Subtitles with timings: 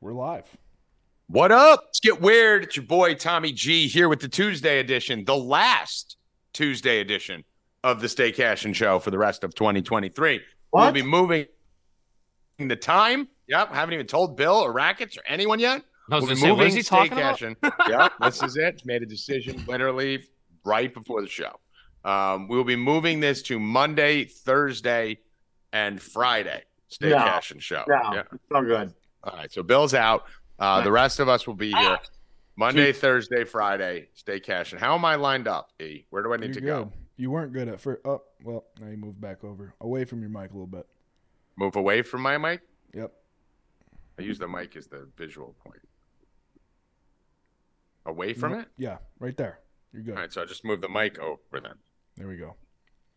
[0.00, 0.44] We're live.
[1.28, 1.82] What up?
[1.86, 2.64] Let's get weird.
[2.64, 6.16] It's your boy Tommy G here with the Tuesday edition, the last
[6.52, 7.44] Tuesday edition
[7.84, 10.40] of the Stay Cashin' Show for the rest of 2023.
[10.72, 11.46] We'll be moving
[12.58, 13.28] the time.
[13.48, 15.82] Yep, haven't even told Bill or Rackets or anyone yet.
[16.10, 17.38] I We'll be gonna say, moving he Stay talking about?
[17.38, 17.56] Cashin'.
[17.88, 18.82] Yep, this is it.
[18.86, 20.24] Made a decision literally
[20.64, 21.58] right before the show.
[22.04, 25.18] Um, we will be moving this to Monday, Thursday,
[25.72, 26.62] and Friday.
[26.88, 27.16] Stay No.
[27.18, 27.84] Cashin' Show.
[27.88, 28.22] No, Yeah.
[28.32, 28.94] it's not good.
[29.24, 30.24] All right, so Bill's out.
[30.58, 31.98] Uh, the rest of us will be here
[32.56, 34.08] Monday, Two- Thursday, Friday.
[34.14, 34.78] Stay cashing.
[34.78, 35.70] How am I lined up?
[35.80, 36.66] E, where do I need You're to good.
[36.66, 36.92] go?
[37.16, 38.00] You weren't good at first.
[38.04, 40.86] Oh, well, now you moved back over, away from your mic a little bit.
[41.56, 42.60] Move away from my mic.
[42.94, 43.12] Yep.
[44.18, 45.80] I use the mic as the visual point.
[48.06, 48.62] Away from Nope.
[48.62, 48.68] it.
[48.78, 49.58] Yeah, right there.
[49.92, 50.14] You're good.
[50.14, 51.74] All right, so I just move the mic over then.
[52.16, 52.54] There we go.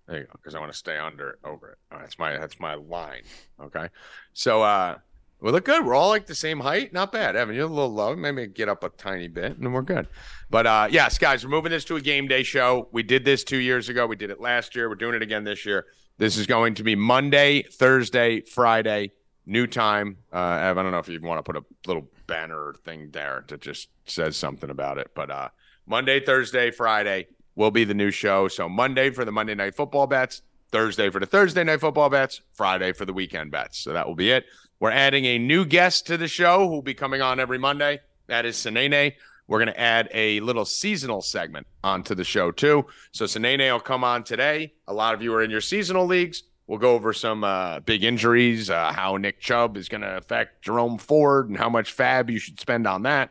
[0.08, 1.77] There you go, because I want to stay under over it.
[1.91, 3.22] All right, that's my that's my line.
[3.61, 3.88] Okay,
[4.33, 4.97] so uh,
[5.41, 5.86] we look good.
[5.86, 6.94] We're all like the same height.
[6.94, 7.55] Not bad, Evan.
[7.55, 8.16] You're a little low.
[8.16, 10.08] Maybe get up a tiny bit, and we're good.
[10.50, 12.88] But uh, yes, guys, we're moving this to a game day show.
[12.92, 14.06] We did this two years ago.
[14.06, 14.88] We did it last year.
[14.88, 15.88] We're doing it again this year.
[16.17, 19.14] This is going to be Monday, Thursday, Friday,
[19.48, 20.17] new time.
[20.31, 23.61] Uh, I don't know if you want to put a little banner thing there that
[23.61, 25.50] just says something about it, but uh,
[25.88, 28.48] Monday, Thursday, Friday will be the new show.
[28.48, 32.42] So Monday for the Monday night football bets, Thursday for the Thursday night football bets,
[32.53, 33.80] Friday for the weekend bets.
[33.80, 34.45] So that will be it.
[34.81, 37.99] We're adding a new guest to the show who will be coming on every Monday.
[38.25, 39.13] That is Sanene.
[39.47, 42.87] We're going to add a little seasonal segment onto the show too.
[43.11, 44.73] So Sanene will come on today.
[44.87, 46.41] A lot of you are in your seasonal leagues.
[46.65, 50.63] We'll go over some uh, big injuries, uh, how Nick Chubb is going to affect
[50.63, 53.29] Jerome Ford, and how much fab you should spend on that,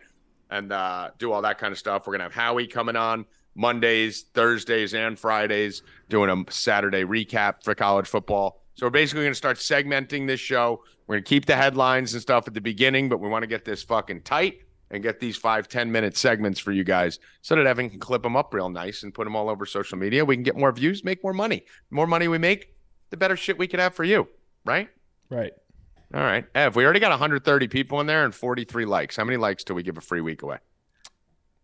[0.50, 2.06] and uh, do all that kind of stuff.
[2.06, 3.24] We're going to have Howie coming on
[3.56, 8.62] Mondays, Thursdays, and Fridays, doing a Saturday recap for college football.
[8.74, 10.84] So we're basically going to start segmenting this show.
[11.11, 13.48] We're going to keep the headlines and stuff at the beginning, but we want to
[13.48, 14.61] get this fucking tight
[14.92, 18.22] and get these five, 10 minute segments for you guys so that Evan can clip
[18.22, 20.25] them up real nice and put them all over social media.
[20.25, 21.64] We can get more views, make more money.
[21.89, 22.77] The more money we make,
[23.11, 24.29] the better shit we could have for you,
[24.64, 24.89] right?
[25.30, 25.52] Right.
[26.14, 26.46] All right.
[26.55, 29.17] Ev, we already got 130 people in there and 43 likes.
[29.17, 30.58] How many likes do we give a free week away?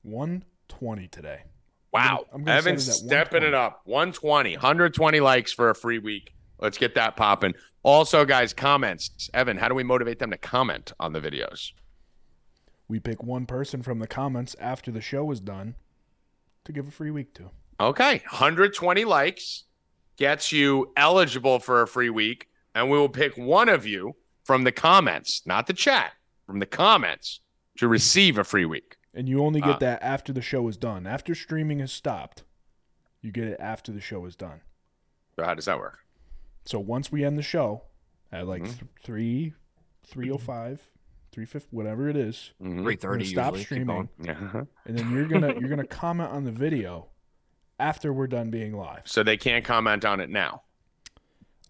[0.02, 1.42] 120 today.
[1.92, 2.26] Wow.
[2.34, 3.82] I'm gonna set Evan's it at stepping it up.
[3.84, 6.32] 120, 120 likes for a free week.
[6.58, 7.54] Let's get that popping.
[7.86, 9.30] Also, guys, comments.
[9.32, 11.70] Evan, how do we motivate them to comment on the videos?
[12.88, 15.76] We pick one person from the comments after the show is done
[16.64, 17.50] to give a free week to.
[17.78, 18.24] Okay.
[18.30, 19.64] 120 likes
[20.16, 22.48] gets you eligible for a free week.
[22.74, 26.14] And we will pick one of you from the comments, not the chat,
[26.44, 27.38] from the comments
[27.78, 28.96] to receive a free week.
[29.14, 31.06] And you only get Uh, that after the show is done.
[31.06, 32.42] After streaming has stopped,
[33.22, 34.62] you get it after the show is done.
[35.36, 36.00] So how does that work?
[36.66, 37.82] So once we end the show
[38.30, 38.66] at like Mhm.
[38.78, 39.54] th- 3
[40.04, 40.90] 305,
[41.32, 42.82] 350 whatever it is, Mhm.
[42.82, 43.24] Three thirty.
[43.24, 43.58] stop usually.
[43.58, 44.08] Keep streaming.
[44.22, 44.64] Yeah.
[44.84, 47.08] and then you're going to you're going to comment on the video
[47.78, 49.02] after we're done being live.
[49.06, 50.62] So they can't comment on it now.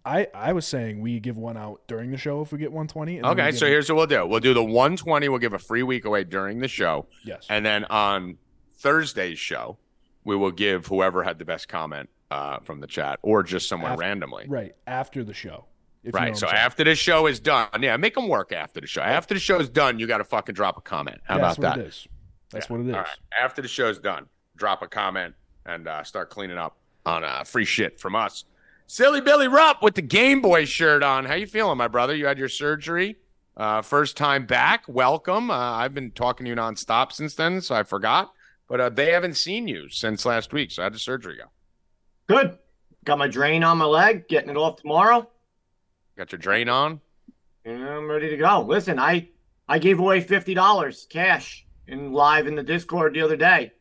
[0.05, 3.17] I I was saying we give one out during the show if we get 120.
[3.17, 4.25] and then we Okay, so it- here's what we'll do.
[4.27, 5.29] We'll do the 120.
[5.29, 8.39] We'll give a free week away during the show, yes, and then on
[8.75, 9.79] Thursday's show,
[10.25, 13.92] we will give whoever had the best comment uh, from the chat, or just someone
[13.92, 14.44] After- randomly.
[14.48, 15.66] right after the show.
[16.03, 16.37] if you know Right.
[16.37, 19.00] So after the show is done, yeah, make them work after the show.
[19.03, 21.20] After the show is done, you got to fucking drop a comment.
[21.25, 21.84] How That's about what that?
[21.84, 22.09] it is.
[22.50, 22.76] That's Yeah.
[22.76, 22.94] what it is.
[22.94, 23.19] All right.
[23.41, 24.26] After the show's done,
[24.56, 28.44] drop a comment and uh, start cleaning up on uh, free shit from us.
[28.88, 31.25] Silly Billy Rupp with the Game Boy shirt on.
[31.25, 32.14] How you feeling, my brother?
[32.14, 33.16] You had your surgery.
[33.56, 34.84] Uh, first time back.
[34.87, 35.50] Welcome.
[35.50, 38.32] Uh, I've been talking to you nonstop since then, so I forgot.
[38.69, 40.70] But uh, they haven't seen you since last week.
[40.70, 41.44] So how did surgery go?
[42.28, 42.59] Good.
[43.04, 45.28] Got my drain on my leg, getting it off tomorrow.
[46.19, 47.00] Got your drain on?
[47.64, 48.62] And I'm ready to go.
[48.62, 49.28] Listen, I
[49.69, 53.72] I gave away fifty dollars cash in live in the Discord the other day.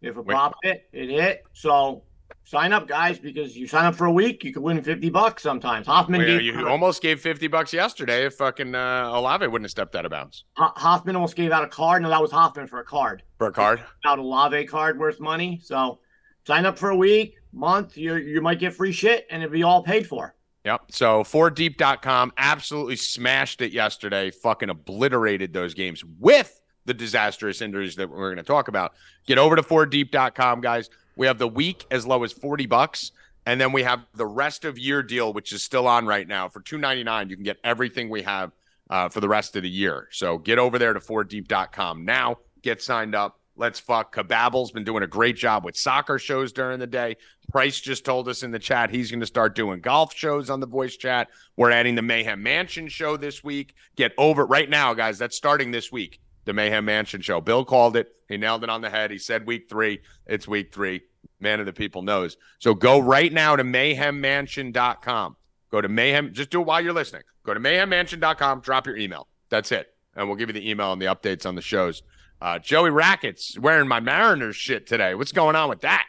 [0.00, 0.28] If a Wait.
[0.34, 1.44] prop hit, it hit.
[1.52, 2.02] So
[2.44, 5.42] sign up, guys, because you sign up for a week, you could win fifty bucks
[5.42, 5.86] sometimes.
[5.86, 9.70] Hoffman Well, gave you almost gave 50 bucks yesterday if fucking uh, Olave wouldn't have
[9.70, 12.02] stepped out of bounds Ho- Hoffman almost gave out a card.
[12.02, 13.22] No, that was Hoffman for a card.
[13.38, 13.82] for a card.
[14.04, 15.60] Out Olave card worth money.
[15.62, 16.00] So
[16.46, 17.96] sign up for a week, month.
[17.96, 20.34] You you might get free shit, and it'll be all paid for.
[20.64, 20.92] Yep.
[20.92, 28.08] So 4deep.com absolutely smashed it yesterday, fucking obliterated those games with the disastrous injuries that
[28.08, 28.94] we're going to talk about.
[29.26, 30.88] Get over to 4deep.com, guys.
[31.16, 33.12] We have the week as low as 40 bucks.
[33.46, 36.48] And then we have the rest of year deal, which is still on right now
[36.48, 37.28] for 299.
[37.28, 38.52] You can get everything we have
[38.88, 40.08] uh, for the rest of the year.
[40.12, 42.38] So get over there to 4deep.com now.
[42.62, 43.38] Get signed up.
[43.56, 44.14] Let's fuck.
[44.14, 47.16] Kababble's been doing a great job with soccer shows during the day.
[47.52, 50.58] Price just told us in the chat he's going to start doing golf shows on
[50.58, 51.28] the voice chat.
[51.56, 53.74] We're adding the Mayhem Mansion show this week.
[53.94, 55.18] Get over right now, guys.
[55.18, 56.20] That's starting this week.
[56.46, 57.40] The Mayhem Mansion show.
[57.40, 58.12] Bill called it.
[58.28, 59.12] He nailed it on the head.
[59.12, 60.00] He said week three.
[60.26, 61.02] It's week three.
[61.38, 62.36] Man of the people knows.
[62.58, 65.36] So go right now to mayhemmansion.com.
[65.70, 66.32] Go to mayhem.
[66.32, 67.22] Just do it while you're listening.
[67.44, 68.60] Go to mayhemmansion.com.
[68.60, 69.28] Drop your email.
[69.48, 69.94] That's it.
[70.16, 72.02] And we'll give you the email and the updates on the shows.
[72.40, 75.14] Uh, Joey Rackets wearing my Mariners shit today.
[75.14, 76.04] What's going on with that?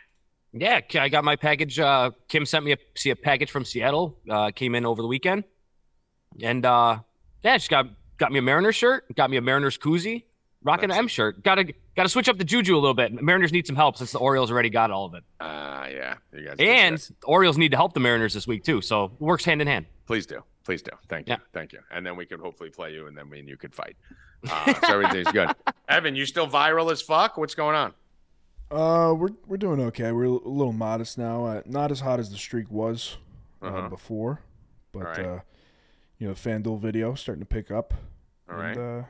[0.57, 1.79] Yeah, I got my package.
[1.79, 4.17] Uh, Kim sent me a, see a package from Seattle.
[4.29, 5.43] Uh, came in over the weekend,
[6.41, 6.99] and uh,
[7.43, 7.87] yeah, she got
[8.17, 10.23] got me a Mariners shirt, got me a Mariners koozie,
[10.63, 11.43] rocking an M shirt.
[11.43, 11.65] Got to
[11.97, 13.21] got to switch up the juju a little bit.
[13.21, 15.23] Mariners need some help since the Orioles already got all of it.
[15.41, 16.55] Uh, yeah, you guys.
[16.57, 19.61] And the Orioles need to help the Mariners this week too, so it works hand
[19.61, 19.87] in hand.
[20.05, 20.91] Please do, please do.
[21.07, 21.39] Thank you, yeah.
[21.53, 21.79] thank you.
[21.91, 23.95] And then we could hopefully play you, and then me and you could fight.
[24.47, 25.49] Uh, so everything's good.
[25.89, 27.35] Evan, you still viral as fuck?
[27.35, 27.93] What's going on?
[28.69, 30.11] Uh, we're we're doing okay.
[30.11, 31.45] We're a little modest now.
[31.45, 33.17] Uh, not as hot as the streak was
[33.63, 33.89] uh, uh-huh.
[33.89, 34.41] before,
[34.91, 35.19] but right.
[35.19, 35.39] uh,
[36.19, 37.95] you know, the FanDuel video starting to pick up.
[38.47, 38.99] All and, right.
[38.99, 39.03] Uh,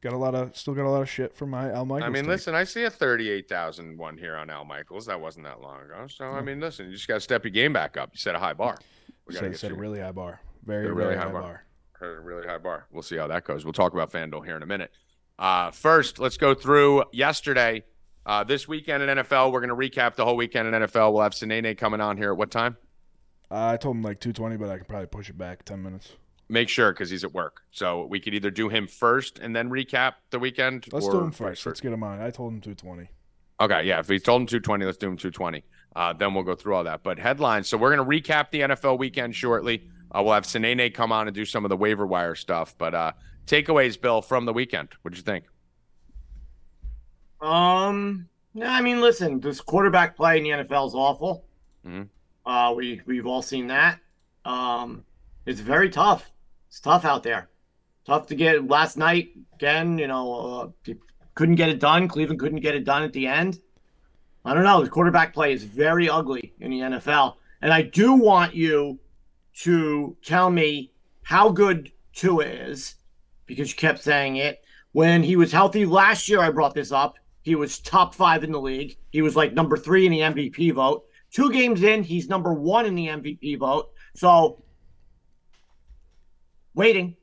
[0.00, 2.08] got a lot of still got a lot of shit for my Al Michaels.
[2.08, 2.30] I mean, take.
[2.30, 5.06] listen, I see a thirty-eight thousand one here on Al Michaels.
[5.06, 6.06] That wasn't that long ago.
[6.08, 8.10] So I mean, listen, you just got to step your game back up.
[8.12, 8.78] You set a high bar.
[9.26, 10.40] We got to set, set a really high bar.
[10.68, 11.64] Very, very really high, high bar.
[12.00, 12.16] bar.
[12.16, 12.86] A really high bar.
[12.92, 13.64] We'll see how that goes.
[13.64, 14.92] We'll talk about FanDuel here in a minute.
[15.38, 17.84] Uh, first, let's go through yesterday.
[18.26, 21.14] Uh, this weekend in NFL, we're going to recap the whole weekend in NFL.
[21.14, 22.76] We'll have Sinene coming on here at what time?
[23.50, 26.12] Uh, I told him like 220, but I can probably push it back 10 minutes.
[26.50, 27.62] Make sure because he's at work.
[27.70, 30.86] So we could either do him first and then recap the weekend.
[30.92, 31.64] Let's do him first.
[31.64, 32.20] Let's get him on.
[32.20, 33.08] I told him 220.
[33.60, 34.00] Okay, yeah.
[34.00, 35.64] If he told him 220, let's do him 220.
[35.96, 37.02] Uh, then we'll go through all that.
[37.02, 37.68] But headlines.
[37.68, 39.88] So we're going to recap the NFL weekend shortly.
[40.10, 42.74] Uh, we'll have Sinene come on and do some of the waiver wire stuff.
[42.78, 43.12] But uh,
[43.46, 44.88] takeaways, Bill, from the weekend.
[45.02, 45.44] What did you think?
[47.40, 51.44] Um, no, I mean, listen, this quarterback play in the NFL is awful.
[51.86, 52.50] Mm-hmm.
[52.50, 54.00] Uh, we we've all seen that.
[54.44, 55.04] Um,
[55.46, 56.30] it's very tough.
[56.68, 57.48] It's tough out there.
[58.06, 58.66] Tough to get.
[58.66, 60.94] Last night again, you know, uh,
[61.34, 62.08] couldn't get it done.
[62.08, 63.60] Cleveland couldn't get it done at the end.
[64.44, 64.82] I don't know.
[64.82, 68.98] The quarterback play is very ugly in the NFL, and I do want you
[69.60, 72.94] to tell me how good Tua is
[73.46, 74.62] because you kept saying it.
[74.92, 77.16] When he was healthy last year, I brought this up.
[77.42, 78.96] He was top five in the league.
[79.10, 81.04] He was like number three in the MVP vote.
[81.30, 83.90] Two games in, he's number one in the MVP vote.
[84.14, 84.62] So,
[86.74, 87.16] waiting.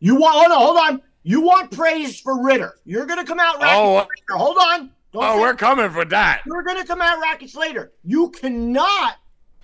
[0.00, 0.36] You want?
[0.36, 1.02] Oh no, hold on.
[1.22, 2.74] You want praise for Ridder.
[2.84, 3.56] You're gonna come out.
[3.60, 4.08] Oh, later.
[4.32, 4.90] hold on.
[5.12, 6.42] Don't oh, we're coming for that.
[6.46, 7.92] You're gonna come out Rackets later.
[8.02, 9.14] You cannot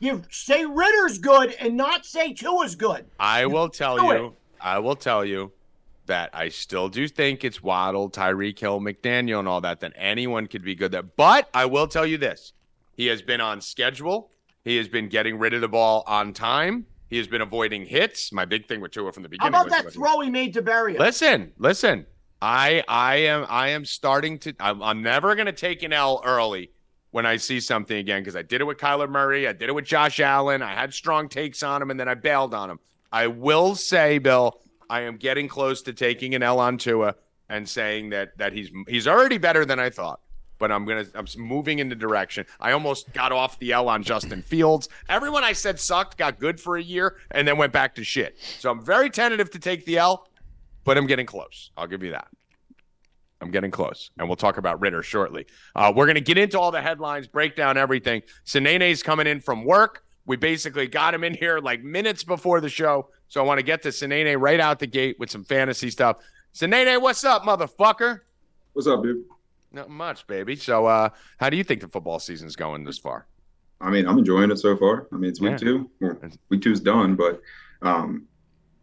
[0.00, 3.06] give say Ridder's good and not say Tua's good.
[3.18, 4.26] I will tell you.
[4.26, 4.32] It.
[4.60, 5.52] I will tell you
[6.06, 10.46] that I still do think it's Waddle, Tyreek Hill, McDaniel, and all that, that anyone
[10.46, 11.02] could be good there.
[11.02, 12.52] But I will tell you this
[12.96, 14.30] he has been on schedule,
[14.64, 16.86] he has been getting rid of the ball on time.
[17.08, 18.32] He has been avoiding hits.
[18.32, 19.54] My big thing with Tua from the beginning.
[19.54, 20.98] How about that throw he made to Berrios?
[20.98, 22.04] Listen, listen.
[22.42, 24.54] I I am I am starting to.
[24.60, 26.70] I'm, I'm never going to take an L early
[27.10, 29.48] when I see something again because I did it with Kyler Murray.
[29.48, 30.62] I did it with Josh Allen.
[30.62, 32.78] I had strong takes on him and then I bailed on him.
[33.10, 34.60] I will say, Bill,
[34.90, 37.14] I am getting close to taking an L on Tua
[37.48, 40.20] and saying that that he's he's already better than I thought.
[40.58, 42.44] But I'm gonna I'm moving in the direction.
[42.60, 44.88] I almost got off the L on Justin Fields.
[45.08, 48.38] Everyone I said sucked got good for a year and then went back to shit.
[48.58, 50.28] So I'm very tentative to take the L,
[50.84, 51.70] but I'm getting close.
[51.76, 52.28] I'll give you that.
[53.40, 55.46] I'm getting close, and we'll talk about Ridder shortly.
[55.76, 58.22] Uh, we're going to get into all the headlines, break down everything.
[58.44, 60.04] Sinene's coming in from work.
[60.26, 63.08] We basically got him in here like minutes before the show.
[63.28, 66.18] So I want to get to Sinene right out the gate with some fantasy stuff.
[66.54, 68.20] Sinene, what's up, motherfucker?
[68.72, 69.24] What's up, dude?
[69.70, 70.56] Not much, baby.
[70.56, 73.26] So, uh, how do you think the football season's going this far?
[73.80, 75.06] I mean, I'm enjoying it so far.
[75.12, 75.56] I mean, it's week yeah.
[75.58, 75.90] two.
[76.00, 76.18] Well,
[76.48, 77.40] week two's done, but
[77.82, 78.26] um,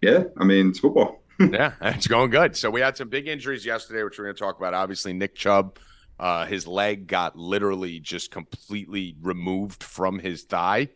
[0.01, 1.21] yeah, I mean, it's football.
[1.39, 2.56] Yeah, it's going good.
[2.56, 4.74] So we had some big injuries yesterday, which we're going to talk about.
[4.74, 5.80] Obviously, Nick Chubb,
[6.20, 10.89] uh, his leg got literally just completely removed from his thigh.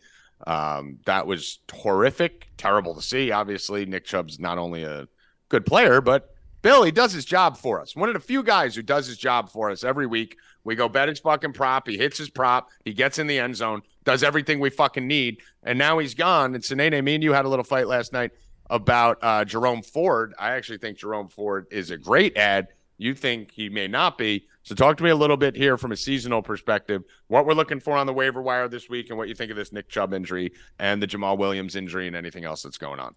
[0.47, 3.31] Um, that was horrific, terrible to see.
[3.31, 5.07] Obviously, Nick Chubb's not only a
[5.49, 7.95] good player, but Bill, he does his job for us.
[7.95, 10.37] One of the few guys who does his job for us every week.
[10.65, 11.87] We go bet his fucking prop.
[11.87, 12.69] He hits his prop.
[12.83, 15.41] He gets in the end zone, does everything we fucking need.
[15.63, 16.53] And now he's gone.
[16.53, 18.31] And Sinene, me and you had a little fight last night
[18.69, 20.33] about uh, Jerome Ford.
[20.37, 22.67] I actually think Jerome Ford is a great ad.
[22.97, 24.45] You think he may not be.
[24.63, 27.79] So talk to me a little bit here from a seasonal perspective, what we're looking
[27.79, 30.13] for on the waiver wire this week and what you think of this Nick Chubb
[30.13, 33.15] injury and the Jamaal Williams injury and anything else that's going on.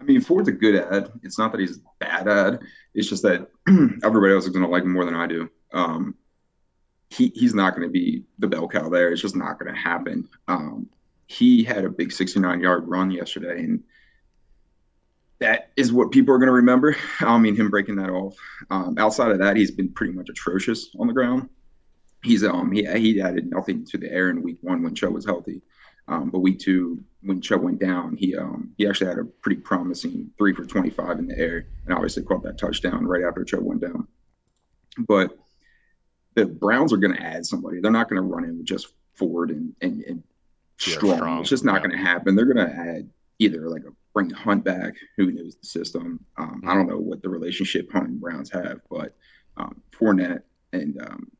[0.00, 1.10] I mean, Ford's a good ad.
[1.22, 2.60] It's not that he's bad ad.
[2.94, 3.48] It's just that
[4.04, 5.50] everybody else is going to like him more than I do.
[5.72, 6.14] Um,
[7.10, 9.10] he he's not going to be the bell cow there.
[9.10, 10.28] It's just not going to happen.
[10.46, 10.88] Um,
[11.26, 13.82] he had a big 69 yard run yesterday, and
[15.40, 16.96] that is what people are going to remember.
[17.20, 18.36] I mean, him breaking that off.
[18.70, 21.48] Um, outside of that, he's been pretty much atrocious on the ground.
[22.24, 25.24] He's um he he added nothing to the air in week one when Chubb was
[25.24, 25.62] healthy,
[26.08, 29.60] um, but week two when Chubb went down, he um he actually had a pretty
[29.60, 33.62] promising three for 25 in the air, and obviously caught that touchdown right after Chubb
[33.62, 34.08] went down.
[35.06, 35.38] But
[36.34, 37.80] the Browns are going to add somebody.
[37.80, 40.22] They're not going to run in with just Ford and and, and
[40.78, 41.16] strong.
[41.16, 41.40] strong.
[41.40, 41.86] It's just not yeah.
[41.86, 42.34] going to happen.
[42.34, 46.24] They're going to add either like a bring Hunt back, who knows the system.
[46.36, 49.16] Um, I don't know what the relationship Hunt and Browns have, but
[49.56, 50.42] um, Fournette
[50.72, 51.30] and um,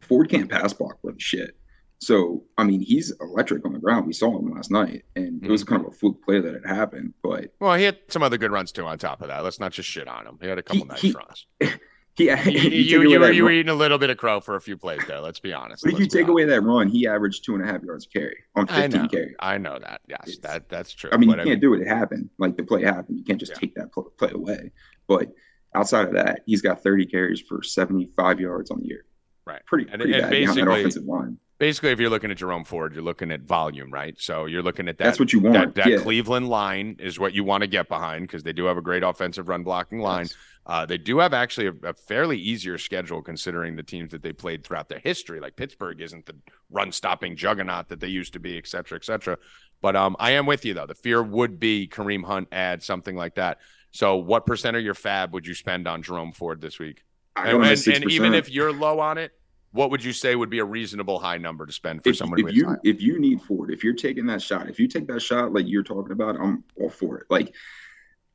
[0.00, 1.56] Ford can't pass block for the shit.
[1.98, 4.06] So I mean, he's electric on the ground.
[4.06, 5.46] We saw him last night, and mm-hmm.
[5.46, 5.76] it was mm-hmm.
[5.76, 7.14] kind of a fluke play that it happened.
[7.22, 8.84] But well, he had some other good runs too.
[8.84, 10.38] On top of that, let's not just shit on him.
[10.40, 11.46] He had a couple he, nice he, runs.
[12.16, 12.32] He, you,
[13.02, 15.20] you, were, you were eating a little bit of crow for a few plays there.
[15.20, 15.82] Let's be honest.
[15.82, 16.30] But if you take honest.
[16.30, 19.08] away that run, he averaged two and a half yards carry on 15 I know,
[19.08, 19.34] carry.
[19.40, 20.00] I know that.
[20.06, 21.10] Yes, it's, that that's true.
[21.12, 21.80] I mean, you can't mean, do it.
[21.80, 22.30] It happened.
[22.38, 23.18] Like the play happened.
[23.18, 23.58] You can't just yeah.
[23.58, 24.70] take that play away.
[25.08, 25.32] But
[25.74, 29.04] outside of that, he's got 30 carries for 75 yards on the year.
[29.44, 29.64] Right.
[29.66, 31.38] Pretty, and, pretty and bad basically, that offensive line.
[31.58, 34.14] Basically, if you're looking at Jerome Ford, you're looking at volume, right?
[34.18, 35.04] So you're looking at that.
[35.04, 35.74] That's what you want.
[35.74, 35.98] That, that yeah.
[35.98, 39.04] Cleveland line is what you want to get behind because they do have a great
[39.04, 40.24] offensive run blocking line.
[40.24, 40.36] Yes.
[40.66, 44.32] Uh, they do have actually a, a, fairly easier schedule considering the teams that they
[44.32, 45.38] played throughout their history.
[45.38, 46.34] Like Pittsburgh isn't the
[46.70, 49.36] run stopping juggernaut that they used to be, et cetera, et cetera.
[49.82, 50.86] But um, I am with you though.
[50.86, 53.58] The fear would be Kareem Hunt add something like that.
[53.90, 57.04] So, what percent of your fab would you spend on Jerome Ford this week?
[57.36, 59.32] And, and, and, even if you're low on it,
[59.74, 62.38] what would you say would be a reasonable high number to spend for if, someone
[62.38, 65.20] if you if you need Ford, if you're taking that shot, if you take that
[65.20, 67.26] shot like you're talking about, I'm all for it.
[67.28, 67.52] Like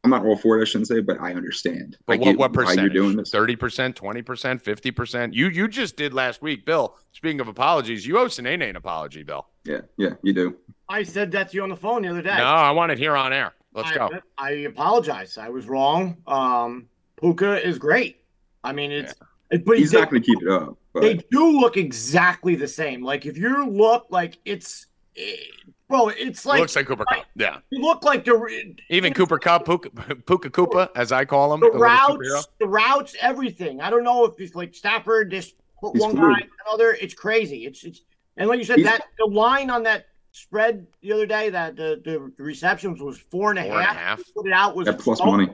[0.03, 1.97] I'm not all for it, I shouldn't say, but I understand.
[2.05, 2.81] But I what, what percent?
[2.81, 3.29] You're doing this.
[3.29, 5.33] Thirty percent, twenty percent, fifty percent.
[5.33, 6.97] You you just did last week, Bill.
[7.13, 9.47] Speaking of apologies, you owe Sinene an apology, Bill.
[9.63, 10.57] Yeah, yeah, you do.
[10.89, 12.35] I said that to you on the phone the other day.
[12.35, 13.53] No, I want it here on air.
[13.73, 14.09] Let's I, go.
[14.37, 15.37] I apologize.
[15.37, 16.17] I was wrong.
[16.27, 18.23] Um, Puka is great.
[18.63, 19.13] I mean, it's
[19.51, 19.59] yeah.
[19.65, 20.77] but he's they, not going to keep it up.
[20.99, 21.07] But.
[21.07, 23.03] They do look exactly the same.
[23.03, 24.87] Like if you look like it's.
[25.15, 25.51] It,
[25.89, 27.25] Bro, it's like it looks like Cooper Kupp.
[27.35, 31.61] Yeah, you look like the even Cooper Kupp, Puka, Puka Koopa, as I call him.
[31.61, 33.81] The, the routes, the routes, everything.
[33.81, 36.41] I don't know if it's like Stafford just put He's one fluid.
[36.41, 36.95] guy another.
[37.01, 37.65] It's crazy.
[37.65, 38.01] It's it's
[38.37, 41.75] and like you said, He's, that the line on that spread the other day that
[41.75, 43.89] the the receptions was four and a four half.
[43.89, 44.21] And a half.
[44.35, 45.49] Put it out was that plus money.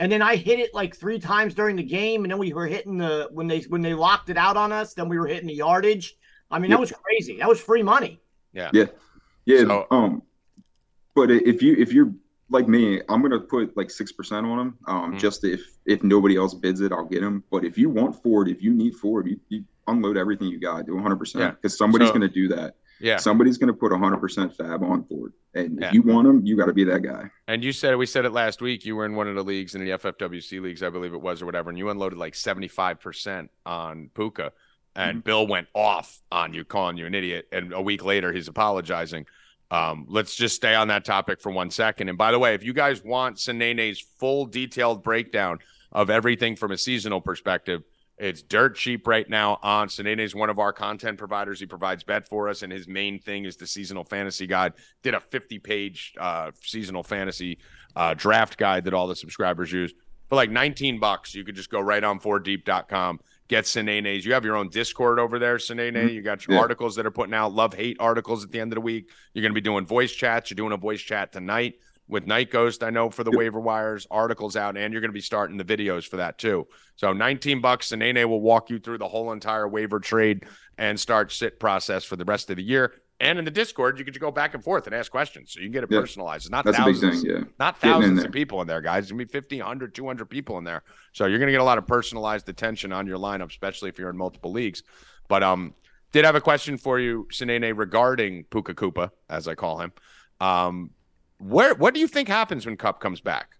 [0.00, 2.66] And then I hit it like three times during the game, and then we were
[2.66, 4.94] hitting the when they when they locked it out on us.
[4.94, 6.16] Then we were hitting the yardage.
[6.50, 6.78] I mean, yep.
[6.78, 7.36] that was crazy.
[7.36, 8.18] That was free money.
[8.54, 8.70] Yeah.
[8.72, 8.86] Yeah.
[9.44, 9.64] Yeah.
[9.64, 10.22] So, um,
[11.14, 12.12] but if you if you're
[12.48, 14.78] like me, I'm gonna put like six percent on them.
[14.86, 15.18] Um, mm-hmm.
[15.18, 17.44] just if if nobody else bids it, I'll get them.
[17.50, 20.86] But if you want Ford, if you need Ford, you, you unload everything you got,
[20.86, 22.76] do 100 percent because somebody's so, gonna do that.
[23.00, 25.88] Yeah, somebody's gonna put 100 percent fab on Ford, and yeah.
[25.88, 27.30] if you want them, you got to be that guy.
[27.48, 28.84] And you said we said it last week.
[28.84, 31.42] You were in one of the leagues in the FFWC leagues, I believe it was,
[31.42, 34.52] or whatever, and you unloaded like 75 percent on Puka
[34.96, 35.20] and mm-hmm.
[35.20, 37.48] Bill went off on you, calling you an idiot.
[37.52, 39.26] And a week later, he's apologizing.
[39.70, 42.08] Um, let's just stay on that topic for one second.
[42.08, 45.60] And by the way, if you guys want Sinene's full detailed breakdown
[45.92, 47.82] of everything from a seasonal perspective,
[48.20, 51.58] it's dirt cheap right now on Sinene is one of our content providers.
[51.60, 54.74] He provides bet for us, and his main thing is the seasonal fantasy guide.
[55.02, 57.58] Did a 50 page uh, seasonal fantasy
[57.96, 59.92] uh, draft guide that all the subscribers use
[60.28, 61.34] for like 19 bucks.
[61.34, 64.24] You could just go right on 4deep.com get Sinene's.
[64.24, 65.94] You have your own Discord over there, Sinene.
[65.94, 66.08] Mm-hmm.
[66.08, 66.62] You got your yeah.
[66.62, 69.10] articles that are putting out love hate articles at the end of the week.
[69.34, 70.50] You're going to be doing voice chats.
[70.50, 71.74] You're doing a voice chat tonight
[72.10, 72.82] with Night Ghost.
[72.82, 73.38] I know for the yep.
[73.38, 76.66] waiver wires articles out, and you're going to be starting the videos for that too.
[76.96, 80.44] So 19 bucks, and Nene will walk you through the whole entire waiver trade
[80.76, 82.92] and start sit process for the rest of the year.
[83.20, 85.52] And in the Discord, you can just go back and forth and ask questions.
[85.52, 86.00] So you can get it yeah.
[86.00, 86.46] personalized.
[86.46, 87.44] It's not That's thousands, thing, yeah.
[87.58, 89.04] not thousands of people in there, guys.
[89.04, 90.82] It's going to be 50, 100, 200 people in there.
[91.12, 93.98] So you're going to get a lot of personalized attention on your lineup, especially if
[93.98, 94.82] you're in multiple leagues.
[95.28, 95.74] But um,
[96.12, 99.92] did have a question for you, Sinene, regarding Puka Koopa, as I call him.
[100.40, 100.90] Um,
[101.40, 103.56] where what do you think happens when Kupp comes back?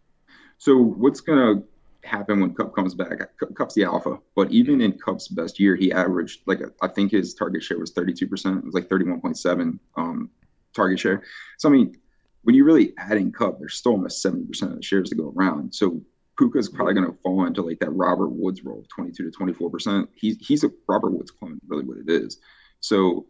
[0.59, 1.63] So what's gonna
[2.05, 3.19] happen when Kupp comes back.
[3.55, 7.35] Kupp's the alpha, but even in Kupp's best year, he averaged like I think his
[7.35, 8.59] target share was 32%.
[8.59, 10.31] It was like 31.7 um,
[10.75, 11.23] target share.
[11.59, 11.97] So I mean,
[12.43, 15.75] when you're really adding Kupp, there's still almost 70% of the shares to go around.
[15.75, 16.01] So
[16.39, 20.09] Puka's probably going to fall into like that Robert Woods role of 22 to 24%.
[20.15, 22.39] He's he's a Robert Woods clone, really what it is.
[22.81, 23.27] So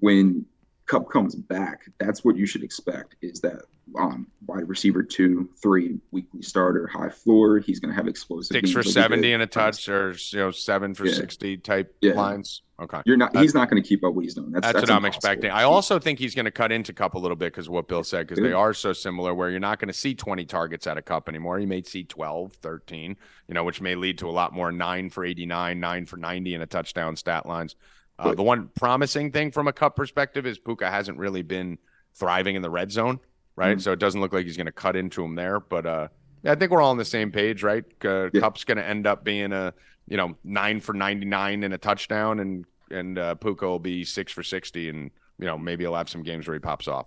[0.00, 0.44] when
[0.86, 3.62] Kupp comes back, that's what you should expect is that
[3.98, 7.58] um, wide receiver two, three, weekly starter, high floor.
[7.58, 8.54] He's going to have explosive.
[8.54, 11.14] Six for 70 in a touch or, you know, seven for yeah.
[11.14, 12.14] 60 type yeah.
[12.14, 12.62] lines.
[12.80, 13.02] Okay.
[13.04, 14.52] You're not, that's, he's not going to keep up what he's doing.
[14.52, 15.06] That's, that's, that's what impossible.
[15.06, 15.50] I'm expecting.
[15.50, 18.02] I also think he's going to cut into Kupp a little bit because what Bill
[18.02, 20.96] said, because they are so similar where you're not going to see 20 targets at
[20.96, 21.58] a Kupp anymore.
[21.58, 23.16] You may see 12, 13,
[23.48, 26.54] you know, which may lead to a lot more nine for 89, nine for 90
[26.54, 27.76] in a touchdown stat lines.
[28.18, 31.78] Uh, the one promising thing from a Kupp perspective is Puka hasn't really been
[32.14, 33.18] thriving in the red zone,
[33.60, 33.76] right?
[33.76, 33.80] Mm-hmm.
[33.80, 35.60] So it doesn't look like he's going to cut into him there.
[35.60, 36.08] But uh,
[36.44, 37.84] I think we're all on the same page, right?
[38.02, 38.40] Uh, yeah.
[38.40, 39.74] Kupp's going to end up being a
[40.08, 44.04] you know nine for ninety nine in a touchdown, and and uh, Puka will be
[44.04, 47.06] six for sixty, and you know maybe he'll have some games where he pops off.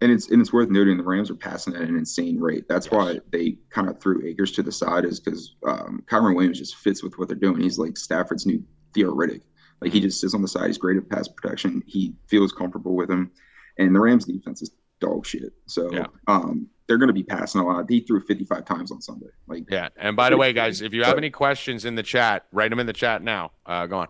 [0.00, 2.64] And it's and it's worth noting the Rams are passing at an insane rate.
[2.68, 2.92] That's yes.
[2.92, 6.74] why they kind of threw Akers to the side, is because um, Kyren Williams just
[6.74, 7.60] fits with what they're doing.
[7.60, 8.60] He's like Stafford's new
[8.92, 9.42] Theo Riddick.
[9.80, 10.66] Like he just sits on the side.
[10.66, 11.84] He's great at pass protection.
[11.86, 13.30] He feels comfortable with him.
[13.78, 15.52] And the Rams defense is dog shit.
[15.66, 16.06] So yeah.
[16.26, 17.86] um, they're going to be passing a lot.
[17.88, 19.26] He threw 55 times on Sunday.
[19.46, 19.88] Like yeah.
[19.96, 22.80] And by the way, guys, if you have any questions in the chat, write them
[22.80, 23.52] in the chat now.
[23.66, 24.08] Uh, go on.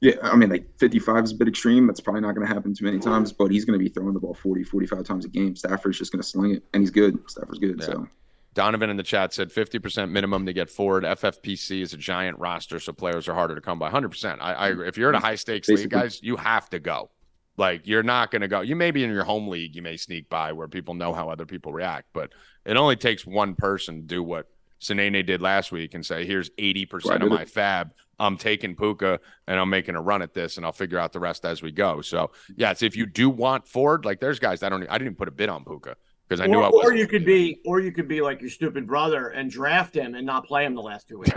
[0.00, 1.86] Yeah, I mean, like 55 is a bit extreme.
[1.86, 4.14] That's probably not going to happen too many times, but he's going to be throwing
[4.14, 5.54] the ball 40, 45 times a game.
[5.54, 7.18] Stafford's just going to sling it, and he's good.
[7.28, 7.76] Stafford's good.
[7.78, 7.86] Yeah.
[7.86, 8.08] So
[8.54, 11.04] Donovan in the chat said 50% minimum to get Ford.
[11.04, 13.90] FFPC is a giant roster, so players are harder to come by.
[13.90, 14.38] 100%.
[14.40, 14.88] I, I agree.
[14.88, 17.10] If you're in a high stakes league, guys, you have to go.
[17.56, 18.60] Like you're not going to go.
[18.62, 21.28] You may be in your home league, you may sneak by where people know how
[21.28, 22.32] other people react, but
[22.64, 24.46] it only takes one person to do what
[24.80, 27.92] Sanene did last week and say, "Here's 80% of my fab.
[28.18, 31.20] I'm taking Puka and I'm making a run at this, and I'll figure out the
[31.20, 34.68] rest as we go." So, yes, if you do want Ford, like there's guys I
[34.68, 35.96] don't, I didn't even put a bid on Puka
[36.32, 36.86] because I or, knew I was.
[36.86, 40.14] Or you could be, or you could be like your stupid brother and draft him
[40.14, 41.32] and not play him the last two weeks.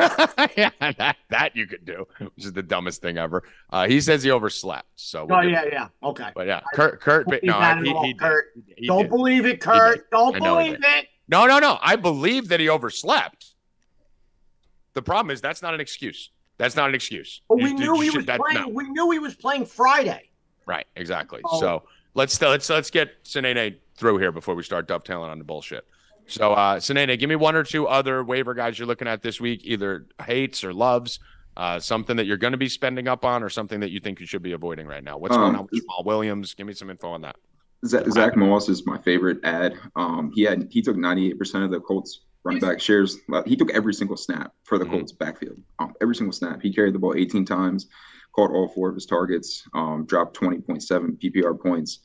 [0.55, 3.43] yeah, that, that you could do, which is the dumbest thing ever.
[3.69, 4.87] Uh, he says he overslept.
[4.95, 5.27] So.
[5.29, 6.29] Oh yeah, yeah, okay.
[6.33, 8.45] But yeah, Kurt, Kurt, but, no, he, he, he, Kurt.
[8.77, 10.09] He, Don't believe it, Kurt.
[10.11, 11.07] Don't believe it.
[11.27, 11.77] No, no, no.
[11.81, 13.53] I believe that he overslept.
[14.93, 16.31] The problem is that's not an excuse.
[16.57, 17.41] That's not an excuse.
[17.49, 18.61] But we you, knew he was that, playing.
[18.61, 18.69] No.
[18.69, 20.29] We knew he was playing Friday.
[20.65, 20.87] Right.
[20.95, 21.41] Exactly.
[21.43, 21.59] Oh.
[21.59, 21.83] So
[22.15, 25.86] let's let's let's get Sanene through here before we start dovetailing on the bullshit.
[26.27, 29.39] So, uh, Sanene, give me one or two other waiver guys you're looking at this
[29.39, 31.19] week, either hates or loves,
[31.55, 34.19] uh, something that you're going to be spending up on, or something that you think
[34.19, 35.18] you should be avoiding right now.
[35.18, 36.53] What's um, going on with Jamaal Williams?
[36.55, 37.35] Give me some info on that.
[37.85, 39.75] Zach, Zach Moss is my favorite ad.
[39.96, 43.18] Um, he had he took 98% of the Colts running back shares.
[43.46, 44.96] He took every single snap for the mm-hmm.
[44.96, 45.61] Colts backfield.
[45.79, 46.61] Um, every single snap.
[46.61, 47.87] He carried the ball 18 times,
[48.35, 50.81] caught all four of his targets, um, dropped 20.7
[51.22, 52.00] PPR points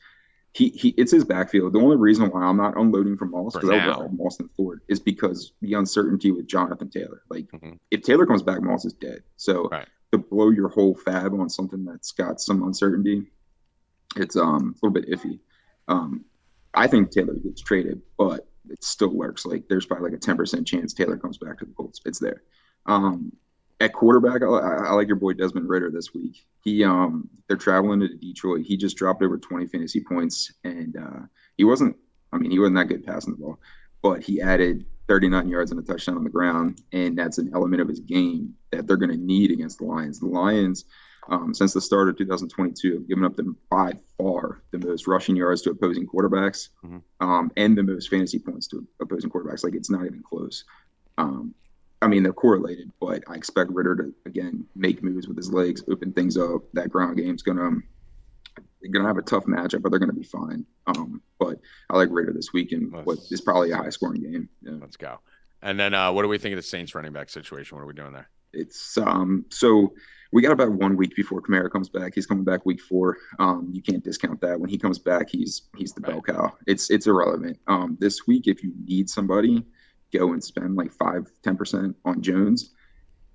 [0.53, 1.73] he, he it's his backfield.
[1.73, 4.81] The only reason why I'm not unloading from Moss because I would Moss and Ford
[4.89, 7.21] is because the uncertainty with Jonathan Taylor.
[7.29, 7.73] Like mm-hmm.
[7.89, 9.23] if Taylor comes back, Moss is dead.
[9.37, 9.87] So right.
[10.11, 13.23] to blow your whole fab on something that's got some uncertainty,
[14.17, 15.39] it's um a little bit iffy.
[15.87, 16.25] Um,
[16.73, 19.45] I think Taylor gets traded, but it still works.
[19.45, 22.01] Like there's probably like a 10% chance Taylor comes back to the Colts.
[22.05, 22.43] It's there.
[22.85, 23.31] Um,
[23.81, 26.45] at quarterback, I, I, like your boy Desmond Ridder this week.
[26.63, 28.65] He um they're traveling to Detroit.
[28.65, 31.21] He just dropped over 20 fantasy points, and uh,
[31.57, 31.97] he wasn't.
[32.31, 33.59] I mean, he wasn't that good passing the ball,
[34.01, 37.81] but he added 39 yards and a touchdown on the ground, and that's an element
[37.81, 40.19] of his game that they're going to need against the Lions.
[40.19, 40.85] The Lions,
[41.27, 45.35] um, since the start of 2022, have given up them by far the most rushing
[45.35, 46.99] yards to opposing quarterbacks, mm-hmm.
[47.19, 49.63] um, and the most fantasy points to opposing quarterbacks.
[49.63, 50.63] Like it's not even close.
[51.17, 51.53] Um,
[52.01, 55.83] I mean, they're correlated, but I expect Ridder to again make moves with his legs,
[55.89, 56.63] open things up.
[56.73, 57.71] That ground game's gonna
[58.81, 60.65] they're gonna have a tough matchup, but they're gonna be fine.
[60.87, 61.59] Um, but
[61.89, 64.49] I like Ridder this week in what is probably a high scoring game.
[64.61, 64.73] Yeah.
[64.81, 65.19] Let's go.
[65.61, 67.77] And then uh, what do we think of the Saints running back situation?
[67.77, 68.29] What are we doing there?
[68.53, 69.93] It's um so
[70.31, 72.13] we got about one week before Kamara comes back.
[72.15, 73.17] He's coming back week four.
[73.39, 74.59] Um, you can't discount that.
[74.59, 76.11] When he comes back, he's he's the right.
[76.11, 76.57] bell cow.
[76.67, 77.59] It's it's irrelevant.
[77.67, 79.65] Um, this week, if you need somebody,
[80.13, 82.71] go and spend like five, 10% on Jones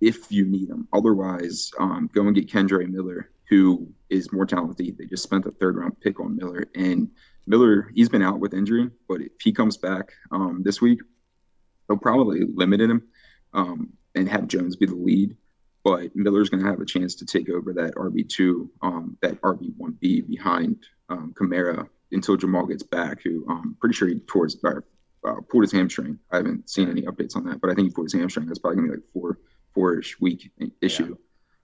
[0.00, 0.88] if you need him.
[0.92, 4.98] Otherwise, um, go and get Kendre Miller, who is more talented.
[4.98, 6.64] They just spent a third round pick on Miller.
[6.74, 7.10] And
[7.46, 11.00] Miller, he's been out with injury, but if he comes back um, this week,
[11.88, 13.02] they'll probably limit him
[13.54, 15.36] um, and have Jones be the lead.
[15.84, 20.26] But Miller's going to have a chance to take over that RB2, um, that RB1B
[20.26, 24.56] behind um, Kamara until Jamaal gets back, who I'm um, pretty sure he tore his,
[25.26, 26.18] uh, pulled his hamstring.
[26.30, 28.46] I haven't seen any updates on that, but I think he pulled his hamstring.
[28.46, 29.38] That's probably gonna be like four
[29.74, 31.16] four-ish week issue.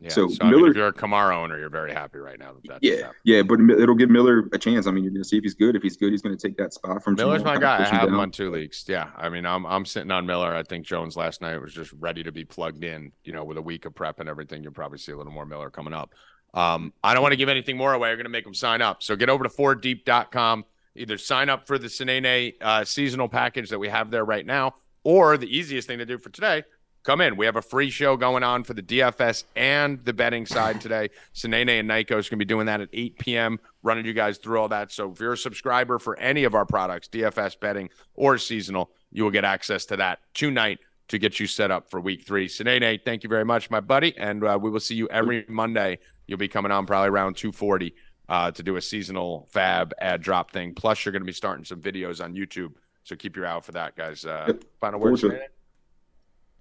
[0.03, 0.09] Yeah.
[0.09, 2.55] So, so Miller, I mean, if you're a Kamara owner, you're very happy right now.
[2.65, 4.89] That yeah, yeah, but it'll give Miller a chance.
[4.89, 5.77] I mean, you're going to see if he's good.
[5.77, 7.85] If he's good, he's going to take that spot from Miller's my guy.
[7.85, 8.85] I have him on two leagues.
[8.89, 10.53] Yeah, I mean, I'm I'm sitting on Miller.
[10.55, 13.13] I think Jones last night was just ready to be plugged in.
[13.23, 15.47] You know, with a week of prep and everything, you'll probably see a little more
[15.47, 16.13] Miller coming up.
[16.53, 18.11] Um, I don't want to give anything more away.
[18.11, 19.05] We're going to make them sign up.
[19.05, 20.65] So get over to 4deep.com.
[20.95, 24.75] Either sign up for the Sinene uh, seasonal package that we have there right now,
[25.05, 26.63] or the easiest thing to do for today,
[27.03, 27.37] come in.
[27.37, 31.11] We have a free show going on for the DFS and the betting side today.
[31.35, 34.61] Sinene and Nikos going to be doing that at 8 p.m., running you guys through
[34.61, 34.93] all that.
[34.93, 39.25] So if you're a subscriber for any of our products, DFS betting or seasonal, you
[39.25, 40.79] will get access to that tonight
[41.09, 42.49] to get you set up for week three.
[42.49, 44.17] Sinene, thank you very much, my buddy.
[44.17, 45.99] And uh, we will see you every Monday.
[46.27, 47.95] You'll be coming on probably around 240
[48.33, 50.73] uh, to do a seasonal fab ad drop thing.
[50.75, 52.73] Plus, you're going to be starting some videos on YouTube.
[53.05, 54.25] So keep your eye out for that, guys.
[54.25, 54.65] Uh, Yep.
[54.81, 55.21] Final words.
[55.21, 55.43] Forward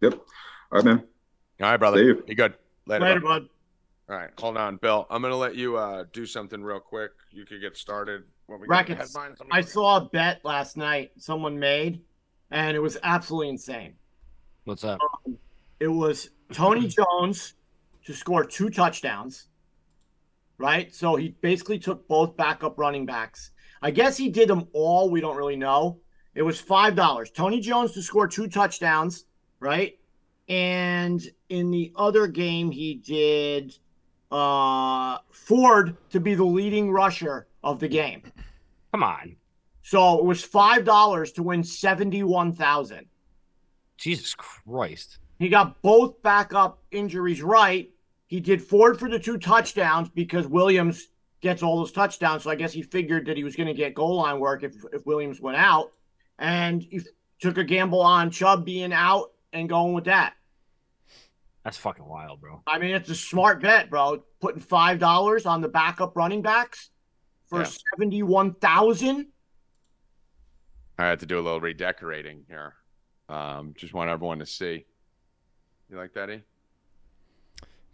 [0.01, 0.13] Yep.
[0.15, 0.21] All
[0.73, 1.03] right, man.
[1.61, 1.97] All right, brother.
[1.99, 2.23] See you.
[2.27, 2.55] Be good.
[2.87, 3.05] Later.
[3.05, 3.27] Later, bud.
[3.43, 3.49] bud.
[4.09, 5.07] All right, hold on, Bill.
[5.09, 7.11] I'm gonna let you uh, do something real quick.
[7.31, 9.15] You could get started when we get Rackets.
[9.15, 12.01] I'm I gonna- saw a bet last night someone made,
[12.49, 13.93] and it was absolutely insane.
[14.65, 14.99] What's up?
[15.79, 17.53] It was Tony Jones
[18.05, 19.47] to score two touchdowns,
[20.61, 20.93] right?
[20.93, 23.51] So he basically took both backup running backs.
[23.81, 25.09] I guess he did them all.
[25.09, 25.99] We don't really know.
[26.35, 27.31] It was five dollars.
[27.31, 29.25] Tony Jones to score two touchdowns,
[29.59, 29.97] right?
[30.47, 33.77] And in the other game, he did
[34.31, 38.23] uh Ford to be the leading rusher of the game.
[38.91, 39.35] Come on.
[39.81, 43.07] So it was five dollars to win seventy-one thousand.
[43.97, 45.17] Jesus Christ.
[45.37, 47.90] He got both backup injuries right.
[48.31, 51.09] He did Ford for the two touchdowns because Williams
[51.41, 52.43] gets all those touchdowns.
[52.43, 54.73] So I guess he figured that he was going to get goal line work if,
[54.93, 55.91] if Williams went out.
[56.39, 57.01] And he
[57.41, 60.35] took a gamble on Chubb being out and going with that.
[61.65, 62.61] That's fucking wild, bro.
[62.65, 64.23] I mean, it's a smart bet, bro.
[64.39, 66.89] Putting five dollars on the backup running backs
[67.47, 67.69] for Yeah.
[67.97, 69.27] seventy-one thousand.
[70.97, 72.75] I had to do a little redecorating here.
[73.27, 74.85] Um, just want everyone to see.
[75.89, 76.41] You like that, E?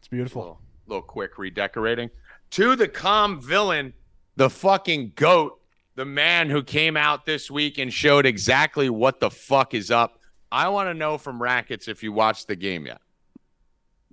[0.08, 0.42] It's beautiful.
[0.42, 2.10] Little, little quick redecorating.
[2.52, 3.92] To the calm villain,
[4.38, 5.60] the fucking goat,
[5.96, 10.22] the man who came out this week and showed exactly what the fuck is up.
[10.50, 13.02] I want to know from Rackets if you watched the game yet.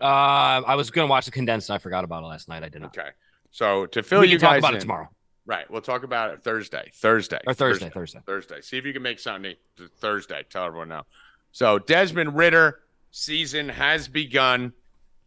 [0.01, 1.71] Uh, I was gonna watch the condensed.
[1.71, 2.65] And I forgot about it last night.
[2.65, 2.87] I didn't.
[2.87, 3.11] Okay.
[3.53, 5.09] So to fill we you talk guys about in- it tomorrow
[5.47, 5.71] Right.
[5.71, 6.91] We'll talk about it Thursday.
[6.95, 7.39] Thursday.
[7.47, 7.91] or Thursday.
[7.91, 8.19] Thursday.
[8.27, 8.61] Thursday.
[8.63, 10.43] See if you can make something th- Thursday.
[10.51, 11.05] Tell everyone now.
[11.53, 12.81] So Desmond Ridder
[13.13, 14.73] season has begun.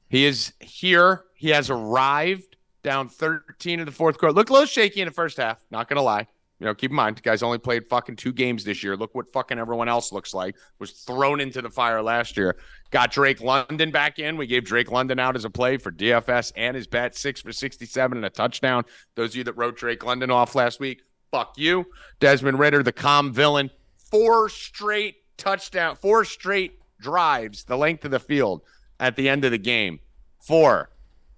[0.09, 1.23] He is here.
[1.35, 4.33] He has arrived down 13 in the fourth quarter.
[4.33, 5.63] Looked a little shaky in the first half.
[5.71, 6.27] Not gonna lie.
[6.59, 8.97] You know, keep in mind, guy's only played fucking two games this year.
[8.97, 10.55] Look what fucking everyone else looks like.
[10.79, 12.57] Was thrown into the fire last year.
[12.89, 14.37] Got Drake London back in.
[14.37, 17.51] We gave Drake London out as a play for DFS and his bet six for
[17.51, 18.85] 67 and a touchdown.
[19.13, 21.85] Those of you that wrote Drake London off last week, fuck you.
[22.19, 23.69] Desmond Ridder, the calm villain,
[24.09, 28.63] four straight touchdown, four straight drives, the length of the field
[28.99, 29.99] at the end of the game
[30.39, 30.89] for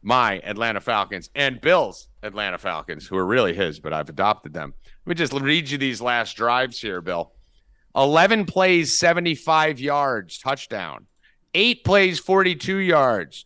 [0.01, 4.73] my Atlanta Falcons and Bill's Atlanta Falcons, who are really his, but I've adopted them.
[5.05, 7.33] Let me just read you these last drives here, Bill.
[7.95, 11.07] 11 plays, 75 yards, touchdown.
[11.53, 13.45] Eight plays, 42 yards.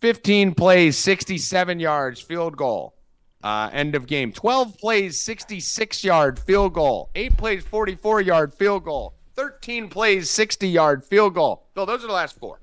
[0.00, 2.94] 15 plays, 67 yards, field goal.
[3.42, 4.32] Uh, end of game.
[4.32, 7.10] 12 plays, 66 yard field goal.
[7.14, 9.14] Eight plays, 44 yard field goal.
[9.36, 11.68] 13 plays, 60 yard field goal.
[11.74, 12.60] Bill, those are the last four.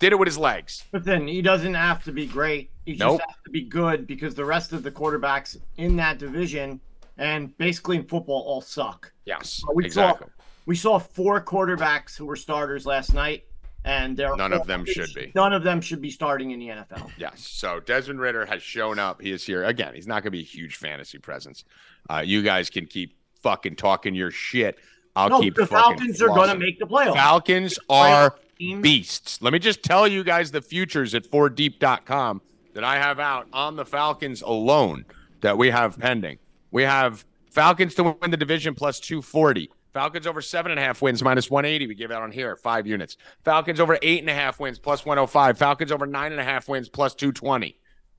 [0.00, 0.82] Did it with his legs.
[0.90, 2.70] But then he doesn't have to be great.
[2.86, 3.20] He just Nope.
[3.26, 6.80] has to be good because the rest of the quarterbacks in that division
[7.18, 9.12] and basically in football all suck.
[9.26, 10.26] Yes, We exactly.
[10.26, 13.44] saw we saw four quarterbacks who were starters last night,
[13.84, 15.32] and they're None of them should be.
[15.34, 17.10] None of them should be starting in the NFL.
[17.18, 17.46] Yes.
[17.46, 19.20] So Desmond Ridder has shown up.
[19.20, 19.94] He is here again.
[19.94, 21.64] He's not going to be a huge fantasy presence.
[22.08, 24.78] Uh, you guys can keep fucking talking your shit.
[25.16, 27.14] I'll no, keep the Falcons are going to make the playoffs.
[27.14, 28.34] Falcons are.
[28.80, 29.40] Beasts.
[29.42, 32.42] Let me just tell you guys the futures at 4deep.com
[32.74, 35.04] that I have out on the Falcons alone
[35.40, 36.38] that we have pending.
[36.70, 39.70] We have Falcons to win the division plus 240.
[39.92, 41.88] Falcons over seven and a half wins minus 180.
[41.88, 43.16] We give out on here five units.
[43.44, 45.58] Falcons over eight and a half wins plus 105.
[45.58, 47.76] Falcons over nine and a half wins plus 220.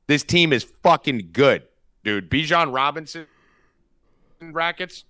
[0.07, 1.63] This team is fucking good,
[2.03, 2.29] dude.
[2.29, 3.25] Bijan Robinson
[4.51, 5.05] brackets.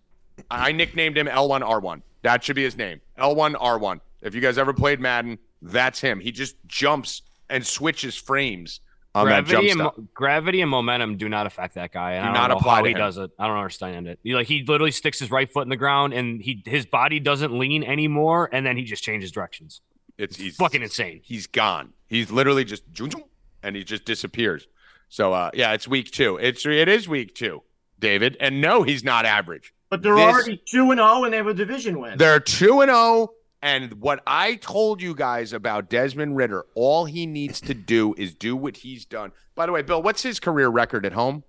[0.52, 2.02] I nicknamed him L1R1.
[2.22, 3.02] That should be his name.
[3.18, 4.02] L1R1.
[4.22, 6.20] If you guys ever played Madden, that's him.
[6.20, 8.80] He just jumps and switches frames
[9.14, 12.14] on that jump Gravity and, gravity and momentum do not affect that guy.
[12.14, 13.00] And Do I not don't know apply how to he him.
[13.00, 13.32] does it.
[13.38, 14.20] I don't understand it.
[14.24, 17.20] He, like he literally sticks his right foot in the ground, and he his body
[17.20, 19.82] doesn't lean anymore, and then he just changes directions.
[20.18, 21.20] It's he's Fucking insane.
[21.24, 21.94] He's gone.
[22.08, 23.24] He's literally just zoom, zoom,
[23.64, 24.68] and he just disappears.
[25.10, 26.38] So uh yeah, it's week two.
[26.38, 27.64] It's it is week two,
[28.00, 28.38] David.
[28.40, 29.74] And no, he's not average.
[29.90, 32.18] But they're This- already two and zero, and they have a division win.
[32.18, 37.26] They're two and zero And what I told you guys about Desmond Ridder, all he
[37.28, 39.32] needs to do is do what he's done.
[39.54, 41.44] By the way, Bill, what's his career record at home?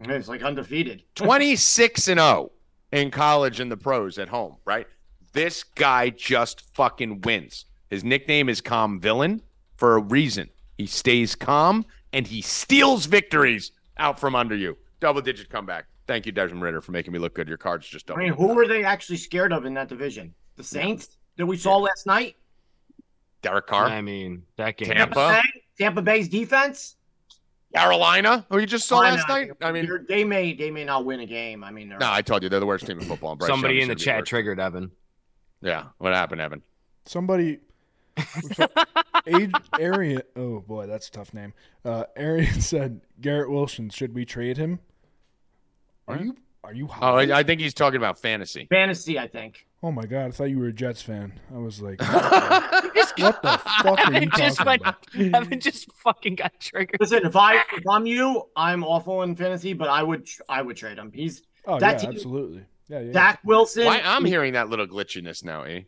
[0.00, 1.04] It's like undefeated.
[1.14, 2.50] 26 and 0
[2.92, 4.86] in college and the pros at home, right?
[5.32, 7.66] This guy just fucking wins.
[7.90, 9.42] His nickname is Calm Villain
[9.76, 10.50] for a reason.
[10.76, 14.76] He stays calm and he steals victories out from under you.
[15.00, 15.86] Double digit comeback.
[16.06, 17.48] Thank you, Desmond Ridder, for making me look good.
[17.48, 18.18] Your cards just don't.
[18.18, 20.34] I mean, who were they actually scared of in that division?
[20.56, 22.36] The Saints that we saw last night?
[23.42, 23.86] Derek Carr.
[23.86, 24.88] I mean, that game.
[24.88, 25.14] Tampa.
[25.14, 25.62] Tampa, Bay?
[25.78, 26.96] Tampa Bay's defense?
[27.74, 29.50] Carolina, who you just saw I last night.
[29.60, 31.62] I mean, They're- they may they may not win a game.
[31.62, 33.36] I mean, they're no, I told you they're the worst team in football.
[33.36, 34.90] Bryce Somebody Young in the chat triggered Evan.
[35.60, 36.62] Yeah, what happened, Evan?
[37.04, 37.60] Somebody.
[39.26, 40.22] Age, Arian.
[40.36, 41.52] Oh boy, that's a tough name.
[41.84, 43.90] Uh, Arian said Garrett Wilson.
[43.90, 44.78] Should we trade him?
[46.08, 46.86] Are you are you?
[46.86, 47.30] Oh, high?
[47.32, 48.66] I I think he's talking about fantasy.
[48.70, 49.18] fantasy.
[49.18, 49.66] I think.
[49.82, 50.26] Oh my god!
[50.26, 51.32] I thought you were a Jets fan.
[51.54, 55.42] I was like, what the fuck are you Evan just talking went, about?
[55.42, 56.98] Evan just fucking got triggered.
[57.00, 60.76] Listen, if I if I'm you, I'm awful in fantasy, but I would I would
[60.76, 61.12] trade him.
[61.12, 62.64] He's Oh That yeah, team- absolutely.
[62.88, 63.12] Yeah, yeah.
[63.12, 63.84] Zach Wilson.
[63.86, 65.80] Why I'm hearing that little glitchiness now, eh?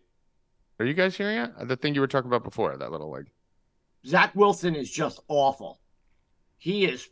[0.80, 1.50] Are you guys hearing it?
[1.68, 3.26] The thing you were talking about before, that little like.
[4.06, 5.80] Zach Wilson is just awful.
[6.56, 7.08] He is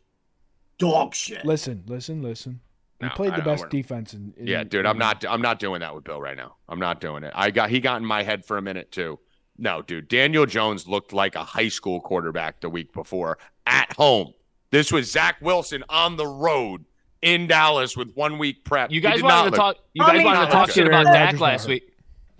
[0.78, 1.44] dog shit.
[1.44, 2.60] Listen, listen, listen.
[3.00, 4.46] We No, played I the best defense in, in.
[4.46, 5.24] Yeah, dude, I'm not.
[5.28, 6.56] I'm not doing that with Bill right now.
[6.68, 7.32] I'm not doing it.
[7.34, 7.68] I got.
[7.70, 9.18] He got in my head for a minute too.
[9.58, 14.32] No, dude, Daniel Jones looked like a high school quarterback the week before at home.
[14.70, 16.84] This was Zach Wilson on the road
[17.22, 18.90] in Dallas with one week prep.
[18.90, 19.76] You guys did wanted to look- talk.
[19.94, 21.92] You I guys mean, wanted to talk shit about Aaron Dak last week.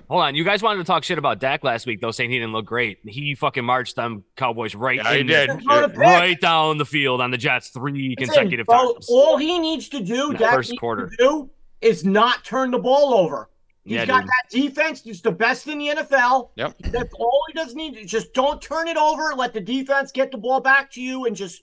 [0.09, 2.39] Hold on, you guys wanted to talk shit about Dak last week, though, saying he
[2.39, 2.99] didn't look great.
[3.05, 5.63] He fucking marched them Cowboys right, Yeah, he in- did.
[5.65, 9.07] Throw the right down the field on the Jets three Listen, consecutive bro, times.
[9.11, 11.09] all he needs to do, Dak first needs quarter.
[11.09, 13.51] to do, is not turn the ball over.
[13.85, 14.29] He's Yeah, got dude.
[14.31, 15.03] that defense.
[15.05, 16.51] He's the best in the NFL.
[16.57, 16.75] Yep.
[16.91, 18.05] That's all he does need.
[18.07, 19.33] Just don't turn it over.
[19.37, 21.63] Let the defense get the ball back to you, and just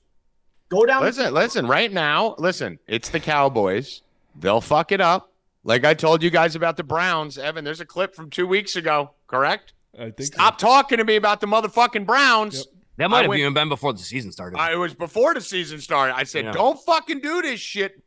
[0.70, 1.02] go down.
[1.02, 1.68] the Listen, listen.
[1.68, 2.80] Right now, listen.
[2.88, 4.04] It's the Cowboys.
[4.38, 5.33] They'll fuck it up.
[5.64, 7.64] Like I told you guys about the Browns, Evan.
[7.64, 9.12] There's a clip from two weeks ago.
[9.28, 9.74] Correct.
[9.98, 10.18] I think.
[10.20, 10.26] so.
[10.34, 12.56] Stop talking to me about the motherfucking Browns.
[12.58, 12.66] Yep.
[12.98, 14.58] that might I have went- even been before the season started.
[14.60, 16.16] I, it was before the season started.
[16.16, 16.52] I said, Yeah.
[16.52, 18.02] don't fucking do this shit,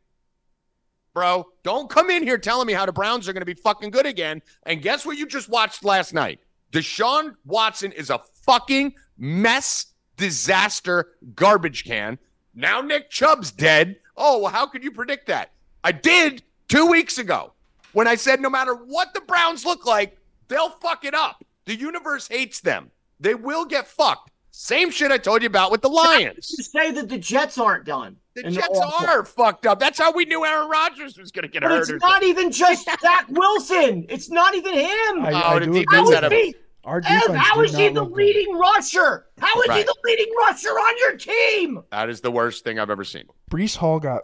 [1.13, 1.45] bro.
[1.63, 4.05] Don't come in here telling me how the Browns are going to be fucking good
[4.05, 4.41] again.
[4.63, 6.39] And guess what you just watched last night?
[6.71, 12.19] Deshaun Watson is a fucking mess, disaster, garbage can.
[12.53, 13.97] Now Nick Chubb's dead.
[14.15, 15.51] Oh, well, how could you predict that?
[15.83, 17.53] I did two weeks ago
[17.93, 21.43] when I said no matter what the Browns look like, they'll fuck it up.
[21.65, 22.91] The universe hates them.
[23.19, 24.31] They will get fucked.
[24.51, 26.53] Same shit I told you about with the Lions.
[26.57, 28.15] You say that the Jets aren't done.
[28.35, 29.07] The And Jets awful.
[29.07, 29.79] are fucked up.
[29.79, 31.89] That's how we knew Aaron Rodgers was going to get But hurt.
[31.89, 34.05] it's not even just Zach Wilson.
[34.09, 35.25] It's not even him.
[35.25, 36.55] I, Oh, I the do defense had a- he?
[36.83, 38.17] Our Ev, defense how he the look good.
[38.17, 39.25] leading rusher?
[39.39, 41.83] How is he the leading rusher on your team?
[41.91, 43.25] that is the worst thing I've ever seen.
[43.51, 44.23] Breece Hall got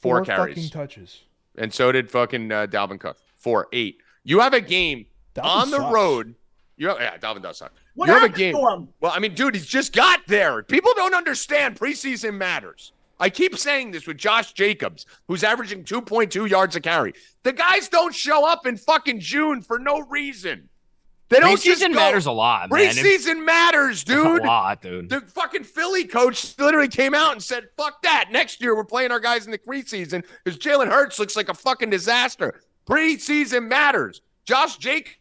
[0.00, 0.54] Four four, carries.
[0.56, 1.22] fucking touches.
[1.58, 3.18] And so did fucking uh, Dalvin Cook.
[3.36, 3.98] Four, eight.
[4.24, 5.92] You have a game Dalvin on the sucks.
[5.94, 6.34] road.
[6.76, 7.72] You have, yeah, Dalvin does suck.
[7.94, 8.54] What you have a game.
[8.54, 10.62] Well, I mean, dude, he's just got there.
[10.62, 12.92] People don't understand preseason matters.
[13.18, 17.14] I keep saying this with Josh Jacobs, who's averaging 2.2 yards a carry.
[17.44, 20.68] The guys don't show up in fucking June for no reason.
[21.28, 21.94] They don't just Preseason go.
[21.96, 22.80] matters a lot, man.
[22.80, 24.42] It- Preseason matters, dude.
[24.42, 25.08] A lot, dude.
[25.08, 28.28] The fucking Philly coach literally came out and said, fuck that.
[28.30, 31.54] Next year, we're playing our guys in the preseason because Jalen Hurts looks like a
[31.54, 32.60] fucking disaster.
[32.88, 34.20] Preseason matters.
[34.44, 35.16] Josh Jacobs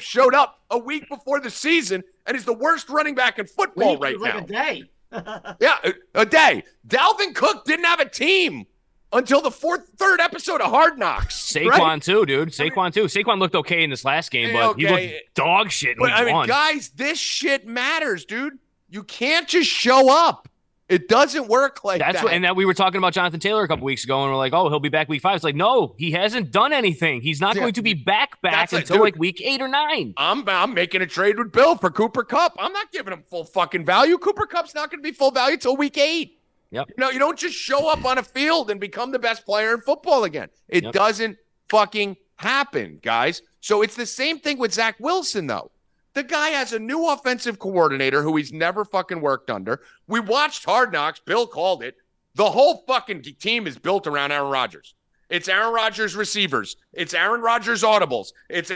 [0.00, 3.92] showed up a week before the season and is the worst running back in football
[3.98, 4.44] Week right was like now.
[4.44, 4.82] a day.
[5.60, 5.92] Yeah, a,
[6.22, 6.64] a day.
[6.88, 8.64] Dalvin Cook didn't have a team
[9.12, 11.52] until the fourth, third episode of Hard Knocks.
[11.52, 12.02] Saquon right?
[12.02, 12.48] too, dude.
[12.50, 13.04] Saquon too.
[13.04, 15.12] Saquon looked okay in this last game, but he Okay.
[15.14, 16.48] looked dog shit in But week I mean, one.
[16.48, 18.54] guys, this shit matters, dude.
[18.88, 20.48] You can't just show up.
[20.88, 22.24] It doesn't work like That's that.
[22.24, 24.36] what, and that we were talking about Jonathan Taylor a couple weeks ago, and we're
[24.36, 25.36] like, oh, he'll be back week five.
[25.36, 27.22] It's like, no, he hasn't done anything.
[27.22, 27.62] He's not Yeah.
[27.62, 29.04] going to be back back That's until dude.
[29.04, 30.12] like week eight or nine.
[30.18, 32.56] I'm I'm making a trade with Bill for Cooper Kupp.
[32.58, 34.18] I'm not giving him full fucking value.
[34.18, 36.38] Cooper Kupp's not going to be full value till week eight.
[36.72, 36.88] Yep.
[36.88, 39.74] You know, you don't just show up on a field and become the best player
[39.74, 40.48] in football again.
[40.68, 40.92] It Yep.
[40.92, 41.36] doesn't
[41.68, 43.42] fucking happen, guys.
[43.60, 45.70] So it's the same thing with Zach Wilson, though.
[46.14, 49.80] The guy has a new offensive coordinator who he's never fucking worked under.
[50.08, 51.20] We watched Hard Knocks.
[51.20, 51.96] Bill called it.
[52.34, 54.94] The whole fucking team is built around Aaron Rodgers.
[55.30, 56.76] It's Aaron Rodgers receivers.
[56.92, 58.32] It's Aaron Rodgers audibles.
[58.50, 58.70] It's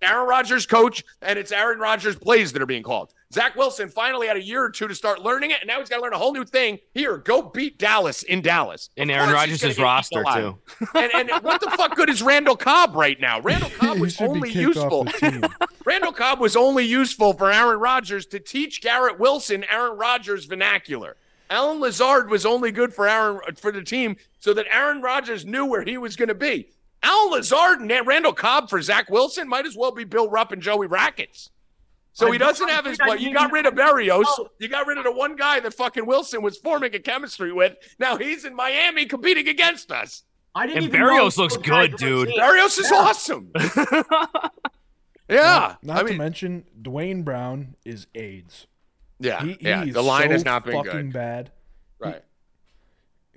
[0.00, 3.12] Aaron Rodgers coach, and it's Aaron Rodgers plays that are being called.
[3.32, 5.88] Zach Wilson finally had a year or two to start learning it, and now he's
[5.88, 6.78] got to learn a whole new thing.
[6.92, 8.90] Here, go beat Dallas in Dallas.
[8.96, 10.58] In Aaron Rodgers' roster, too.
[10.94, 13.40] and, and what the fuck good is Randall Cobb right now?
[13.40, 15.06] Randall Cobb was only useful.
[15.86, 21.16] Randall Cobb was only useful for Aaron Rodgers to teach Garrett Wilson Aaron Rodgers vernacular.
[21.48, 25.66] Allen Lazard was only good for Aaron for the team so that Aaron Rodgers knew
[25.66, 26.68] where he was going to be.
[27.02, 30.62] Allen Lazard and Randall Cobb for Zach Wilson might as well be Bill Rupp and
[30.62, 31.50] Joey Rackets.
[32.14, 32.98] So he doesn't have his.
[32.98, 34.24] Well, you got rid of Berrios.
[34.26, 34.48] Oh.
[34.58, 37.74] You got rid of the one guy that fucking Wilson was forming a chemistry with.
[37.98, 40.24] Now he's in Miami competing against us.
[40.54, 40.84] I didn't.
[40.84, 41.08] Even know.
[41.08, 42.28] And Berrios looks good, dude.
[42.28, 42.98] Berrios is yeah.
[42.98, 43.50] awesome.
[45.28, 45.76] yeah.
[45.82, 48.66] Not, not I mean, to mention Duane Brown is AIDS.
[49.18, 49.84] Yeah, he, yeah.
[49.84, 51.12] The line so has not been fucking good.
[51.12, 51.52] bad.
[51.98, 52.22] Right.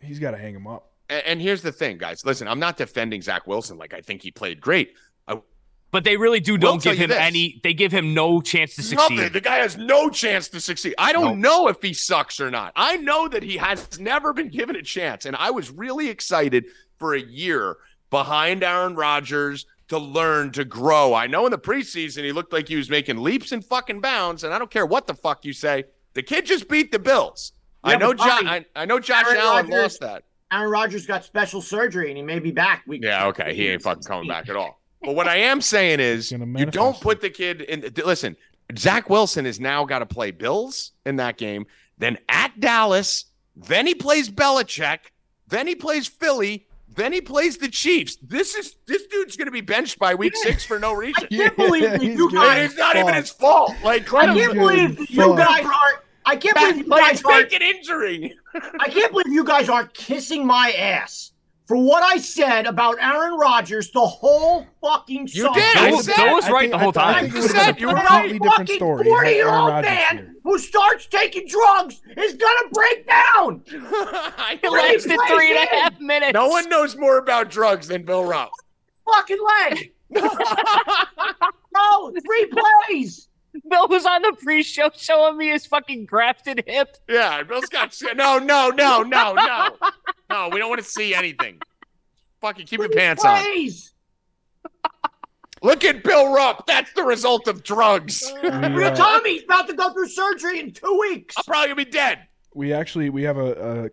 [0.02, 0.92] He, has got to hang him up.
[1.10, 2.26] And, and here's the thing, guys.
[2.26, 3.78] Listen, I'm not defending Zach Wilson.
[3.78, 4.94] Like I think he played great.
[5.96, 7.62] I but they really do don't give him any.
[7.64, 9.16] They give him no chance to succeed.
[9.16, 9.32] Nothing.
[9.32, 10.94] The guy has no chance to succeed.
[10.98, 11.64] I don't nope.
[11.64, 12.74] know if he sucks or not.
[12.76, 16.66] I know that he has never been given a chance, and I was really excited
[17.00, 17.78] for a year
[18.10, 21.14] behind Aaron Rodgers to learn to grow.
[21.14, 24.44] I know in the preseason he looked like he was making leaps and fucking bounds,
[24.44, 25.86] and I don't care what the fuck you say.
[26.14, 27.54] The kid just beat the Bills.
[27.86, 28.14] Yeah, I know.
[28.14, 28.48] John.
[28.48, 30.24] I, I, know Josh Aaron Allen Rodgers, lost that.
[30.52, 32.84] Aaron Rodgers got special surgery, and he may be back.
[32.86, 33.28] We yeah.
[33.28, 33.56] Okay.
[33.56, 34.82] He ain't fucking coming back at all.
[35.06, 37.94] But what I am saying is, you don't put the kid in.
[38.04, 38.36] Listen,
[38.78, 41.66] Zach Wilson has now got to play Bills in that game,
[41.98, 45.00] then at Dallas, then he plays Belichick,
[45.48, 48.18] then he plays Philly, then he plays the Chiefs.
[48.22, 51.26] This is this dude's going to be benched by week six for no reason.
[51.32, 52.72] I can't believe yeah, you guys.
[52.72, 53.74] It's not even his fault.
[53.84, 56.04] Like I can't believe you guys are.
[56.26, 57.42] I can't believe you guys are.
[57.42, 58.36] an injury.
[58.80, 61.34] I can't believe you guys are kissing my ass
[61.66, 65.78] for what I said about Aaron Rodgers the whole fucking You did.
[65.78, 67.32] I said, Bill was right think, the whole time.
[67.34, 68.40] I, I said you were right.
[68.42, 69.06] different story.
[69.06, 70.36] Forty-year-old man here.
[70.44, 73.64] who starts taking drugs is gonna break down.
[73.72, 76.34] I lasted three and a half minutes.
[76.34, 78.52] No one knows more about drugs than Bill Rupp.
[79.12, 79.92] Fucking leg.
[81.74, 82.52] no, three
[82.88, 83.28] plays.
[83.70, 86.98] Bill was on the pre-show showing me his fucking grafted hip.
[87.10, 88.18] Yeah, Bill's got shit.
[88.18, 89.70] no, no, no, no, no,
[90.30, 90.50] no.
[90.52, 91.60] We don't want to see anything.
[92.42, 93.94] Fucking keep your pants Please.
[94.64, 94.92] on.
[95.62, 96.68] Look at Bill Rupp.
[96.68, 98.32] That's the result of drugs.
[98.44, 101.36] Real Tommy's about to go through surgery in two weeks.
[101.38, 102.28] I'll probably be dead.
[102.54, 103.92] We actually we have a,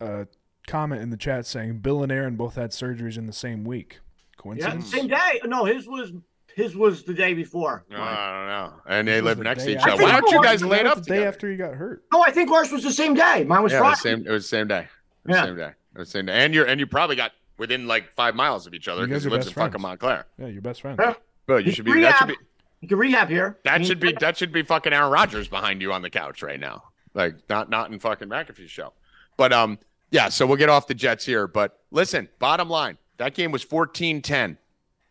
[0.00, 0.26] a, a
[0.66, 4.00] comment in the chat saying Bill and Aaron both had surgeries in the same week.
[4.36, 4.92] Coincidence?
[4.92, 5.40] Yeah, same day.
[5.44, 6.12] No, his was
[6.56, 7.84] his was the day before.
[7.90, 8.72] I don't know.
[8.88, 10.02] And they live next to each other.
[10.02, 12.04] Why aren't you guys laid up the day after he got hurt?
[12.10, 13.44] No, I think ours was the same day.
[13.44, 13.90] Mine was yeah, Friday.
[13.90, 14.78] It was, same, it was the same day.
[14.78, 15.44] It was yeah.
[15.44, 15.72] same day.
[15.94, 16.32] It was the same day.
[16.32, 19.30] And you're and you probably got within like five miles of each other because you
[19.30, 19.72] lives in friends.
[19.72, 20.24] fucking Montclair.
[20.38, 20.98] Yeah, you're best friends.
[20.98, 21.12] Yeah.
[21.46, 21.92] Well, you, you should be.
[21.92, 22.12] Rehab.
[22.12, 22.44] That should be.
[22.80, 23.58] You can rehab here.
[23.64, 24.12] That should be.
[24.18, 26.84] That should be fucking Aaron Rodgers behind you on the couch right now.
[27.12, 28.94] Like not not in fucking McAfee's show.
[29.36, 29.78] But um
[30.10, 30.30] yeah.
[30.30, 31.46] So we'll get off the Jets here.
[31.46, 34.56] But listen, bottom line, that game was 14-10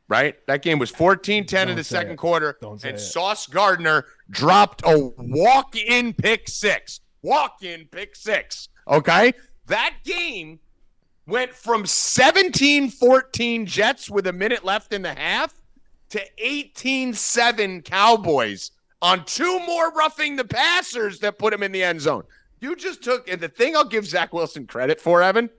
[0.08, 0.36] right?
[0.48, 2.18] That game was 14 10 in the second it.
[2.18, 2.58] quarter.
[2.62, 3.00] and it.
[3.00, 7.02] Sauce Gardner dropped a walk in pick six.
[7.22, 8.70] Walk in pick six.
[8.88, 9.34] Okay.
[9.68, 10.60] That game
[11.28, 15.54] went from 17 14 Jets with a minute left in the half
[16.10, 21.84] to 18 7 Cowboys on two more roughing the passers that put him in the
[21.84, 22.24] end zone.
[22.60, 25.50] You just took, and the thing I'll give Zach Wilson credit for, Evan,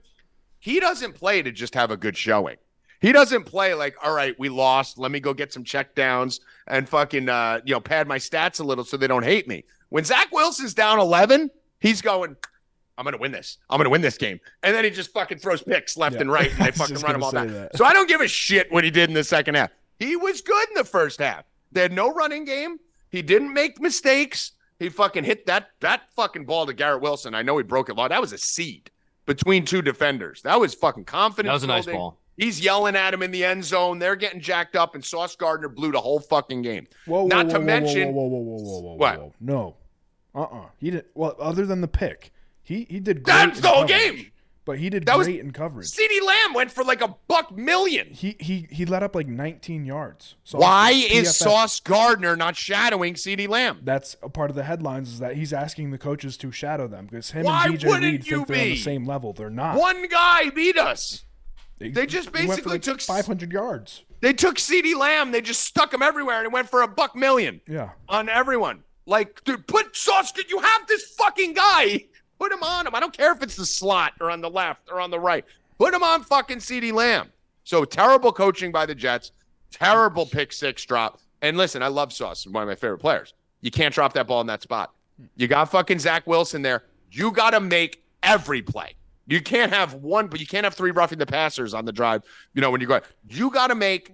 [0.59, 2.57] he doesn't play to just have a good showing.
[2.99, 4.97] He doesn't play like, all right, we lost.
[4.97, 8.59] Let me go get some check downs and fucking, uh, you know, pad my stats
[8.59, 9.63] a little so they don't hate me.
[9.89, 12.35] When Zach Wilson's down 11, he's going,
[12.97, 13.57] I'm going to win this.
[13.69, 14.39] I'm going to win this game.
[14.63, 16.21] And then he just fucking throws picks left yeah.
[16.21, 17.53] and right and they fucking run him all down.
[17.53, 17.77] That.
[17.77, 19.69] So I don't give a shit what he did in the second half.
[19.99, 21.45] He was good in the first half.
[21.71, 22.79] They had no running game.
[23.09, 24.53] He didn't make mistakes.
[24.79, 27.33] He fucking hit that that fucking ball to Garrett Wilson.
[27.33, 27.95] I know he broke it.
[27.95, 28.07] Law.
[28.07, 28.91] That was a seed
[29.25, 30.41] between two defenders.
[30.43, 31.47] That was fucking confident.
[31.47, 32.19] That was a nice ball.
[32.37, 33.97] He's yelling at him in the end zone.
[33.97, 36.87] They're getting jacked up, and Sauce Gardner blew the whole fucking game.
[37.07, 39.31] Whoa, whoa Not whoa, to whoa, mention whoa, whoa, whoa, whoa, whoa, whoa, what?
[39.41, 39.75] No,
[40.35, 40.59] uh, uh-uh.
[40.59, 41.35] uh He did well.
[41.39, 43.33] Other than the pick, he he did great.
[43.33, 44.31] That's the whole game.
[44.65, 45.87] But he did that great was, in coverage.
[45.87, 48.09] CeeDee Lamb went for like a buck million.
[48.11, 50.35] He he he let up like 19 yards.
[50.43, 53.79] Sauce Why is Sauce Gardner not shadowing CeeDee Lamb?
[53.83, 57.05] That's a part of the headlines is that he's asking the coaches to shadow them
[57.05, 59.31] because him Why and DJ Reed think they're on the same level.
[59.31, 59.77] They're not.
[59.77, 61.23] One guy beat us.
[61.79, 64.03] They, they just basically like took 500 yards.
[64.21, 65.31] They took CeeDee Lamb.
[65.31, 67.61] They just stuck him everywhere, and it went for a buck million.
[67.67, 68.83] Yeah, on everyone.
[69.05, 70.33] Like, dude, put sauce.
[70.49, 72.05] You have this fucking guy.
[72.39, 72.93] Put him on him.
[72.93, 75.45] I don't care if it's the slot or on the left or on the right.
[75.79, 77.31] Put him on fucking CeeDee Lamb.
[77.63, 79.31] So terrible coaching by the Jets.
[79.71, 81.19] Terrible pick six drop.
[81.41, 83.33] And listen, I love Sauce, one of my favorite players.
[83.61, 84.93] You can't drop that ball in that spot.
[85.35, 86.83] You got fucking Zach Wilson there.
[87.11, 88.95] You got to make every play.
[89.27, 92.23] You can't have one, but you can't have three roughing the passers on the drive.
[92.53, 94.13] You know when you go, you got to make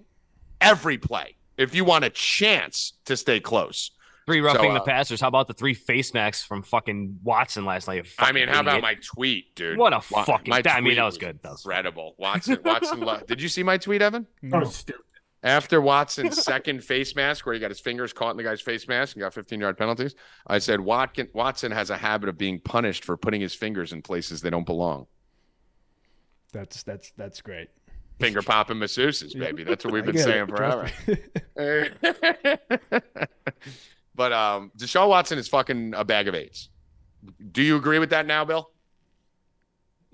[0.60, 3.92] every play if you want a chance to stay close.
[4.26, 5.20] Three roughing so, uh, the passers.
[5.20, 8.06] How about the three face masks from fucking Watson last night?
[8.18, 9.76] I mean, how about my tweet, dude?
[9.76, 10.48] What a fucking!
[10.48, 11.38] My I mean, that was good.
[11.42, 12.14] That was incredible.
[12.18, 13.06] Watson, Watson.
[13.28, 14.26] did you see my tweet, Evan?
[14.40, 14.64] No.
[14.64, 15.02] stupid.
[15.44, 18.88] After Watson's second face mask, where he got his fingers caught in the guy's face
[18.88, 20.14] mask and got 15 yard penalties,
[20.46, 24.00] I said Watkin, Watson has a habit of being punished for putting his fingers in
[24.00, 25.06] places they don't belong.
[26.52, 27.68] That's that's that's great.
[28.18, 29.64] Finger popping masseuses, baby.
[29.64, 30.56] That's what we've been saying it.
[30.56, 30.88] forever.
[34.14, 36.70] but um, Deshaun Watson is fucking a bag of eights.
[37.50, 38.70] Do you agree with that now, Bill?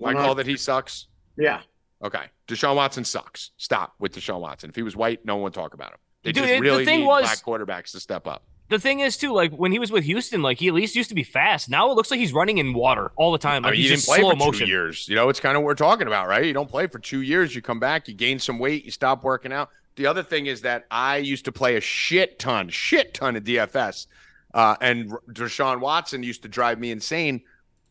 [0.03, 1.07] I call that he sucks.
[1.37, 1.61] Yeah.
[2.03, 2.25] Okay.
[2.47, 3.51] Deshaun Watson sucks.
[3.57, 4.69] Stop with Deshaun Watson.
[4.69, 5.99] If he was white, no one would talk about him.
[6.23, 8.43] They Dude, just really the need was, black quarterbacks to step up.
[8.69, 11.09] The thing is, too, like when he was with Houston, like he at least used
[11.09, 11.69] to be fast.
[11.69, 13.63] Now it looks like he's running in water all the time.
[13.63, 14.65] Like I mean, he's he didn't play for motion.
[14.65, 15.09] two years.
[15.09, 16.45] You know, it's kind of what we're talking about, right?
[16.45, 17.53] You don't play for two years.
[17.53, 19.69] You come back, you gain some weight, you stop working out.
[19.97, 23.43] The other thing is that I used to play a shit ton, shit ton of
[23.43, 24.07] DFS.
[24.53, 27.41] Uh, and Deshaun Watson used to drive me insane.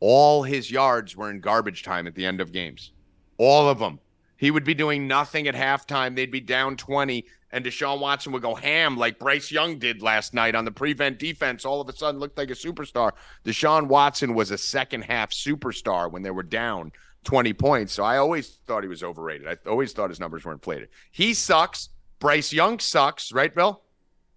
[0.00, 2.92] All his yards were in garbage time at the end of games.
[3.40, 3.98] All of them.
[4.36, 6.14] He would be doing nothing at halftime.
[6.14, 10.34] They'd be down 20, and Deshaun Watson would go ham like Bryce Young did last
[10.34, 11.64] night on the prevent defense.
[11.64, 13.12] All of a sudden looked like a superstar.
[13.46, 16.92] Deshaun Watson was a second half superstar when they were down
[17.24, 17.94] 20 points.
[17.94, 19.48] So I always thought he was overrated.
[19.48, 20.90] I always thought his numbers were inflated.
[21.10, 21.88] He sucks.
[22.18, 23.80] Bryce Young sucks, right, Bill?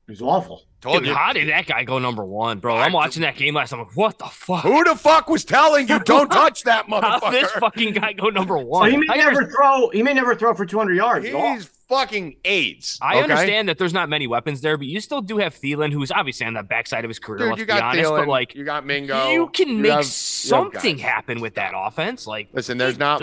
[0.08, 0.64] He's awful.
[0.84, 1.16] Told Dude, you.
[1.16, 2.76] How did that guy go number one, bro?
[2.76, 3.72] I'm watching that game last.
[3.72, 4.64] I'm like, what the fuck?
[4.64, 7.22] Who the fuck was telling you don't touch that motherfucker?
[7.22, 8.92] How this fucking guy go number one?
[8.92, 9.92] So he may I never throw.
[9.92, 11.26] He may never throw for 200 yards.
[11.26, 13.00] He's fucking AIDS.
[13.02, 13.24] I okay?
[13.24, 16.46] understand that there's not many weapons there, but you still do have Thielen, who's obviously
[16.48, 17.40] on the backside of his career.
[17.40, 19.30] Dude, let's you got be honest, Thielen, but like you got Mingo.
[19.30, 22.28] You can you make have, something happen with that offense.
[22.28, 23.22] Like, listen, there's not.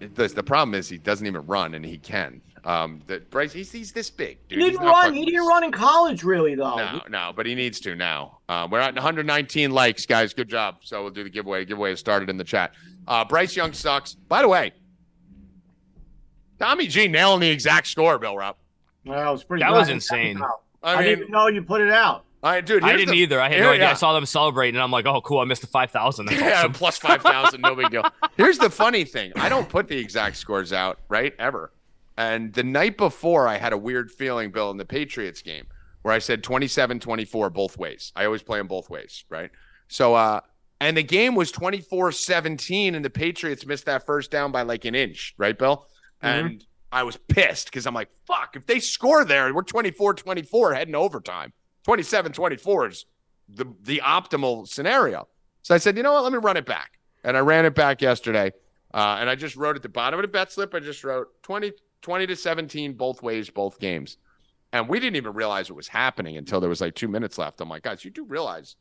[0.00, 2.42] The, the problem is he doesn't even run, and he can.
[2.64, 4.38] Um, that Bryce, he's, he's this big.
[4.48, 4.58] Dude.
[4.58, 5.14] He didn't run.
[5.14, 6.76] He didn't run in college, really, though.
[6.76, 8.38] No, no, but he needs to now.
[8.48, 10.34] Uh, we're at 119 likes, guys.
[10.34, 10.78] Good job.
[10.82, 11.60] So we'll do the giveaway.
[11.60, 12.74] The giveaway has started in the chat.
[13.08, 14.14] Uh, Bryce Young sucks.
[14.14, 14.72] By the way,
[16.58, 18.58] Tommy G nailing the exact score, Bill Rupp.
[19.04, 19.62] Well, that was pretty.
[19.62, 20.40] That was insane.
[20.82, 22.24] I, I didn't know you put it out.
[22.42, 23.40] I dude, I didn't the, either.
[23.40, 23.84] I had here, no idea.
[23.84, 23.90] Yeah.
[23.90, 25.40] I saw them celebrating, and I'm like, oh, cool.
[25.40, 26.30] I missed the five thousand.
[26.40, 26.72] Yeah, awesome.
[26.72, 28.04] plus five thousand, no big deal.
[28.36, 31.34] Here's the funny thing: I don't put the exact scores out, right?
[31.38, 31.72] Ever.
[32.16, 35.66] And the night before, I had a weird feeling, Bill, in the Patriots game
[36.02, 38.12] where I said 27 24 both ways.
[38.16, 39.50] I always play them both ways, right?
[39.88, 40.40] So, uh,
[40.80, 44.84] and the game was 24 17, and the Patriots missed that first down by like
[44.84, 45.86] an inch, right, Bill?
[46.22, 46.46] Mm-hmm.
[46.46, 50.74] And I was pissed because I'm like, fuck, if they score there, we're 24 24
[50.74, 51.52] heading overtime.
[51.84, 53.06] 27 24 is
[53.48, 55.28] the, the optimal scenario.
[55.62, 56.24] So I said, you know what?
[56.24, 56.98] Let me run it back.
[57.24, 58.52] And I ran it back yesterday.
[58.92, 61.28] Uh, and I just wrote at the bottom of the bet slip, I just wrote
[61.42, 64.16] 20, 20 to 17 both ways, both games.
[64.72, 67.60] And we didn't even realize it was happening until there was like two minutes left.
[67.60, 68.76] I'm like, guys, you do realize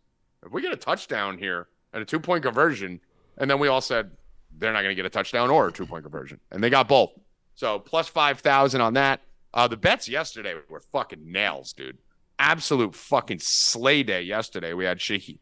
[0.45, 2.99] if we get a touchdown here and a two point conversion,
[3.37, 4.11] and then we all said
[4.57, 6.87] they're not going to get a touchdown or a two point conversion, and they got
[6.87, 7.11] both.
[7.55, 9.21] So plus five thousand on that.
[9.51, 11.97] Uh, the bets yesterday were fucking nails, dude.
[12.37, 14.73] Absolute fucking sleigh day yesterday.
[14.73, 15.39] We had Shahi.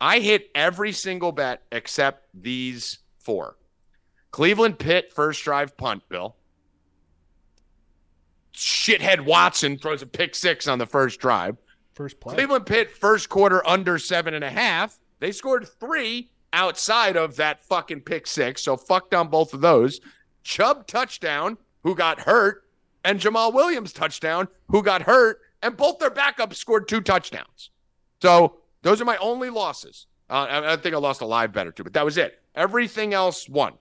[0.00, 3.56] I hit every single bet except these four.
[4.30, 6.34] Cleveland Pitt first drive punt, Bill
[8.54, 11.56] shithead Watson throws a pick six on the first drive.
[11.94, 12.34] First play.
[12.34, 14.98] Cleveland Pitt first quarter under seven and a half.
[15.20, 18.62] They scored three outside of that fucking pick six.
[18.62, 20.00] So fucked on both of those.
[20.42, 22.64] Chubb touchdown, who got hurt,
[23.04, 27.70] and Jamaal Williams touchdown, who got hurt, and both their backups scored two touchdowns.
[28.20, 30.06] So those are my only losses.
[30.28, 32.40] Uh, I, I think I lost a live bet or two, but that was it.
[32.54, 33.74] Everything else won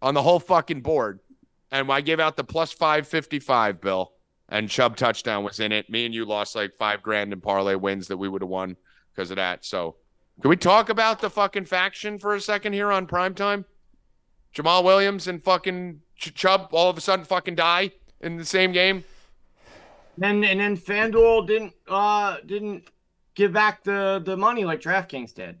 [0.00, 1.20] on the whole fucking board
[1.70, 4.12] and I gave out the plus 555 bill,
[4.48, 5.88] and Chubb touchdown was in it.
[5.90, 8.76] Me and you lost like five grand in parlay wins that we would have won
[9.14, 9.64] because of that.
[9.64, 9.96] So,
[10.40, 13.64] can we talk about the fucking faction for a second here on prime time?
[14.54, 18.72] Jamaal Williams and fucking Ch- Chubb all of a sudden fucking die in the same
[18.72, 19.04] game.
[20.22, 22.88] And and then FanDuel didn't uh didn't
[23.34, 25.58] give back the the money like DraftKings did.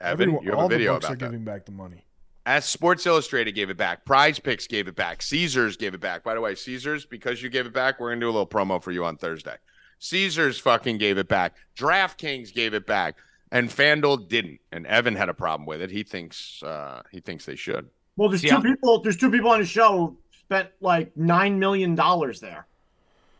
[0.00, 1.24] Evan, Everyone, you have a video the books about are that.
[1.26, 2.05] giving back the money.
[2.46, 6.22] As Sports Illustrated gave it back, Prize Picks gave it back, Caesars gave it back.
[6.22, 8.80] By the way, Caesars, because you gave it back, we're gonna do a little promo
[8.80, 9.56] for you on Thursday.
[9.98, 11.56] Caesars fucking gave it back.
[11.76, 13.16] DraftKings gave it back,
[13.50, 14.60] and FanDuel didn't.
[14.70, 15.90] And Evan had a problem with it.
[15.90, 17.88] He thinks uh, he thinks they should.
[18.16, 19.00] Well, there's two people.
[19.02, 22.66] There's two people on the show who spent like nine million dollars there.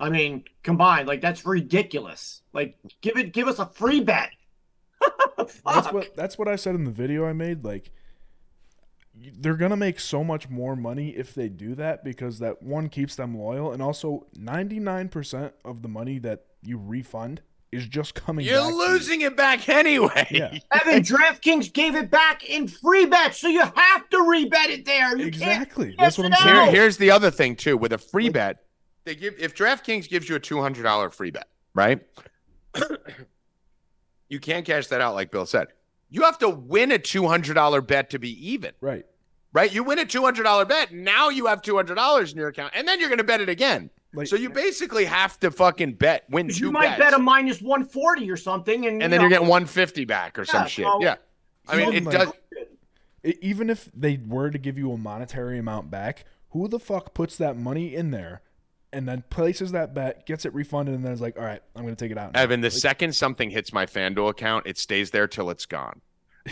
[0.01, 2.43] I mean, combined, like that's ridiculous.
[2.53, 4.31] Like, give it, give us a free bet.
[5.39, 7.65] that's what that's what I said in the video I made.
[7.65, 7.93] Like,
[9.39, 13.17] they're gonna make so much more money if they do that because that one keeps
[13.17, 17.41] them loyal, and also ninety nine percent of the money that you refund
[17.73, 18.47] is just coming.
[18.47, 19.29] You're losing you.
[19.29, 20.27] it back anyway.
[20.31, 20.59] Yeah.
[20.73, 25.17] Evan, DraftKings gave it back in free bets, so you have to rebet it there.
[25.17, 25.95] You exactly.
[25.99, 26.55] That's what I'm saying.
[26.55, 27.77] Here, here's the other thing too.
[27.77, 28.65] With a free like, bet,
[29.05, 32.01] they give if DraftKings gives you a two hundred dollar free bet, right?
[34.29, 35.69] you can't cash that out, like Bill said.
[36.09, 38.73] You have to win a two hundred dollar bet to be even.
[38.81, 39.07] Right.
[39.57, 39.73] Right.
[39.73, 40.93] You win a two hundred dollar bet.
[40.93, 43.41] Now you have two hundred dollars in your account, and then you're going to bet
[43.41, 43.89] it again.
[44.13, 46.67] Like, so you basically have to fucking bet win two.
[46.67, 47.01] You might bets.
[47.01, 50.05] bet a minus one forty or something, and and then you are getting one fifty
[50.05, 50.87] back or yeah, some shit.
[51.01, 51.15] yeah.
[51.67, 52.33] I mean, it like, does.
[53.41, 57.39] Even if they were to give you a monetary amount back, who the fuck puts
[57.39, 58.43] that money in there
[58.93, 61.83] and then places that bet, gets it refunded, and then is like, all right, I'm
[61.83, 62.35] going to take it out.
[62.35, 62.43] Now.
[62.43, 66.01] Evan, the like, second something hits my FanDuel account, it stays there till it's gone.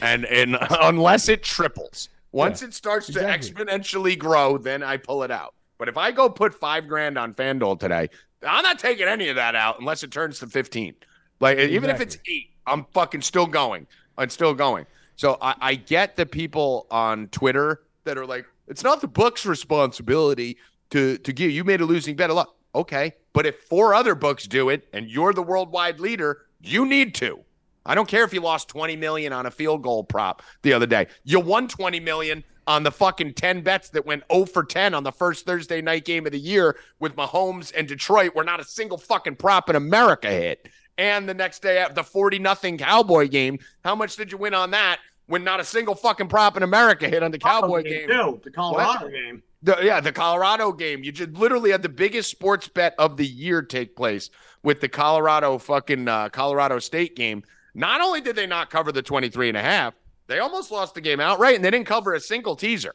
[0.03, 3.51] And, and unless it triples, once yeah, it starts exactly.
[3.51, 5.55] to exponentially grow, then I pull it out.
[5.79, 8.09] But if I go put five grand on FanDuel today,
[8.43, 10.95] I'm not taking any of that out unless it turns to 15.
[11.39, 11.77] Like, exactly.
[11.77, 13.87] even if it's eight, I'm fucking still going.
[14.19, 14.87] I'm still going.
[15.15, 19.47] So I, I get the people on Twitter that are like, it's not the book's
[19.47, 20.57] responsibility
[20.91, 21.51] to to give.
[21.51, 22.55] You made a losing bet a lot.
[22.75, 27.15] Okay, but if four other books do it and you're the worldwide leader, you need
[27.17, 27.45] to.
[27.87, 30.87] I don't care if you lost 20 million on a field goal prop the other
[30.87, 31.07] day.
[31.25, 35.03] You won 20 million on the fucking 10 bets that went 0 for 10 on
[35.03, 38.65] the first Thursday night game of the year with Mahomes and Detroit, where not a
[38.65, 40.69] single fucking prop in America hit.
[40.97, 44.55] And the next day at the 40 nothing Cowboy game, how much did you win
[44.55, 48.09] on that when not a single fucking prop in America hit on the Cowboy game?
[48.09, 49.13] Too, the Colorado what?
[49.13, 49.43] game.
[49.63, 51.03] The, yeah, the Colorado game.
[51.03, 54.31] You just literally had the biggest sports bet of the year take place
[54.63, 57.43] with the Colorado fucking uh, Colorado State game.
[57.75, 59.95] Not only did they not cover the 23 and a half,
[60.27, 62.95] they almost lost the game outright and they didn't cover a single teaser.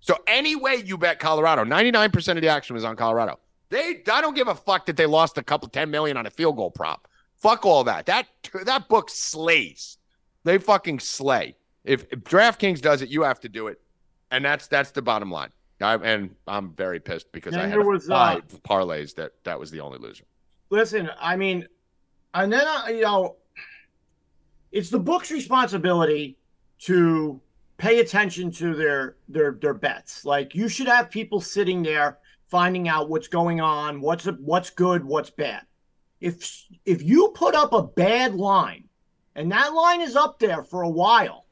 [0.00, 3.38] So any way you bet Colorado, 99% of the action was on Colorado.
[3.70, 6.30] They I don't give a fuck that they lost a couple 10 million on a
[6.30, 7.08] field goal prop.
[7.36, 8.06] Fuck all that.
[8.06, 8.26] That
[8.64, 9.96] that book slays.
[10.44, 11.56] They fucking slay.
[11.84, 13.80] If, if DraftKings does it, you have to do it.
[14.30, 15.50] And that's that's the bottom line.
[15.80, 19.32] I, and I'm very pissed because and I had was, uh, five uh, parlays that
[19.44, 20.24] that was the only loser.
[20.70, 21.66] Listen, I mean,
[22.34, 23.36] and then uh, you know,
[24.72, 26.36] it's the book's responsibility
[26.80, 27.40] to
[27.78, 30.24] pay attention to their their their bets.
[30.24, 32.18] Like you should have people sitting there
[32.48, 35.62] finding out what's going on, what's what's good, what's bad.
[36.20, 38.88] If if you put up a bad line,
[39.34, 41.42] and that line is up there for a while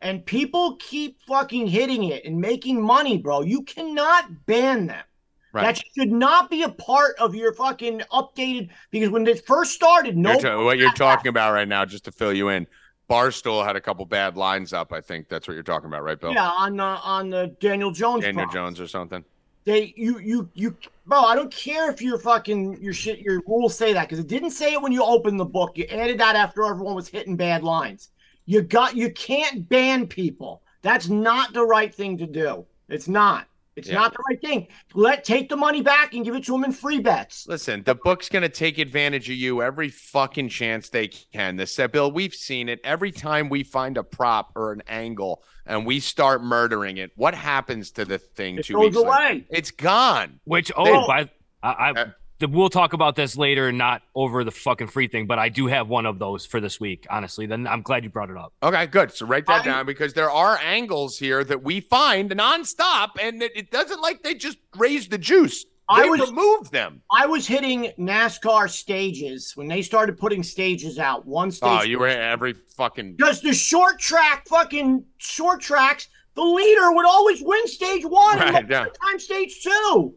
[0.00, 3.42] and people keep fucking hitting it and making money, bro.
[3.42, 5.04] You cannot ban them.
[5.52, 5.62] Right.
[5.62, 10.16] That should not be a part of your fucking updated because when it first started,
[10.16, 10.32] no.
[10.32, 11.30] You're ta- what you're talking that.
[11.30, 12.66] about right now, just to fill you in,
[13.08, 14.92] Barstool had a couple bad lines up.
[14.92, 16.32] I think that's what you're talking about, right, Bill?
[16.32, 18.24] Yeah, on the on the Daniel Jones.
[18.24, 19.24] Daniel Jones or something.
[19.64, 20.76] They you you you
[21.06, 21.22] bro.
[21.22, 24.50] I don't care if your fucking your shit your rules say that because it didn't
[24.50, 25.78] say it when you opened the book.
[25.78, 28.10] You added that after everyone was hitting bad lines.
[28.44, 30.62] You got you can't ban people.
[30.82, 32.66] That's not the right thing to do.
[32.88, 33.47] It's not.
[33.78, 33.94] It's yeah.
[33.94, 34.68] not the right thing.
[34.94, 37.46] Let take the money back and give it to them in free bets.
[37.48, 41.56] Listen, the book's gonna take advantage of you every fucking chance they can.
[41.56, 45.42] The set Bill, we've seen it every time we find a prop or an angle
[45.66, 47.12] and we start murdering it.
[47.14, 49.28] What happens to the thing it two goes weeks away.
[49.28, 49.46] Later?
[49.50, 50.40] It's gone.
[50.44, 51.30] Which oh, they, by,
[51.62, 52.06] I, I uh,
[52.40, 55.88] we'll talk about this later, not over the fucking free thing, but I do have
[55.88, 57.46] one of those for this week, honestly.
[57.46, 58.52] Then I'm glad you brought it up.
[58.62, 59.12] Okay, good.
[59.12, 63.42] So write that I, down because there are angles here that we find nonstop, and
[63.42, 65.64] it, it doesn't like they just raise the juice.
[65.96, 67.00] They I was, removed them.
[67.10, 71.26] I was hitting NASCAR stages when they started putting stages out.
[71.26, 71.80] One oh, stage.
[71.80, 73.14] Oh, you were every fucking.
[73.16, 78.54] Because the short track, fucking short tracks, the leader would always win stage one right,
[78.56, 78.84] and yeah.
[79.02, 80.14] time stage two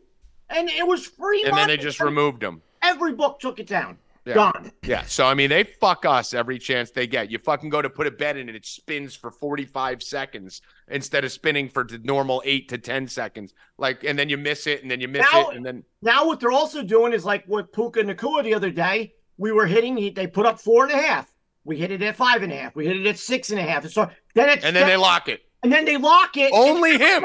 [0.56, 1.44] and it was free.
[1.44, 1.62] And money.
[1.62, 2.62] then they just removed them.
[2.82, 3.98] Every book took it down.
[4.26, 4.36] Yeah.
[4.36, 4.72] Gone.
[4.84, 5.04] Yeah.
[5.06, 7.32] So I mean, they fuck us every chance they get.
[7.32, 11.26] You fucking go to put a bet in and it spins for 45 seconds instead
[11.26, 13.54] of spinning for the normal eight to 10 seconds.
[13.80, 16.28] Like, and then you miss it, and then you miss now, it, and then now
[16.28, 19.16] what they're also doing is like with Puka Nacua the other day.
[19.38, 20.14] We were hitting.
[20.14, 21.34] They put up four and a half.
[21.64, 22.76] We hit it at five and a half.
[22.76, 23.84] We hit it at six and a half.
[23.84, 25.42] And So then it's and then they lock it.
[25.64, 26.52] And then they lock it.
[26.54, 27.24] Only him.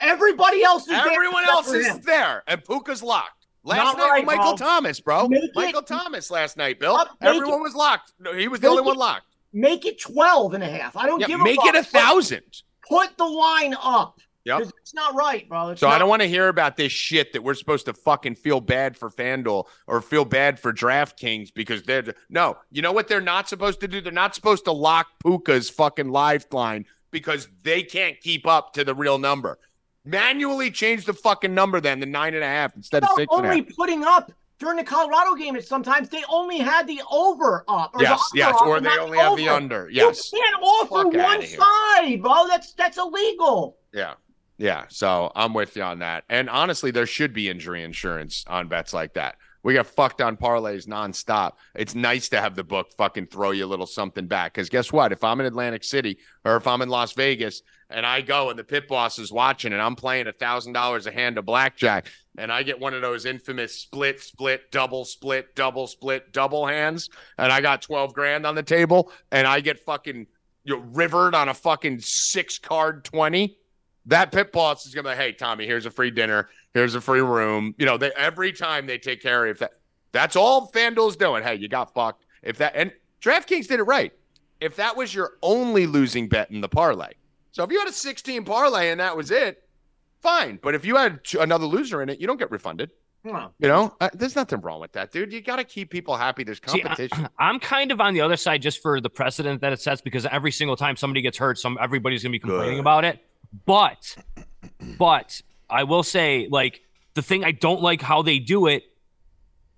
[0.00, 3.46] Everybody else is Everyone there else is there, and Puka's locked.
[3.62, 4.56] Last Not night, right, Michael.
[4.56, 5.28] Thomas, bro.
[5.28, 6.98] Make Michael it, Thomas last night, Bill.
[7.20, 8.14] Everyone it, was locked.
[8.18, 9.26] No, he was the only it, one locked.
[9.52, 10.96] Make it 12 and a half.
[10.96, 11.44] I don't yeah, give a fuck.
[11.44, 12.62] make it a thousand.
[12.88, 14.18] Put the line up.
[14.44, 14.62] Yep.
[14.80, 15.68] It's not right, bro.
[15.68, 17.92] It's So not, I don't want to hear about this shit that we're supposed to
[17.92, 22.56] fucking feel bad for FanDuel or feel bad for DraftKings because they're no.
[22.70, 24.00] You know what they're not supposed to do?
[24.00, 28.94] They're not supposed to lock Puka's fucking lifeline because they can't keep up to the
[28.94, 29.58] real number.
[30.04, 33.62] Manually change the fucking number then to nine and a half instead of six only
[33.62, 35.56] putting up during the Colorado game.
[35.56, 37.90] It's sometimes they only had the over up.
[37.94, 39.90] Or the Yes, under yes, or they only have the under.
[39.90, 40.32] Yes.
[40.32, 42.46] You can't offer Fuck one side, bro.
[42.46, 43.78] That's that's illegal.
[43.92, 44.14] Yeah.
[44.58, 44.84] Yeah.
[44.88, 46.24] So I'm with you on that.
[46.28, 49.36] And honestly, there should be injury insurance on bets like that.
[49.62, 51.52] We got fucked on parlays nonstop.
[51.74, 54.54] It's nice to have the book fucking throw you a little something back.
[54.54, 55.12] Because guess what?
[55.12, 58.58] If I'm in Atlantic City or if I'm in Las Vegas and I go and
[58.58, 62.06] the pit boss is watching and I'm playing a thousand dollars a hand of blackjack
[62.38, 67.08] and I get one of those infamous split, split, double, split, double, split, double hands,
[67.36, 70.26] and I got 12 grand on the table and I get fucking
[70.64, 73.56] you know, rivered on a fucking six card 20
[74.06, 77.00] that pit boss is gonna be like, hey Tommy, here's a free dinner, here's a
[77.00, 77.74] free room.
[77.78, 79.72] You know, they every time they take care of that.
[80.12, 81.44] That's all FanDuel's doing.
[81.44, 82.24] Hey, you got fucked.
[82.42, 84.12] If that and DraftKings did it right.
[84.60, 87.12] If that was your only losing bet in the parlay,
[87.52, 89.62] so if you had a 16 parlay and that was it,
[90.20, 90.58] fine.
[90.62, 92.90] But if you had another loser in it, you don't get refunded.
[93.22, 93.50] No.
[93.58, 95.30] You know, uh, there's nothing wrong with that, dude.
[95.32, 96.42] You got to keep people happy.
[96.42, 97.28] There's See, I- competition.
[97.38, 100.24] I'm kind of on the other side just for the precedent that it sets because
[100.26, 102.80] every single time somebody gets hurt, some everybody's gonna be complaining Good.
[102.80, 103.18] about it.
[103.66, 104.16] But,
[104.98, 106.80] but I will say, like
[107.14, 108.84] the thing I don't like how they do it.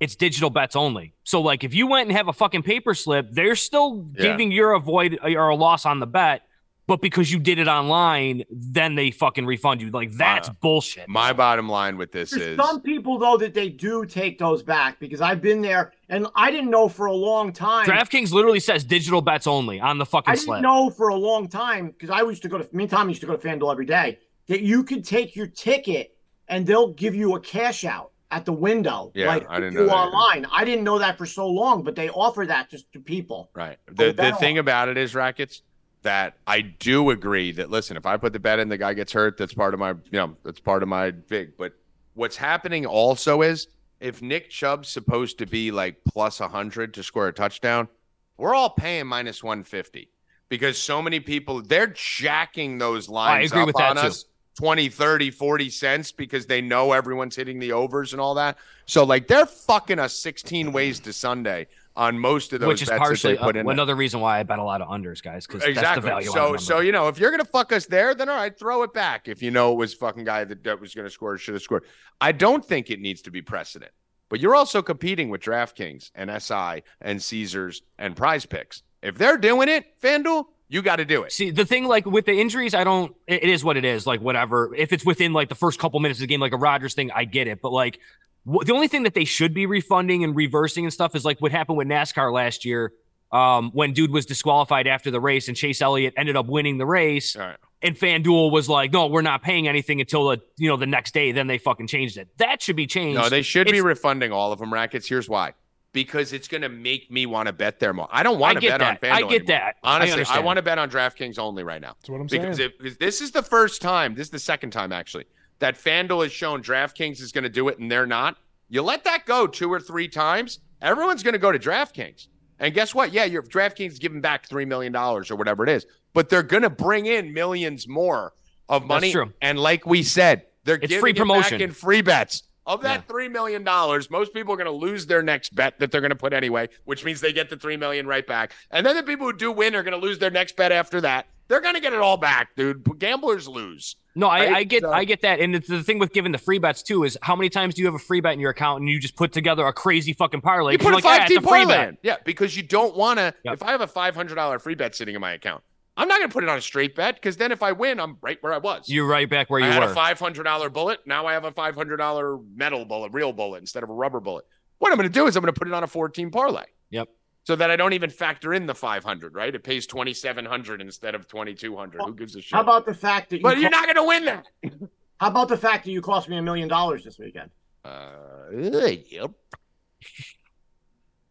[0.01, 1.15] It's digital bets only.
[1.23, 4.23] So like if you went and have a fucking paper slip, they're still Yeah.
[4.33, 6.43] giving your avoid or a loss on the bet.
[6.89, 9.91] But because you did it online, then they fucking refund you.
[9.91, 11.09] Like that's Uh, bullshit.
[11.09, 14.63] My bottom line with this There's is some people though that they do take those
[14.65, 17.87] back because I've been there and I didn't know for a long time.
[17.87, 20.61] DraftKings literally says digital bets only on the fucking I didn't slip.
[20.63, 23.21] know for a long time because I used to go to me and Tom used
[23.21, 24.19] to go to FanDuel every day
[24.49, 26.17] that you could take your ticket
[26.49, 29.13] and they'll give you a cash out at the window.
[29.15, 30.17] Yeah, like I didn't know that either.
[30.17, 30.47] online.
[30.51, 33.51] I didn't know that for so long, but they offer that just to people.
[33.55, 33.79] Right.
[33.87, 35.63] The the thing about it is rackets
[36.03, 39.13] that I do agree that listen, if I put the bet in, the guy gets
[39.13, 39.37] hurt.
[39.37, 41.57] That's part of my you know that's part of my vig.
[41.57, 41.75] But
[42.15, 43.69] what's happening also is
[44.01, 47.89] if Nick Chubb's supposed to be like plus hundred to score a touchdown,
[48.37, 50.11] we're all paying minus one fifty
[50.49, 54.03] because so many people they're jacking those lines up on too.
[54.03, 54.27] us.
[54.59, 59.03] 20 30 40 cents because they know everyone's hitting the overs and all that so
[59.03, 61.67] like they're fucking us 16 ways to sunday
[61.97, 64.43] on most of those which is partially that they put uh, another reason why I
[64.43, 66.09] bet a lot of unders, guys, because that's the Exactly.
[66.09, 66.31] value.
[66.31, 68.93] So, so you know, if you're gonna fuck us there, then all right, throw it
[68.95, 69.29] back.
[69.29, 71.85] If you know it was fucking guy that, that was gonna score, should have scored.
[72.21, 73.93] I don't think it needs to be precedent,
[74.29, 78.83] but you're also competing with DraftKings and SI and Caesars and Prize Picks.
[79.03, 81.33] If they're doing it, FanDuel, you got to do it.
[81.33, 83.15] See, the thing like with the injuries, I don't.
[83.27, 84.07] It, is what it is.
[84.07, 84.75] Like whatever.
[84.75, 87.11] If it's within like the first couple minutes of the game, like a Rodgers thing,
[87.11, 87.61] I get it.
[87.61, 87.99] But like
[88.45, 91.53] the only thing that they should be refunding and reversing and stuff is like what
[91.53, 92.93] happened with NASCAR last year.
[93.31, 96.85] Um, when dude was disqualified after the race and Chase Elliott ended up winning the
[96.85, 97.57] race, All right.
[97.81, 101.15] and FanDuel was like, "No, we're not paying anything until the you know the next
[101.15, 102.29] day." Then they fucking changed it.
[102.37, 103.19] That should be changed.
[103.19, 105.09] No, they should be refunding all of them rackets.
[105.09, 105.55] Here's why.
[105.95, 108.09] Because it's going to make me want to bet there more.
[108.11, 108.97] I don't want to get bet on.
[108.97, 109.47] FanDuel I get anymore.
[109.47, 109.77] that.
[109.83, 110.45] Honestly, I, understand.
[110.45, 111.95] want to bet on DraftKings only right now.
[112.01, 112.71] That's what I'm because, saying.
[112.71, 115.25] it, because this is the first time, this is the second time actually,
[115.63, 118.37] that FanDuel has shown DraftKings is going to do it and they're not.
[118.69, 122.27] You let that go two or three times, everyone's going to go to DraftKings.
[122.59, 123.13] And guess what?
[123.13, 126.65] Yeah, your DraftKings is giving back $3 million or whatever it is, but they're going
[126.65, 128.33] to bring in millions more
[128.69, 129.13] of money.
[129.13, 129.33] true.
[129.41, 131.59] And like we said, they're It's giving free promotion.
[131.59, 132.43] back in free bets.
[132.67, 136.01] Of that $3 million, most people are going to lose their next bet that they're
[136.01, 138.53] going to put anyway, which means they get the 3 million right back.
[138.71, 141.01] And then the people who do win are going to lose their next bet after
[141.03, 141.27] that.
[141.49, 142.85] They're going to get it all back, dude.
[142.99, 143.97] Gamblers lose.
[144.15, 144.53] No, I, Right?
[144.53, 145.41] I get So- I get that.
[145.41, 147.83] And it's the thing with giving the free bets too is how many times do
[147.83, 150.13] you have a free bet in your account and you just put together a crazy
[150.13, 150.73] fucking parlay?
[150.73, 151.99] You put a like, five it's team a free parlay in.
[152.03, 153.35] Yeah, because you don't want to.
[153.45, 153.55] Yep.
[153.55, 155.63] If I have a $500 free bet sitting in my account,
[155.97, 158.01] I'm not going to put it on a straight bet because then if I win,
[158.01, 158.89] I'm right where I was.
[158.89, 159.73] You're right back where you were.
[159.73, 161.01] I had a $500 bullet.
[161.07, 164.45] Now I have a $500 metal bullet, real bullet instead of a rubber bullet.
[164.79, 166.65] What I'm going to do is I'm going to put it on a 14 parlay.
[166.91, 167.09] Yep.
[167.45, 169.53] So that I don't even factor in the 500, right?
[169.53, 172.01] It pays 2700 instead of 2200.
[172.03, 172.55] Who gives a shit?
[172.55, 174.47] How about the fact that you but you're not going to win that.
[175.19, 177.51] how about the fact that you cost me a million dollars this weekend?
[177.85, 179.33] Uh, yep.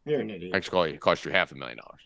[0.06, 0.54] You're an idiot.
[0.54, 2.02] Actually, it cost you half a million dollars.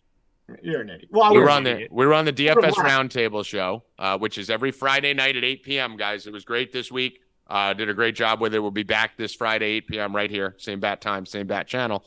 [0.61, 1.09] You're an idiot.
[1.11, 1.91] Well, we were on the idiot.
[1.91, 2.73] we were on the DFS?
[2.73, 5.97] Roundtable show, uh, which is every Friday night at 8 p.m.
[5.97, 7.21] Guys, it was great this week.
[7.47, 8.59] Uh, did a great job with it.
[8.59, 10.15] We'll be back this Friday 8 p.m.
[10.15, 12.05] right here, same bat time, same bat channel.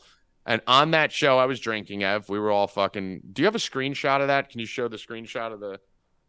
[0.49, 2.03] And on that show, I was drinking.
[2.03, 3.21] Ev, we were all fucking.
[3.33, 4.49] Do you have a screenshot of that?
[4.49, 5.79] Can you show the screenshot of the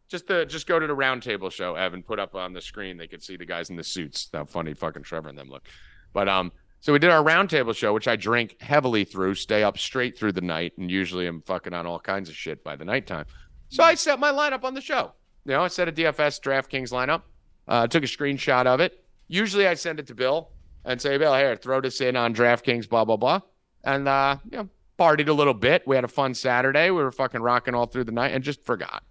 [0.09, 2.03] just the just go to the roundtable show, Evan.
[2.03, 2.99] Put up on the screen.
[2.99, 4.29] They could see the guys in the suits.
[4.33, 5.67] How funny fucking Trevor and them look.
[6.13, 9.79] But um, so we did our roundtable show, which I drink heavily through, stay up
[9.79, 12.85] straight through the night, and usually I'm fucking on all kinds of shit by the
[12.85, 13.25] nighttime.
[13.69, 15.13] So I set my lineup on the show.
[15.47, 17.23] You know, I set a DFS DraftKings lineup.
[17.69, 19.05] Uh, took a screenshot of it.
[19.29, 20.51] Usually I send it to Bill
[20.85, 23.41] and say, Bill, here, throw this in on DraftKings, blah blah blah,
[23.85, 24.69] and uh, you know,
[24.99, 25.87] partied a little bit.
[25.87, 26.91] We had a fun Saturday.
[26.91, 29.03] We were fucking rocking all through the night, and just forgot.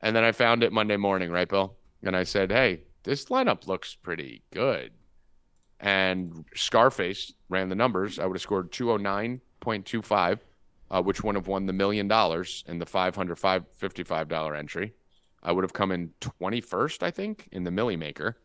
[0.00, 1.76] And then I found it Monday morning, right, Bill?
[2.02, 4.92] And I said, hey, this lineup looks pretty good.
[5.80, 8.18] And Scarface ran the numbers.
[8.18, 10.38] I would have scored 209.25,
[10.90, 14.92] uh, which would have won the million dollars in the $555 entry.
[15.42, 18.38] I would have come in 21st, I think, in the Milly Maker,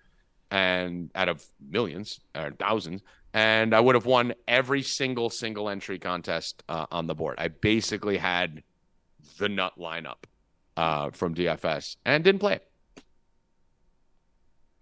[0.54, 3.02] and out of millions or thousands,
[3.34, 7.36] and I would have won every single single entry contest uh, on the board.
[7.40, 8.62] I basically had
[9.40, 10.26] the nut lineup
[10.78, 12.68] uh, from DFS and didn't play it.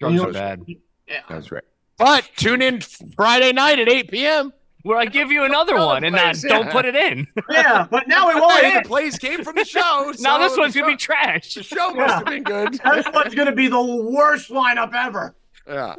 [0.02, 0.66] Drugs You are know- bad.
[1.08, 1.22] Yeah.
[1.30, 1.64] That's right.
[1.98, 2.82] But tune in
[3.16, 4.54] Friday night at 8 p.m.
[4.84, 7.28] Where I give you another Another one and then place, don't put it in.
[7.52, 10.12] yeah, but now we won't Hey, the plays came from the show.
[10.20, 11.54] now this one's the gonna be show- trash.
[11.54, 12.74] The show must have been good.
[12.96, 15.36] This one's gonna be the worst lineup ever.
[15.68, 15.96] Yeah.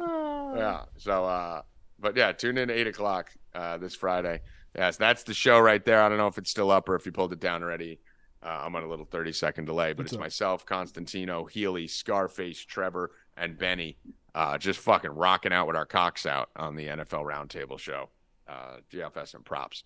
[0.55, 0.81] Yeah.
[0.97, 1.61] So, uh,
[1.99, 4.41] but yeah, tune in at eight o'clock uh, this Friday.
[4.75, 6.01] Yes, that's the show right there.
[6.01, 7.99] I don't know if it's still up or if you pulled it down already.
[8.43, 13.11] Uh, I'm on a little 30 second delay, but It's myself, Constantino, Healy, Scarface, Trevor,
[13.37, 13.97] and Benny,
[14.35, 18.09] uh, just fucking rocking out with our cocks out on the NFL Roundtable show,
[18.47, 19.83] uh, DFS and props.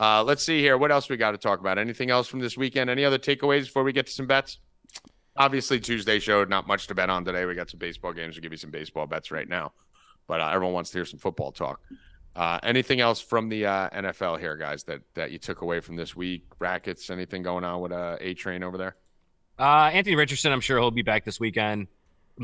[0.00, 0.76] Uh, let's see here.
[0.76, 1.78] What else we got to talk about?
[1.78, 2.90] Anything else from this weekend?
[2.90, 4.58] Any other takeaways before we get to some bets?
[5.40, 7.46] Obviously, Tuesday showed not much to bet on today.
[7.46, 8.36] We got some baseball games.
[8.36, 9.72] We'll give you some baseball bets right now,
[10.26, 11.80] but uh, everyone wants to hear some football talk.
[12.36, 15.96] Uh, anything else from the uh, NFL here, guys, that that you took away from
[15.96, 16.44] this week?
[16.58, 17.08] Brackets?
[17.08, 18.96] Anything going on with uh, A Train over there?
[19.58, 21.86] Uh, Anthony Richardson, I'm sure he'll be back this weekend.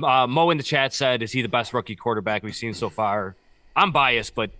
[0.03, 2.89] Uh, Mo in the chat said, "Is he the best rookie quarterback we've seen so
[2.89, 3.37] far?"
[3.77, 4.53] I'm biased, but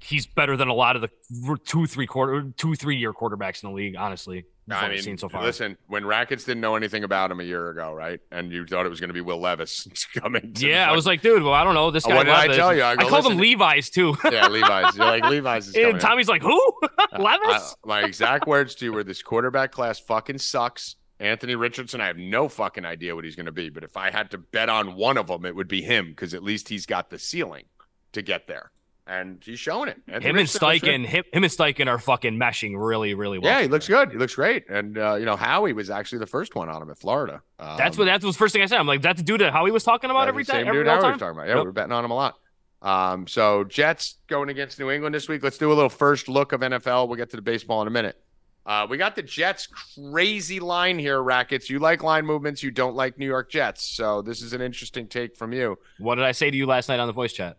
[0.00, 3.70] he's better than a lot of the two, three quarter, two, three year quarterbacks in
[3.70, 3.94] the league.
[3.94, 4.44] Honestly,
[4.76, 5.42] what I mean, seen so far.
[5.42, 8.20] listen, when Rackets didn't know anything about him a year ago, right?
[8.30, 10.52] And you thought it was going to be Will Levis coming.
[10.56, 11.90] Yeah, I was like, dude, well, I don't know.
[11.90, 12.14] This Uh, guy.
[12.16, 12.82] what did I tell you?
[12.82, 14.16] I go, called him Levi's too.
[14.30, 14.96] yeah, Levi's.
[14.96, 15.90] You're like Levi's is coming.
[15.90, 16.72] and Tommy's like, who?
[16.98, 17.76] Uh, Levis?
[17.84, 20.96] I- my exact words to you were this quarterback class fucking sucks.
[21.18, 24.10] Anthony Richardson, I have no fucking idea what he's going to be, but if I
[24.10, 26.86] had to bet on one of them, it would be him because at least he's
[26.86, 27.64] got the ceiling
[28.12, 28.70] to get there,
[29.10, 29.96] and he's showing it.
[30.06, 30.48] Anthony him and.
[30.48, 33.52] Steichen, him, him and Steichen are fucking meshing really, really well.
[33.52, 34.12] Yeah, he looks good.
[34.12, 36.90] He looks great, and uh, you know Howie was actually the first one on him
[36.90, 37.42] at Florida.
[37.58, 38.78] Um, That's what that was the first thing I said.
[38.78, 40.60] I'm like, that's the dude that Howie was talking about every time.
[40.60, 41.12] Same Every dude Howie time.
[41.12, 41.48] was talking about.
[41.48, 42.36] Yeah, we we're betting on him a lot.
[42.82, 45.42] Um, so Jets going against New England this week.
[45.42, 47.08] Let's do a little first look of NFL.
[47.08, 48.16] We'll get to the baseball in a minute.
[48.64, 51.68] Uh, we got the Jets crazy line here, Rackets.
[51.68, 53.84] You like line movements, you don't like New York Jets.
[53.84, 55.76] So this is an interesting take from you.
[55.98, 57.56] What did I say to you last night on the voice chat?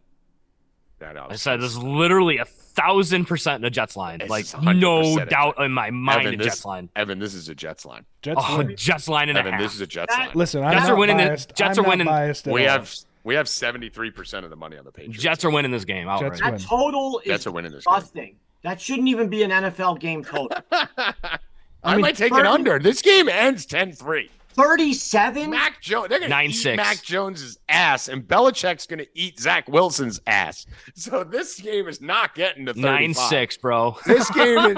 [1.02, 1.32] That out.
[1.32, 4.22] I said this is literally a thousand percent the Jets line.
[4.22, 4.46] It's like
[4.76, 6.90] no doubt in my mind, Evan, the this- Jets line.
[6.96, 8.06] Evan, this is a Jets line.
[8.22, 8.76] Jets Oh, win.
[8.78, 9.62] Jets line and a Evan, half.
[9.62, 10.36] this is a Jets That- line.
[10.36, 11.56] Listen, I'm Jets not are winning the- biased.
[11.56, 12.08] Jets I'm are winning-
[12.46, 12.72] We all.
[12.74, 15.22] have we have seventy three percent of the money on the Patriots.
[15.22, 16.32] Jets are winning this game outright.
[16.32, 16.62] Jets That win.
[16.62, 17.94] total is Jets are winning this game.
[17.96, 18.36] disgusting.
[18.64, 20.56] That shouldn't even be an NFL game total.
[21.84, 22.78] I, mean, might take it 30 under.
[22.80, 24.30] This game ends 10-3.
[24.54, 25.50] 37?
[25.50, 26.76] Mac Jones, they're gonna eat 9-6.
[26.76, 30.66] Mac Jones's ass, and Belichick's gonna eat Zach Wilson's ass.
[30.96, 32.84] So this game is not getting to 35.
[32.84, 33.98] Nine six, bro.
[34.06, 34.58] This game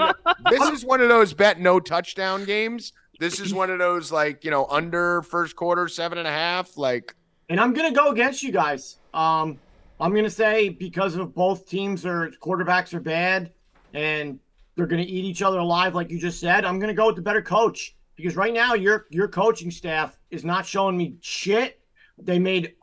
[0.50, 2.92] this is one of those bet no touchdown games.
[3.20, 6.76] This is one of those like you know under first quarter seven and a half.
[6.76, 7.14] Like
[7.48, 8.98] And I'm gonna go against you guys.
[9.12, 9.58] Um,
[10.00, 13.52] I'm gonna say because of both teams are quarterbacks are bad
[13.92, 14.38] and
[14.76, 16.64] they're gonna eat each other alive, like you just said.
[16.64, 20.44] I'm gonna go with the better coach because right now your your coaching staff is
[20.44, 21.80] not showing me shit.
[22.18, 22.74] They made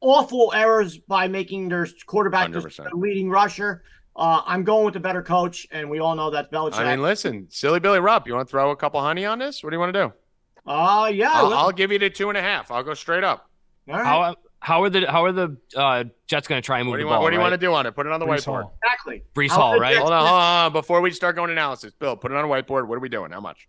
[0.00, 3.82] awful errors by making their quarterback the leading rusher.
[4.14, 6.78] Uh, I'm going with the better coach, and we all know that's Belichick.
[6.78, 9.62] I mean, listen, silly Billy Rupp, you want to throw a couple honey on this?
[9.62, 10.12] What do you want to do?
[10.70, 11.30] uh, yeah.
[11.34, 11.52] I'll.
[11.52, 12.70] I'll give you the two and a half.
[12.70, 13.50] I'll go straight up.
[13.88, 14.04] All right.
[14.04, 16.96] How how are the how are the uh, Jets going to try and move What
[16.96, 17.16] do the you want?
[17.18, 17.22] ball?
[17.24, 17.50] What do you right?
[17.50, 17.92] want to do on it?
[17.94, 18.62] Put it on the Breece whiteboard.
[18.62, 18.78] Hall.
[18.82, 19.22] exactly.
[19.34, 19.92] Breece How Hall, right?
[19.92, 20.72] Jets- Hold on, hold on.
[20.72, 22.88] Before we start going analysis, Bill, put it on a whiteboard.
[22.88, 23.30] What are we doing?
[23.32, 23.68] How much?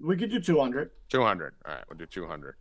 [0.00, 0.90] We could do 200.
[1.08, 1.54] 200.
[1.66, 2.54] All right, we'll do 200.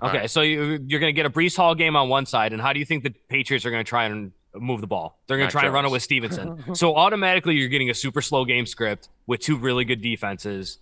[0.00, 0.30] All Okay, right.
[0.30, 2.72] so you, you're going to get a Breece Hall game on one side, and how
[2.72, 5.20] do you think the Patriots are going to try and move the ball?
[5.26, 6.62] They're going to try and run it with Stevenson.
[6.74, 10.78] so automatically, you're getting a super slow game script with two really good defenses.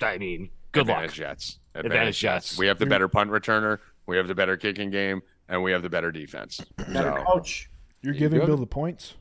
[0.00, 1.28] I mean, good Advantage luck.
[1.30, 1.58] Jets.
[1.74, 2.56] Advantage Jets.
[2.58, 3.78] We have the better punt returner.
[4.06, 6.60] We have the better kicking game, and we have the better defense.
[6.76, 7.70] Better So, coach.
[8.02, 8.46] You're giving good?
[8.46, 9.14] Bill the points.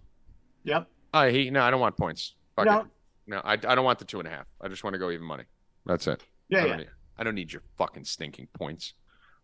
[0.66, 0.88] Yep.
[1.14, 2.36] uh, he no, I don't want points.
[2.56, 2.80] Fuck No.
[2.82, 2.86] it.
[3.26, 4.46] No, I, I don't want the two and a half.
[4.62, 5.44] I just want to go even money.
[5.86, 6.22] That's it.
[6.50, 6.68] Yeah, I yeah.
[6.68, 8.94] don't need- I don't need your fucking stinking points.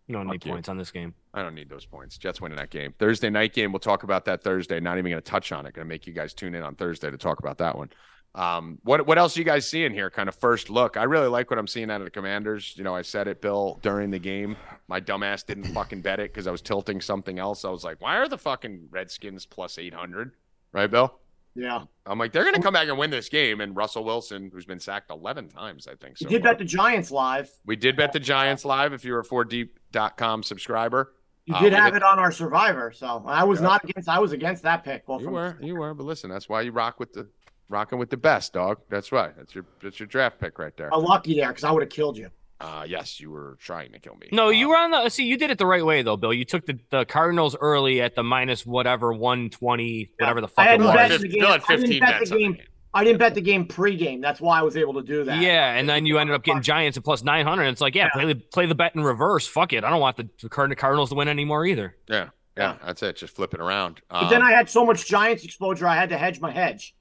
[0.08, 0.52] You don't Fuck need you.
[0.54, 1.14] points on this game.
[1.36, 2.18] I don't need those points.
[2.18, 2.96] Jets winning that game.
[2.98, 3.72] Thursday night game.
[3.72, 4.80] We'll talk about that Thursday.
[4.80, 5.76] Not even going to touch on it.
[5.76, 7.92] Going to make you guys tune in on Thursday to talk about that one.
[8.34, 10.10] Um, what what else you guys seeing here?
[10.10, 10.98] Kind of first look.
[10.98, 12.74] I really like what I'm seeing out of the Commanders.
[12.76, 14.56] You know, I said it, Bill, during the game.
[14.88, 17.64] My dumbass didn't fucking bet it because I was tilting something else.
[17.64, 20.32] I was like, why are the fucking Redskins plus 800?
[20.74, 21.20] Right, Bill?
[21.60, 21.84] Yeah.
[22.06, 23.62] I'm like, they're going to come back and win this game.
[23.62, 26.20] And Russell Wilson, who's been sacked 11 times, I think.
[26.22, 26.52] You So did far.
[26.54, 27.50] bet the Giants live.
[27.66, 28.94] we did bet the Giants live.
[28.94, 31.14] If you're a 4deep.com subscriber,
[31.46, 33.68] You Uh, did we have it on our Survivor, so I was Yeah.
[33.68, 34.08] not against.
[34.08, 35.08] I was against that pick.
[35.08, 37.28] Well, You were, you were, but listen, that's why you rock with the
[37.70, 38.80] rocking with the best, dog.
[38.90, 39.36] That's right.
[39.36, 40.94] That's your that's your draft pick right there.
[40.94, 42.30] uh, lucky there because I would have killed you.
[42.62, 44.28] Uh yes, you were trying to kill me.
[44.32, 45.08] No, you were on the.
[45.10, 46.34] See, you did it the right way though, Bill.
[46.34, 50.50] You took the, the Cardinals early at the minus whatever one twenty, whatever the I
[50.50, 50.96] fuck it hadn't was.
[50.96, 51.40] bet the game.
[51.40, 52.54] Bill had I didn't bet the game.
[52.54, 52.64] game.
[52.94, 54.20] I didn't bet the game pregame.
[54.20, 55.42] That's why I was able to do that.
[55.42, 57.66] Yeah, and then you ended up getting Giants at plus nine hundred.
[57.68, 59.46] It's like, yeah, play the play the bet in reverse.
[59.48, 61.96] Fuck it, I don't want the, the Cardinals to win anymore either.
[62.10, 63.16] Yeah, yeah, that's it.
[63.16, 64.02] Just flip it around.
[64.10, 66.96] But then Um, I had so much Giants exposure, I had to hedge my hedge.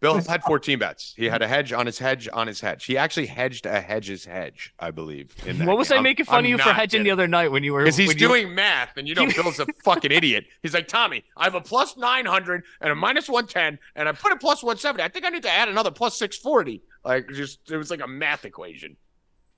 [0.00, 1.14] Bill had 14 bets.
[1.16, 2.84] He had a hedge on his hedge on his hedge.
[2.84, 5.34] He actually hedged a hedge's hedge, I believe.
[5.46, 5.98] In that What was game.
[5.98, 7.80] I making fun I'm of you for hedging the other night when you were?
[7.84, 10.44] Because he's when you- doing math, and you know Bill's a fucking idiot.
[10.62, 14.08] He's like, Tommy, I have a plus nine hundred and a minus one ten, and
[14.08, 15.02] I put a plus one seventy.
[15.02, 16.82] I think I need to add another plus six forty.
[17.04, 18.96] Like, just it was like a math equation.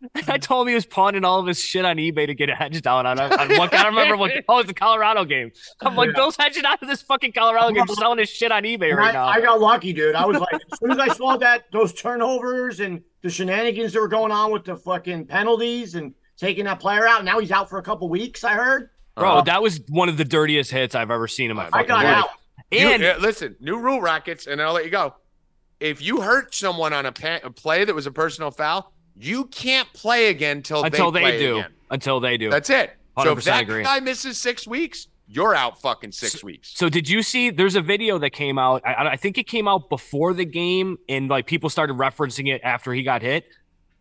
[0.28, 2.55] I told him he was pawning all of his shit on eBay to get a
[2.55, 3.68] hedge down on, on one.
[3.72, 4.30] I don't remember what.
[4.49, 5.51] Oh, it's the Colorado game.
[5.80, 6.14] I'm like, Yeah.
[6.16, 9.11] Bill's hedging out of this fucking Colorado game, selling his shit on eBay And right
[9.11, 9.24] I, now.
[9.26, 10.14] I got lucky, dude.
[10.14, 14.01] I was like, as soon as I saw that those turnovers and the shenanigans that
[14.01, 17.68] were going on with the fucking penalties and taking that player out, now he's out
[17.68, 18.44] for a couple weeks.
[18.44, 18.90] I heard.
[19.16, 21.70] Bro, Uh, that was one of the dirtiest hits I've ever seen in my I
[21.70, 22.16] fucking I got life.
[22.24, 22.30] out.
[22.70, 25.14] you- And listen, new rule rackets, and I'll let you go.
[25.80, 29.46] If you hurt someone on a, pa- a play that was a personal foul, you
[29.46, 31.70] can't play again till until they, they, play do, again.
[31.90, 32.50] until they do.
[32.50, 32.92] That's it.
[33.18, 33.82] So 100% if that agree.
[33.82, 36.72] guy misses six weeks, you're out fucking six weeks.
[36.74, 37.50] So did you see?
[37.50, 38.82] There's a video that came out.
[38.86, 42.60] I, I think it came out before the game, and like people started referencing it
[42.64, 43.44] after he got hit.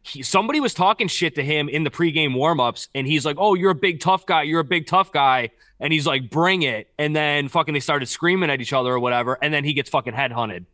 [0.04, 3.56] He, somebody was talking shit to him in the pregame warmups, and he's like, "Oh,
[3.56, 4.44] you're a big tough guy.
[4.44, 5.50] You're a big tough guy."
[5.80, 9.00] And he's like, "Bring it!" And then fucking they started screaming at each other or
[9.00, 10.66] whatever, and then he gets fucking headhunted.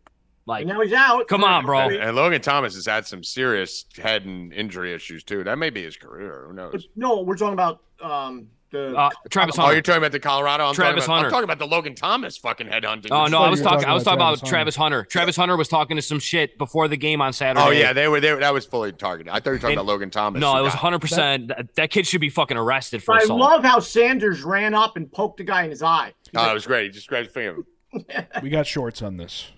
[0.46, 1.28] Like, And now he's out.
[1.30, 1.80] Come on, bro.
[1.88, 5.44] And, and Logan Thomas has had some serious head and injury issues too.
[5.44, 6.46] That may be his career.
[6.48, 6.88] Who knows?
[6.96, 8.94] No, we're talking about um the.
[8.94, 10.66] uh, Travis Oh, you're talking about the Colorado?
[10.66, 11.28] I'm Travis talking about, Hunter.
[11.28, 13.08] I'm talking about the Logan Thomas fucking headhunting.
[13.12, 13.78] Oh no, I was talking.
[13.80, 15.06] talking I was talking about about Travis Hunter.
[15.06, 17.66] Travis Hunter was talking to some shit before the game on Saturday.
[17.66, 18.38] Oh yeah, they were there.
[18.40, 19.32] That was fully targeted.
[19.32, 20.42] I thought you were talking And- about Logan Thomas.
[20.42, 21.00] No, it was 100.
[21.00, 23.40] percent That kid should be fucking arrested for I assault.
[23.40, 26.12] love how Sanders ran up and poked the guy in his eye.
[26.24, 26.84] He's Oh, like, it was great.
[26.86, 27.62] He just grabbed his finger.
[28.42, 29.52] We got shorts on this.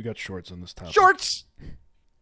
[0.00, 0.94] We got shorts on this topic.
[0.94, 1.44] Shorts.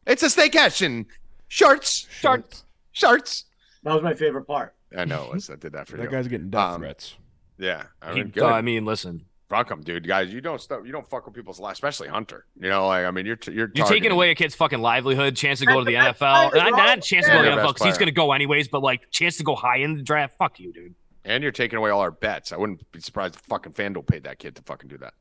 [0.05, 1.07] It's a steak action.
[1.47, 2.09] Shorts.
[2.11, 2.65] Shorts.
[2.91, 3.45] Shorts.
[3.85, 4.75] that was my favorite part.
[4.97, 5.27] I know.
[5.27, 6.11] it was- I did that for That you.
[6.11, 7.15] guy's getting death Um, threats.
[7.57, 7.85] Yeah.
[8.03, 8.43] I mean, good.
[8.43, 10.09] uh, I mean, listen, Fuck 'em, dude.
[10.09, 10.81] Guys, you don't stuff.
[10.85, 12.47] You don't fuck with people's lives, especially Hunter.
[12.61, 15.37] You know, like I mean, you're t- you're you're taking away a kid's fucking livelihood,
[15.37, 16.51] chance to go to the NFL.
[16.51, 16.71] best Not, bro.
[16.71, 19.09] not chance to go to the NFL because he's going to go anyways, but like
[19.13, 20.37] chance to go high in the draft.
[20.37, 20.95] Fuck you, dude.
[21.25, 22.51] and you're taking away all our bets.
[22.53, 25.15] I wouldn't be surprised if fucking FanDuel paid that kid to fucking do that.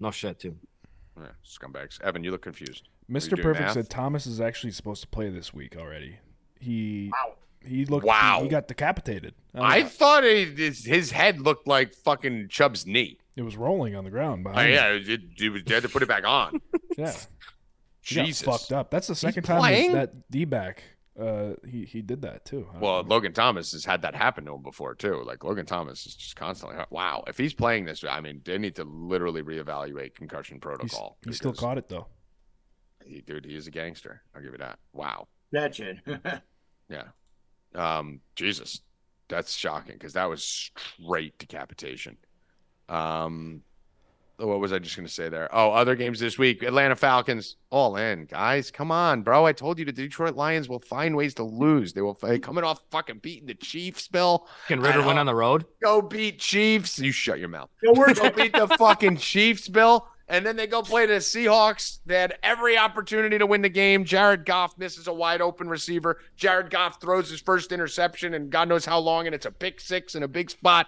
[0.00, 0.56] No shit, too.
[1.20, 2.00] Yeah, scumbags.
[2.02, 2.88] Evan, you look confused.
[3.10, 3.40] Mr.
[3.40, 3.72] Perfect math?
[3.74, 6.18] said Thomas is actually supposed to play this week already.
[6.60, 7.34] He Wow.
[7.64, 8.38] he looked Wow.
[8.38, 9.34] he, he got decapitated.
[9.54, 13.18] Uh, I thought it, his, his head looked like fucking Chubb's knee.
[13.36, 15.04] it was rolling on the ground Oh, yeah, him.
[15.06, 16.60] it, it, was they had to put it back on.
[16.98, 17.12] Yeah.
[18.02, 18.42] He got Jesus.
[18.46, 18.90] fucked up.
[18.90, 19.92] That's the second time playing?
[19.92, 20.82] that, that D back
[21.20, 22.66] uh he he did that too.
[22.80, 23.08] Well, know.
[23.08, 25.22] Logan Thomas has had that happen to him before too.
[25.24, 27.22] Like Logan Thomas is just constantly wow.
[27.26, 31.18] If he's playing this, I mean, they need to literally reevaluate concussion He's- protocol.
[31.24, 32.06] he still caught it though.
[33.04, 34.22] he, dude, he is a gangster.
[34.34, 34.78] I'll give you that.
[34.92, 35.28] Wow.
[35.52, 35.98] That's it.
[36.88, 37.04] Yeah.
[37.72, 38.80] Um, Jesus,
[39.28, 42.16] that's shocking because that was straight decapitation.
[42.88, 43.62] Um,
[44.48, 45.48] what was I just going to say there?
[45.52, 48.70] Oh, other games this week: Atlanta Falcons all in, guys.
[48.70, 49.46] Come on, bro.
[49.46, 51.92] I told you the Detroit Lions will find ways to lose.
[51.92, 54.08] They will they coming off fucking beating the Chiefs.
[54.08, 55.64] Bill, Can Ridder win on the road?
[55.82, 56.98] go beat Chiefs.
[56.98, 57.70] You shut your mouth.
[57.82, 60.06] Yo, we're Go beat the fucking Chiefs, Bill.
[60.28, 61.98] And then they go play the Seahawks.
[62.06, 64.04] They had every opportunity to win the game.
[64.04, 66.20] Jared Goff misses a wide open receiver.
[66.36, 69.80] Jared Goff throws his first interception, and God knows how long, and it's a pick
[69.80, 70.86] six in a big spot.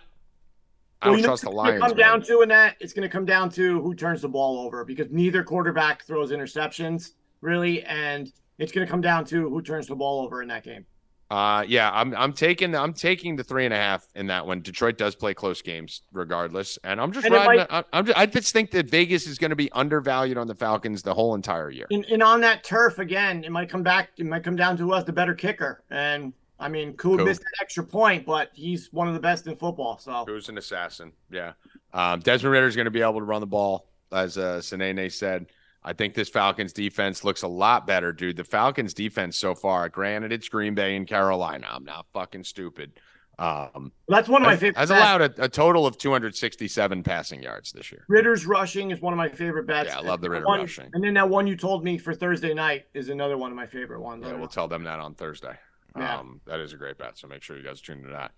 [1.03, 1.81] I Well, don't you know trust the Lions.
[1.83, 4.61] come down to in that it's going to come down to who turns the ball
[4.65, 9.61] over because neither quarterback throws interceptions really, and it's going to come down to who
[9.63, 10.87] turns the ball over in that game.
[11.29, 14.61] Uh, yeah, I'm I'm taking I'm taking the three and a half in that one.
[14.61, 17.67] Detroit does play close games regardless, and I'm just And riding.
[17.71, 20.47] might- I, I'm just, I just think that Vegas is going to be undervalued on
[20.47, 21.87] the Falcons the whole entire year.
[21.91, 24.11] And, and on that turf again, it might come back.
[24.19, 25.83] It might come down to who has the better kicker.
[25.91, 27.27] And I mean, Koo Cool.
[27.27, 29.99] missed that extra point, but he's one of the best in football.
[29.99, 31.13] So Who's an assassin?
[31.31, 31.53] Yeah,
[31.93, 35.11] um, Desmond Ridder is going to be able to run the ball, as uh, Sanene
[35.13, 35.47] said.
[35.85, 38.37] I think this Falcons defense looks a lot better, dude.
[38.37, 41.67] The Falcons defense so far, granted, it's Green Bay and Carolina.
[41.69, 42.93] I'm not fucking stupid.
[43.39, 44.77] Um, that's one of my favorite.
[44.77, 45.01] has bets.
[45.01, 48.05] allowed a, a total of 267 passing yards this year.
[48.07, 49.89] Ridder's rushing is one of my favorite bets.
[49.89, 50.89] Yeah, I love the Ridder one- rushing.
[50.93, 53.67] And then that one you told me for Thursday night is another one of my
[53.67, 54.25] favorite ones.
[54.25, 55.57] Yeah, we'll tell them that on Thursday.
[55.97, 56.19] Yeah.
[56.19, 57.19] Um, that is a great bet.
[57.19, 58.33] So make sure you guys tune into that.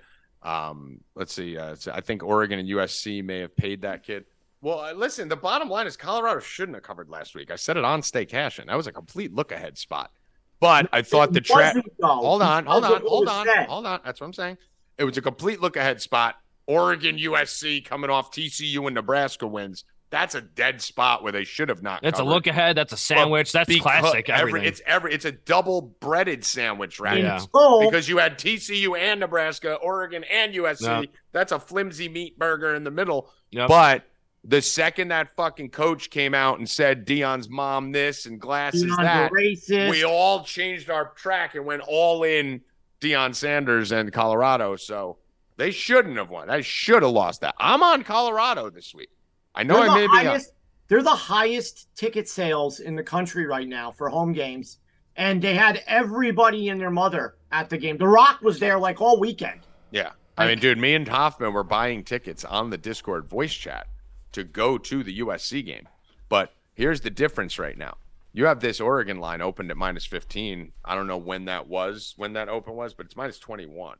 [0.48, 1.56] Um, let's see.
[1.56, 4.24] Uh, I think Oregon and USC may have paid that kid.
[4.60, 7.50] Well, uh, listen, the bottom line is Colorado shouldn't have covered last week.
[7.50, 10.10] I said it on Stay Cash, and that was a complete look ahead spot.
[10.60, 11.76] But I thought the trap.
[12.02, 13.66] Hold on, hold on, hold on, said.
[13.66, 14.00] hold on.
[14.04, 14.56] That's what I'm saying.
[14.96, 16.36] It was a complete look ahead spot.
[16.66, 19.84] Oregon, USC coming off TCU and Nebraska wins.
[20.10, 22.02] That's a dead spot where they should have not.
[22.02, 22.76] That's a look ahead.
[22.76, 23.50] That's a sandwich.
[23.50, 24.28] That's classic.
[24.28, 24.68] every- Everything.
[24.68, 27.20] it's every it's a double breaded sandwich, right?
[27.20, 27.40] Yeah.
[27.40, 30.82] Until- Because you had TCU and Nebraska, Oregon and USC.
[30.82, 31.02] Yeah.
[31.32, 33.30] That's a flimsy meat burger in the middle.
[33.50, 33.68] Yep.
[33.68, 34.04] But
[34.44, 38.96] the second that fucking coach came out and said Deion's mom this and glasses Deion's
[38.98, 39.90] that, racist.
[39.90, 42.60] we all changed our track and went all in
[43.00, 44.76] Deion Sanders and Colorado.
[44.76, 45.16] So
[45.56, 46.50] they shouldn't have won.
[46.50, 47.54] I should have lost that.
[47.58, 49.08] I'm on Colorado this week.
[49.54, 50.44] I know they're, I may the be.
[50.88, 54.78] they're the highest ticket sales in the country right now for home games.
[55.16, 57.96] And they had everybody and their mother at the game.
[57.96, 59.60] The Rock was there like all weekend.
[59.92, 60.10] Yeah.
[60.36, 63.86] I mean, dude, me and Hoffman were buying tickets on the Discord voice chat
[64.32, 65.86] to go to the USC game.
[66.28, 67.96] But here's the difference right now.
[68.32, 70.72] You have this Oregon line opened at minus 15.
[70.84, 73.96] I don't know when that was, when that open was, but it's minus 21.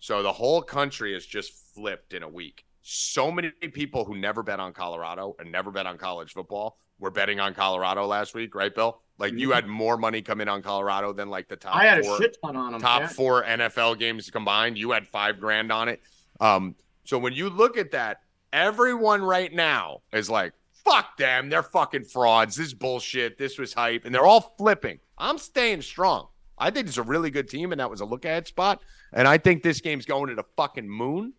[0.00, 2.66] So the whole country is just flipped in a week.
[2.82, 7.10] So many people who never bet on Colorado and never bet on college football were
[7.10, 9.00] betting on Colorado last week, right, Bill?
[9.18, 12.04] Like you had more money come in on Colorado than like the top I had
[12.04, 12.80] four a shit ton on them.
[12.80, 14.78] top four NFL games combined.
[14.78, 16.00] You had five grand on it.
[16.40, 16.74] Um,
[17.04, 18.22] so when you look at that,
[18.52, 20.54] everyone right now is like,
[20.84, 21.50] fuck them.
[21.50, 22.56] They're fucking frauds.
[22.56, 23.36] This is bullshit.
[23.36, 24.06] This was hype.
[24.06, 24.98] And they're all flipping.
[25.18, 26.28] I'm staying strong.
[26.56, 28.82] I think it's a really good team, and that was a look ahead spot.
[29.12, 31.32] And I think this game's going to the fucking moon.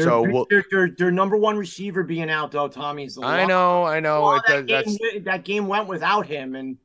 [0.00, 3.22] Their, so their, we'll- their, their, their number one receiver being out, though, Tommy's the
[3.22, 4.22] I know, I know.
[4.22, 6.76] lot It of does, that, game, that game went without him, and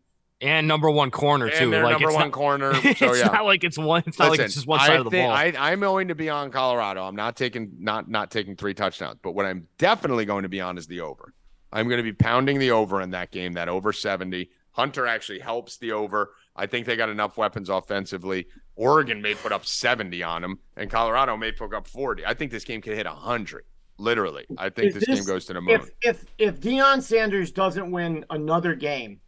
[0.41, 1.69] and number one corner too.
[1.71, 2.71] their like number it's one not, corner.
[2.83, 4.03] it's So yeah, not like it's one.
[4.05, 5.35] It's not like it's just one side I of the think- ball.
[5.35, 7.03] I, I'm going to be on Colorado.
[7.05, 10.59] I'm not taking not not taking three touchdowns, but what I'm definitely going to be
[10.59, 11.33] on is the over.
[11.71, 14.49] I'm going to be pounding the over in that game, that over 70.
[14.71, 16.31] Hunter actually helps the over.
[16.55, 18.47] I think they got enough weapons offensively.
[18.75, 22.25] Oregon may put up 70 on them, and Colorado may put up 40.
[22.25, 23.63] I think this game could hit 100.
[23.97, 25.75] Literally, I think Is this, game goes to the moon.
[25.79, 29.21] if if if Deion Sanders doesn't win another game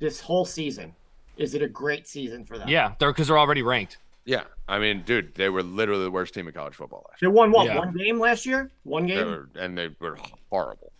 [0.00, 0.94] this whole season,
[1.38, 2.68] is it a great season for them?
[2.68, 3.96] yeah, they're because they're already ranked.
[4.26, 7.26] yeah, I mean, dude, they were literally the worst team in college football last They
[7.26, 7.64] won what?
[7.66, 7.78] Yeah.
[7.78, 8.70] One game last year?
[8.84, 9.30] One year, They game?
[9.30, 10.18] were- and they were
[10.50, 10.92] horrible.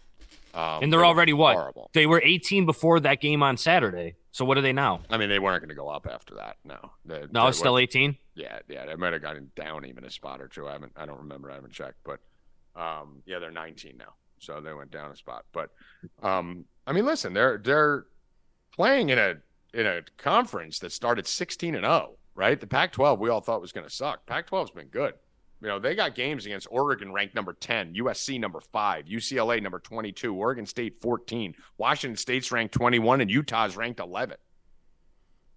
[0.55, 1.55] Um, And they they're were already what?
[1.55, 1.91] Horrible.
[1.93, 4.15] They were 18 before that game on Saturday.
[4.33, 5.01] So what are they now?
[5.11, 6.57] I mean, they weren't going to go up after that.
[6.65, 8.17] No, they, No, they it's still 18.
[8.35, 10.67] Yeah, yeah, they might have gotten down even a spot or two.
[10.67, 11.51] I haven't, I don't remember.
[11.51, 12.19] I haven't checked, but
[12.75, 15.45] um, yeah, they're 19 now, so they went down a spot.
[15.53, 15.71] But
[16.23, 18.07] um, I mean, listen, they're they're
[18.75, 19.35] playing in a
[19.75, 22.59] in a conference that started 16 and 0, right?
[22.59, 24.25] The Pac-12 we all thought was going to suck.
[24.25, 25.15] Pac-12's been good.
[25.63, 29.79] You know, they got games against Oregon ranked number 10, USC number 5, UCLA number
[29.79, 34.37] 22, Oregon State 14, Washington State's ranked 21 and Utah's ranked 11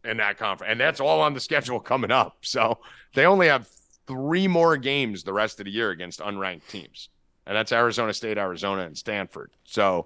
[0.03, 0.69] in that conference.
[0.69, 2.37] And that's all on the schedule coming up.
[2.41, 2.77] So
[3.15, 3.67] they only have
[4.05, 7.09] three more games the rest of the year against unranked teams.
[7.47, 9.49] And that's Arizona State, Arizona, and Stanford.
[9.63, 10.05] So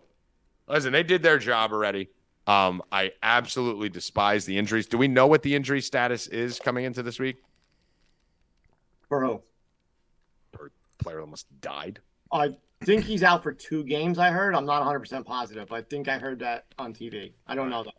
[0.70, 2.08] listen, they did their job already.
[2.48, 4.88] Um, I absolutely despise the injuries.
[4.88, 7.44] Do we know what the injury status is coming into this week?
[9.10, 9.42] Who?
[11.00, 12.00] Player almost died.
[12.32, 14.20] I think he's out for two games.
[14.20, 14.56] I heard.
[14.56, 15.72] I'm not 100 percent positive.
[15.72, 17.34] I think I heard that on TV.
[17.48, 17.92] I don't know though.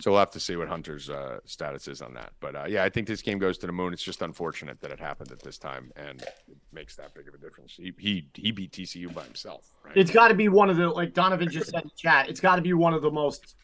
[0.00, 2.32] So we'll have to see what Hunter's uh, status is on that.
[2.38, 3.92] But uh, yeah, I think this game goes to the moon.
[3.92, 7.34] It's just unfortunate that it happened at this time, and it makes that big of
[7.34, 7.74] a difference.
[7.76, 9.72] He he, he beat TCU by himself.
[9.84, 9.96] Right?
[9.96, 12.28] It's got to be one of the like Donovan just said in chat.
[12.28, 13.56] It's got to be one of the most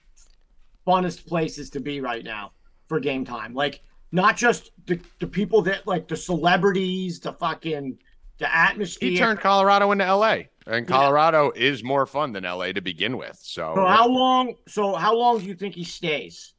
[0.87, 2.53] funnest places to be right now
[2.89, 3.55] for game time.
[3.55, 7.99] Like not just the, the people that like the celebrities, the fucking
[8.39, 9.11] the atmosphere.
[9.11, 13.39] he turned Colorado into LA, and Colorado is more fun than LA to begin with.
[13.41, 14.55] So, So how long?
[14.69, 16.55] So how long do you think he stays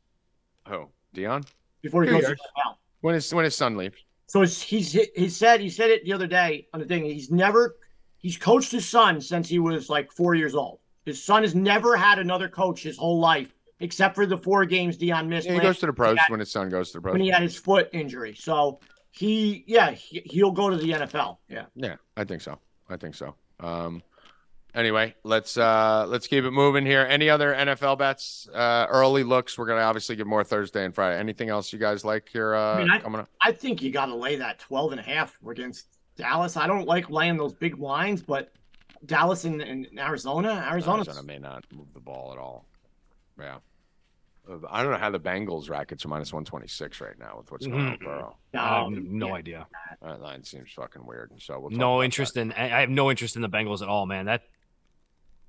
[0.72, 1.46] oh, Deion,
[1.82, 2.40] before he Two goes to years.
[2.40, 2.76] the NFL?
[3.02, 3.98] when his when his son leaves,
[4.28, 7.06] So he's he said he said it the other day on the thing.
[7.06, 7.76] He's never
[8.18, 10.80] he's coached his son since he was like four years old.
[11.06, 14.98] His son has never had another coach his whole life except for the four games
[14.98, 15.48] Deion missed.
[15.48, 17.14] Yeah, he goes to the pros when his son goes to the pros.
[17.14, 18.34] When he had his foot injury.
[18.34, 18.80] So
[19.18, 21.38] he, yeah, he, will go to the NFL.
[21.48, 21.66] Yeah.
[21.76, 22.60] Yeah, I think so.
[22.90, 23.36] I think so.
[23.60, 24.04] Um,
[24.74, 27.08] anyway, let's uh let's keep it moving here.
[27.10, 28.48] Any other NFL bets?
[28.54, 29.58] Uh, early looks.
[29.58, 31.18] We're gonna obviously get more Thursday and Friday.
[31.18, 32.56] Anything else you guys like here?
[32.56, 33.30] Uh, I mean, I, coming up?
[33.42, 35.88] I think you got to lay that 12 and a half against
[36.18, 36.58] Dallas.
[36.58, 38.52] I don't like laying those big lines, but
[39.06, 42.66] Dallas and, and Arizona, Arizona may not move the ball at all.
[43.40, 43.58] Yeah.
[44.70, 47.80] I don't know how the Bengals rackets are minus 126 right now with what's going
[47.80, 48.10] on with mm-hmm.
[48.10, 48.38] Burrow.
[48.54, 49.34] Um, no yeah.
[49.34, 49.68] idea.
[50.02, 51.32] That line seems fucking weird.
[51.40, 52.42] So we'll no interest that.
[52.42, 52.52] in.
[52.54, 54.26] I have no interest in the Bengals at all, man.
[54.26, 54.44] That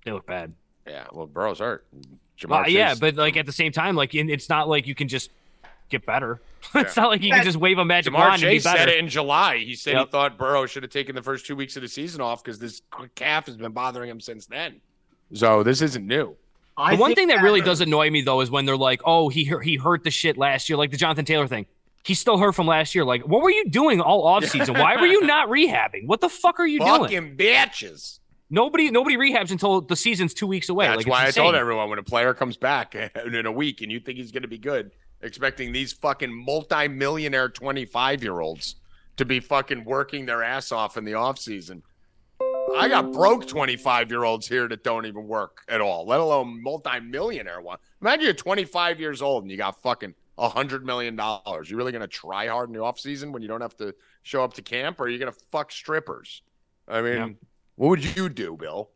[0.05, 0.55] they look bad.
[0.87, 1.87] Yeah, well, Burrow's hurt.
[2.49, 5.31] Uh, yeah, but like at the same time, like it's not like you can just
[5.89, 6.41] get better.
[6.75, 8.91] it's not like you can just wave a magic Ja'Marr wand Chase and be better.
[8.91, 9.59] said it in July.
[9.59, 10.07] He said yep.
[10.07, 12.59] he thought Burrow should have taken the first two weeks of the season off because
[12.59, 12.83] this
[13.15, 14.81] calf has been bothering him since then.
[15.33, 16.37] So this isn't new.
[16.77, 19.01] I the one thing that, that really does annoy me though is when they're like,
[19.05, 21.67] "Oh, he he hurt the shit last year," like the Jonathan Taylor thing.
[22.05, 23.05] He's still hurt from last year.
[23.05, 24.79] Like, what were you doing all offseason?
[24.79, 26.07] Why were you not rehabbing?
[26.07, 27.37] What the fuck are you Fucking doing?
[27.37, 28.21] Fucking bitches.
[28.49, 30.87] Nobody nobody rehabs until the season's two weeks away.
[30.87, 32.95] That's like, why I told everyone when a player comes back
[33.27, 37.49] in a week and you think he's going to be good, expecting these fucking multi-millionaire
[37.49, 38.77] 25 year olds
[39.17, 41.83] to be fucking working their ass off in the offseason.
[42.75, 46.63] I got broke 25 year olds here that don't even work at all, let alone
[46.63, 47.79] multi-millionaire one.
[48.01, 51.71] Imagine you're 25 years old and you got fucking a hundred million dollars.
[51.71, 54.45] You really gonna try hard in the off season when you don't have to show
[54.45, 56.43] up to camp, or are you gonna fuck strippers?
[56.89, 57.29] I mean, yeah.
[57.77, 58.91] what would you do, Bill?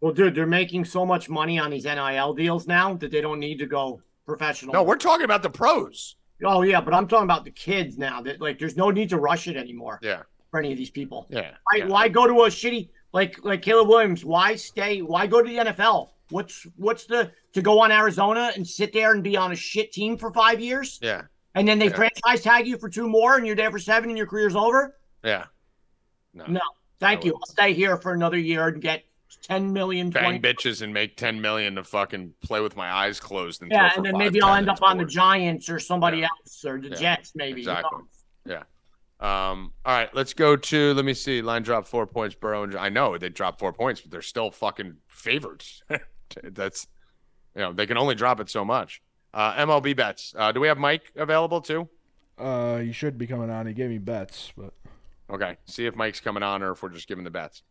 [0.00, 3.38] Well, dude, they're making so much money on these NIL deals now that they don't
[3.38, 4.72] need to go professional.
[4.72, 6.16] No, we're talking about the pros.
[6.42, 8.22] Oh yeah, but I'm talking about the kids now.
[8.22, 9.98] That like, there's no need to rush it anymore.
[10.02, 10.22] Yeah.
[10.50, 11.26] For any of these people.
[11.30, 11.52] Yeah.
[11.70, 11.84] Why, yeah.
[11.86, 14.24] why go to a shitty like like Caleb Williams?
[14.24, 15.02] Why stay?
[15.02, 16.10] Why go to the NFL?
[16.30, 19.92] What's what's the to go on Arizona and sit there and be on a shit
[19.92, 20.98] team for five years?
[21.02, 21.22] Yeah.
[21.54, 21.96] And then they yeah.
[21.96, 24.96] franchise tag you for two more, and you're there for seven, and your career's over.
[25.24, 25.46] Yeah.
[26.32, 26.44] No.
[26.46, 26.60] No.
[27.00, 27.34] Thank you.
[27.34, 29.04] I'll stay here for another year and get
[29.42, 30.10] 10 million.
[30.10, 30.40] Bang 20.
[30.40, 33.62] bitches and make 10 million to fucking play with my eyes closed.
[33.62, 36.28] And yeah, and then maybe I'll end up on the Giants or somebody yeah.
[36.42, 36.96] else or the yeah.
[36.96, 37.62] Jets, maybe.
[37.62, 38.00] Exactly.
[38.44, 38.58] You know?
[38.58, 38.62] Yeah.
[39.20, 41.42] Um, all right, let's go to let me see.
[41.42, 42.62] Line drop four points, Burrow.
[42.62, 45.82] And I know they dropped four points, but they're still fucking favorites.
[46.42, 46.86] That's
[47.54, 49.02] you know, they can only drop it so much.
[49.34, 50.34] Uh, MLB bets.
[50.36, 51.88] Uh, do we have Mike available too?
[52.38, 53.66] Uh, he should be coming on.
[53.66, 54.72] He gave me bets, but
[55.30, 55.56] okay.
[55.66, 57.62] See if Mike's coming on or if we're just giving the bets.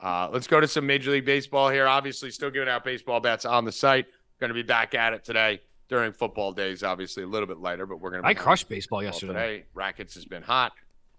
[0.00, 1.86] Uh, let's go to some Major League Baseball here.
[1.86, 4.06] Obviously, still giving out baseball bets on the site.
[4.40, 6.82] Going to be back at it today during football days.
[6.82, 8.28] Obviously, a little bit lighter, but we're going to.
[8.28, 9.58] I crushed baseball, baseball yesterday.
[9.58, 9.64] Today.
[9.74, 10.72] Rackets has been hot.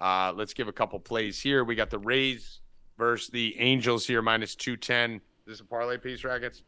[0.04, 1.64] Uh, let's give a couple plays here.
[1.64, 2.60] We got the Rays
[2.98, 5.14] versus the Angels here, minus two ten.
[5.16, 6.62] Is this a parlay piece, Rackets?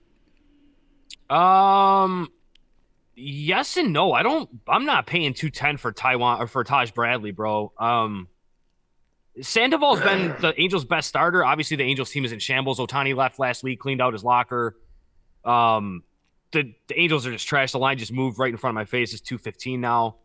[1.29, 2.29] Um,
[3.13, 4.13] yes and no.
[4.13, 4.49] I don't.
[4.69, 7.73] I'm not paying two ten for Taijuan or for Taj Bradley, bro.
[7.77, 8.29] Um,
[9.41, 11.43] Sandoval's been the Angels' best starter.
[11.43, 12.79] Obviously, the Angels team is in shambles.
[12.79, 14.77] Ohtani left last week, cleaned out his locker.
[15.43, 16.03] Um,
[16.53, 17.73] the, the Angels are just trash.
[17.73, 19.11] The line just moved right in front of my face.
[19.11, 20.15] It's 215 now.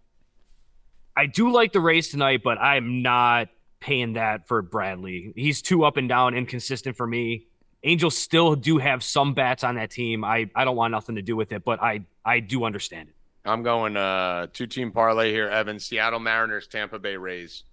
[1.17, 3.49] I do like the Rays tonight, but I'm not
[3.81, 5.33] paying that for Bradley.
[5.35, 7.47] He's too up and down, inconsistent for me.
[7.83, 10.25] Angels still do have some bats on that team.
[10.25, 13.15] I, I don't want nothing to do with it, but I I do understand it.
[13.45, 15.79] I'm going uh two team parlay here, Evan.
[15.79, 17.65] Seattle Mariners, Tampa Bay Rays.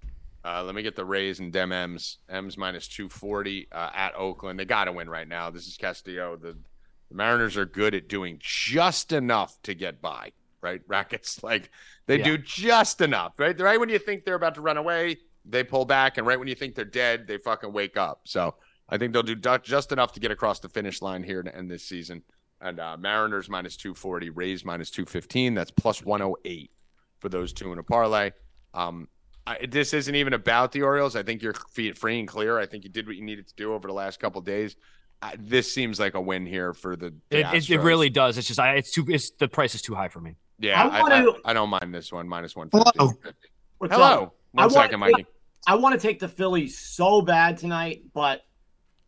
[0.47, 2.19] Uh, let me get the Rays and Dem M's.
[2.29, 4.57] M's minus 240 uh, at Oakland.
[4.57, 5.49] They got to win right now.
[5.49, 6.37] This is Castillo.
[6.37, 6.55] The,
[7.09, 10.31] the, Mariners are good at doing just enough to get by,
[10.61, 10.81] right?
[10.87, 11.69] Rackets, like
[12.07, 12.23] they yeah.
[12.23, 13.57] do just enough, right?
[13.59, 16.17] Right when you think they're about to run away, they pull back.
[16.17, 18.21] And right when you think they're dead, they fucking wake up.
[18.23, 18.55] So
[18.89, 21.69] I think they'll do just enough to get across the finish line here to end
[21.69, 22.23] this season.
[22.61, 25.53] And uh, Mariners minus 240, Rays minus 215.
[25.53, 26.71] That's plus 108
[27.19, 28.31] for those two in a parlay.
[28.73, 29.07] Um,
[29.45, 31.15] I, this isn't even about the Orioles.
[31.15, 32.57] I think you're free and clear.
[32.57, 34.75] I think you did what you needed to do over the last couple days.
[35.21, 37.13] Uh, this seems like a win here for the.
[37.29, 38.37] the it, it, it, really does.
[38.37, 39.05] It's just I, it's too.
[39.07, 40.35] It's the price is too high for me.
[40.59, 42.69] Yeah, I, wanna, I, I, don't mind this one minus one.
[42.71, 43.13] Hello.
[43.81, 44.33] Hello.
[44.51, 45.25] One second, Mikey.
[45.67, 48.41] I want to take the Phillies so bad tonight, but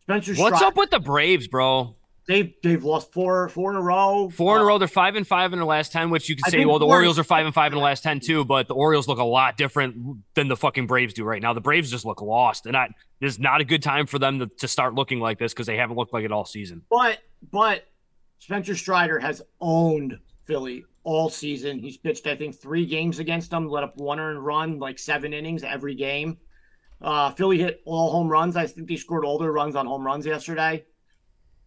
[0.02, 0.34] Spencer.
[0.34, 1.96] What's up with the Braves, bro?
[2.28, 4.30] They've they've lost four four in a row.
[4.30, 4.78] Four in a uh, row.
[4.78, 7.18] They're five and five in the last ten, which you can say, well, the Orioles
[7.18, 8.44] are five and five in the last ten too.
[8.44, 11.54] But the Orioles look a lot different than the fucking Braves do right now.
[11.54, 14.38] The Braves just look lost, and I, this is not a good time for them
[14.38, 16.82] to, to start looking like this because they haven't looked like it all season.
[16.88, 17.18] But
[17.50, 17.88] but
[18.38, 21.78] Spencer Strider has owned Philly all season.
[21.78, 25.32] He's pitched, I think, three games against them, let up one earned run, like seven
[25.32, 26.38] innings every game.
[27.00, 28.56] Uh, Philly hit all home runs.
[28.56, 30.84] I think they scored all their runs on home runs yesterday.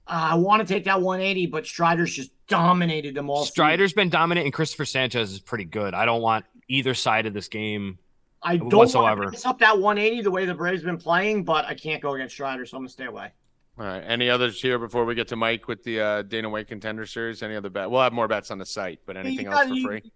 [0.06, 3.46] Uh, I want to take that 180, but Strider's just dominated them all.
[3.46, 4.02] Strider's season.
[4.04, 5.94] been dominant, and Christopher Sanchez is pretty good.
[5.94, 7.98] I don't want either side of this game.
[8.44, 9.24] I don't whatsoever.
[9.24, 12.14] want to up that 180 the way the Braves been playing, but I can't go
[12.14, 13.32] against Strider, so I'm gonna stay away.
[13.78, 14.04] All right.
[14.06, 17.42] Any others here before we get to Mike with the uh, Dana White Contender Series?
[17.42, 17.90] Any other bet?
[17.90, 20.12] We'll have more bets on the site, but anything else for free?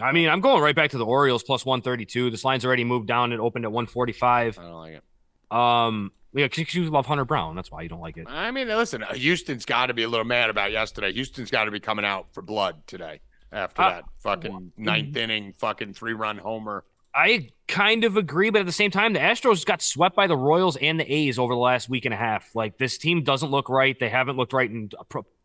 [0.00, 2.30] I mean, I'm going right back to the Orioles plus 132.
[2.30, 3.32] This line's already moved down.
[3.32, 4.58] It opened at 145.
[4.58, 5.54] I don't like it.
[5.54, 7.56] Um, yeah, because you love Hunter Brown.
[7.56, 8.26] That's why you don't like it.
[8.28, 11.12] I mean, listen, uh, Houston's got to be a little mad about yesterday.
[11.12, 13.20] Houston's got to be coming out for blood today
[13.52, 16.84] after uh, that fucking ninth inning, fucking three run homer.
[17.14, 20.36] I kind of agree, but at the same time, the Astros got swept by the
[20.36, 22.54] Royals and the A's over the last week and a half.
[22.54, 23.98] Like this team doesn't look right.
[23.98, 24.90] They haven't looked right in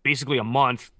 [0.03, 0.91] basically a month.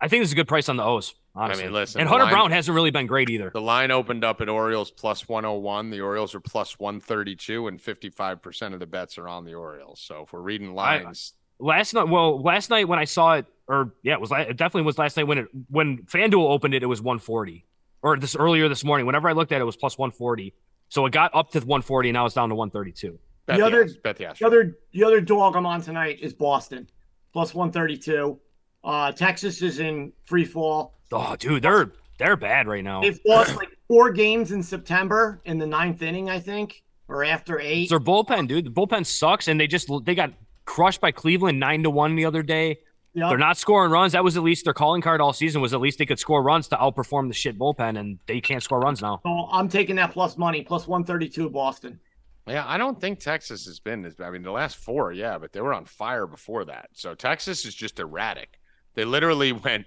[0.00, 1.14] I think this is a good price on the O's.
[1.34, 1.64] Honestly.
[1.64, 3.50] I mean, listen, and Hunter line, Brown hasn't really been great either.
[3.52, 5.90] The line opened up at Orioles plus 101.
[5.90, 10.00] The Orioles are plus 132, and 55% of the bets are on the Orioles.
[10.00, 13.46] So if we're reading lines, I, last night, well, last night when I saw it,
[13.68, 16.82] or yeah, it was it definitely was last night when it when FanDuel opened it,
[16.82, 17.65] it was 140
[18.06, 19.04] or this earlier this morning.
[19.04, 20.54] Whenever I looked at it, it was plus 140.
[20.88, 23.18] So it got up to 140, and now it's down to 132.
[23.46, 26.88] Bet the, other, the, the other, the other dog I'm on tonight is Boston,
[27.32, 28.38] plus 132.
[28.84, 30.94] Uh, Texas is in free fall.
[31.10, 33.02] Oh, dude, they're they're bad right now.
[33.02, 37.58] They've lost like four games in September in the ninth inning, I think, or after
[37.58, 37.82] eight.
[37.82, 38.66] It's their bullpen, dude.
[38.66, 40.32] The bullpen sucks, and they just they got
[40.64, 42.78] crushed by Cleveland nine to one the other day.
[43.16, 43.30] Yep.
[43.30, 44.12] They're not scoring runs.
[44.12, 45.62] That was at least their calling card all season.
[45.62, 48.62] Was at least they could score runs to outperform the shit bullpen, and they can't
[48.62, 49.20] score runs now.
[49.24, 51.98] So I'm taking that plus money, plus one thirty two Boston.
[52.46, 54.14] Yeah, I don't think Texas has been as.
[54.14, 54.26] Bad.
[54.26, 56.90] I mean, the last four, yeah, but they were on fire before that.
[56.92, 58.60] So Texas is just erratic.
[58.94, 59.86] They literally went.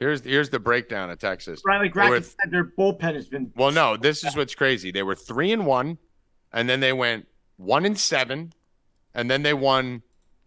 [0.00, 1.60] Here's here's the breakdown of Texas.
[1.66, 3.52] Riley Grackett said their bullpen has been.
[3.54, 4.90] Well, no, this is what's crazy.
[4.90, 5.98] They were three and one,
[6.54, 7.26] and then they went
[7.58, 8.54] one and seven,
[9.14, 10.02] and then they won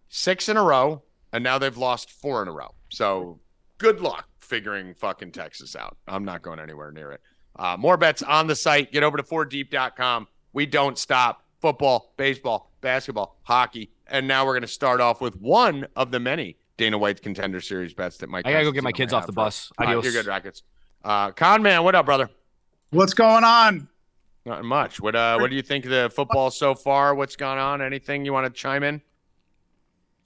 [0.09, 1.03] six in a row,
[1.35, 2.73] and now they've lost four in a row.
[2.89, 3.39] So
[3.77, 5.97] good luck figuring fucking Texas out.
[6.07, 7.21] I'm not going anywhere near it.
[7.57, 8.93] Uh, more bets on the site.
[8.93, 10.27] Get over to 4deep.com.
[10.53, 11.43] We don't stop.
[11.59, 13.91] Football, baseball, basketball, hockey.
[14.07, 17.59] And now we're going to start off with one of the many Dana White's contender
[17.59, 18.45] series bets that Mike.
[18.45, 19.71] I got to go get my kids off the bus.
[19.77, 20.05] Adios.
[20.05, 20.63] you're good, Rackets.
[21.03, 22.29] Uh, Con man, what up, brother?
[22.91, 23.89] What's going on?
[24.45, 25.01] Not much.
[25.01, 27.15] What uh, what do you think of the football so far?
[27.15, 27.81] What's gone on?
[27.81, 29.01] Anything you want to chime in?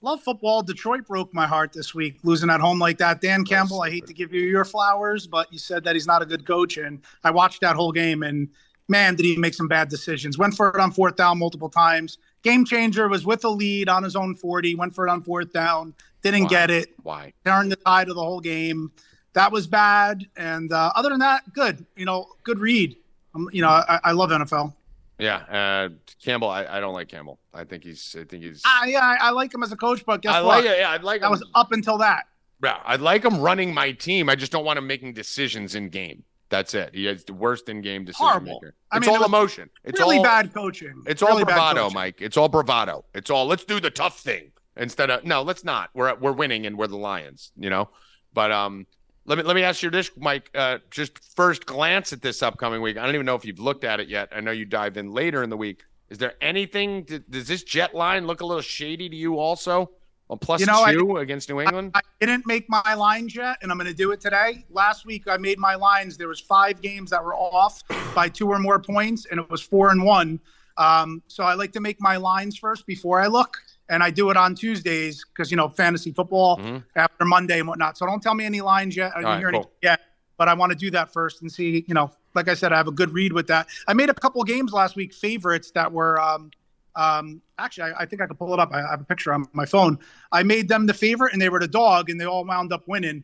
[0.02, 0.62] Love football.
[0.62, 3.20] Detroit broke my heart this week, losing at home like that.
[3.20, 6.22] Dan Campbell, I hate to give you your flowers, but you said that he's not
[6.22, 8.48] a good coach, and I watched that whole game, and
[8.88, 10.38] man, did he make some bad decisions.
[10.38, 12.18] Went for it on fourth down multiple times.
[12.42, 15.52] Game changer was with a lead on his own 40, went for it on fourth
[15.52, 16.48] down, didn't Why?
[16.48, 16.94] get it.
[17.02, 17.32] Why?
[17.44, 18.90] Turned the tide of the whole game.
[19.34, 20.26] That was bad.
[20.36, 21.86] And uh, other than that, good.
[21.96, 22.96] You know, good read.
[23.34, 24.74] Um, you know, I, I love NFL.
[25.20, 25.88] Yeah, uh,
[26.22, 26.48] Campbell.
[26.48, 27.38] I, I don't like Campbell.
[27.52, 28.16] I think he's.
[28.18, 28.62] I think he's.
[28.64, 30.64] Uh, yeah, I, I like him as a coach, but guess I what?
[30.64, 30.78] like.
[30.78, 31.22] Yeah, I like.
[31.22, 31.30] Him.
[31.30, 32.24] was up until that.
[32.62, 34.28] Yeah, I like him running my team.
[34.28, 36.24] I just don't want him making decisions in game.
[36.50, 36.90] That's it.
[36.94, 38.60] He is the worst in game decision Horrible.
[38.60, 38.74] maker.
[38.90, 39.70] I it's mean, all it emotion.
[39.84, 41.02] It's really all bad coaching.
[41.06, 42.20] It's really all bravado, Mike.
[42.20, 43.04] It's all bravado.
[43.14, 45.90] It's all let's do the tough thing instead of no, let's not.
[45.94, 47.88] We're we're winning and we're the Lions, you know.
[48.34, 48.86] But um,
[49.26, 50.50] let me let me ask you this, Mike.
[50.54, 52.96] Uh, just first glance at this upcoming week.
[52.96, 54.28] I don't even know if you've looked at it yet.
[54.34, 55.84] I know you dived in later in the week.
[56.08, 57.04] Is there anything?
[57.28, 59.90] Does this jet line look a little shady to you also?
[60.30, 61.90] On plus you know, two I, against New England.
[61.92, 64.64] I, I, didn't make my lines yet, and I'm going to do it today.
[64.70, 66.16] Last week I made my lines.
[66.16, 67.82] There was five games that were off
[68.14, 70.38] by two or more points, and it was four and one.
[70.76, 73.56] Um, so I like to make my lines first before I look,
[73.90, 76.78] and I do it on Tuesdays because you know fantasy football mm-hmm.
[76.96, 77.98] after Monday and whatnot.
[77.98, 79.12] So don't tell me any lines yet.
[79.14, 79.60] I didn't right, cool.
[79.60, 80.00] any yet,
[80.38, 81.84] but I want to do that first and see.
[81.86, 83.66] You know, like I said, I have a good read with that.
[83.86, 86.18] I made a couple games last week favorites that were.
[86.18, 86.50] Um,
[86.96, 88.70] um, actually, I, I, think I could pull it up.
[88.72, 89.96] I, I, have a picture on my phone.
[90.32, 92.88] I made them the favorite, and they were the dog, and they all wound up
[92.88, 93.22] winning.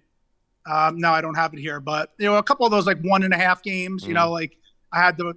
[0.67, 3.01] Um, now I don't have it here, but you know, a couple of those like
[3.03, 4.05] one and a half games.
[4.05, 4.09] Mm.
[4.09, 4.57] You know, like
[4.93, 5.35] I had the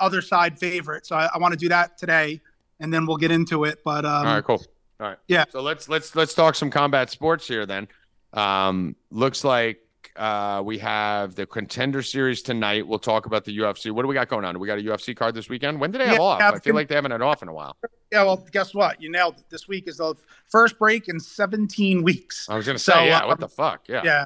[0.00, 2.42] other side favorite, so I, I want to do that today,
[2.82, 3.78] and then we'll get into it.
[3.84, 4.62] But um, all right, cool.
[5.00, 5.44] All right, yeah.
[5.48, 7.88] So let's let's let's talk some combat sports here then.
[8.34, 9.78] Um, looks like
[10.16, 12.86] uh, we have the contender series tonight.
[12.86, 13.90] We'll talk about the UFC.
[13.90, 14.54] What do we got going on?
[14.54, 15.80] Do we got a UFC card this weekend?
[15.80, 16.42] When did they have yeah, off?
[16.42, 17.76] I feel like they haven't had off in a while.
[18.10, 19.00] Yeah, well, guess what?
[19.00, 19.44] You nailed it.
[19.48, 20.14] This week is the
[20.50, 22.48] first break in 17 weeks.
[22.48, 23.88] I was going to say, so, yeah, um, what the fuck?
[23.88, 24.02] Yeah.
[24.04, 24.24] Yeah.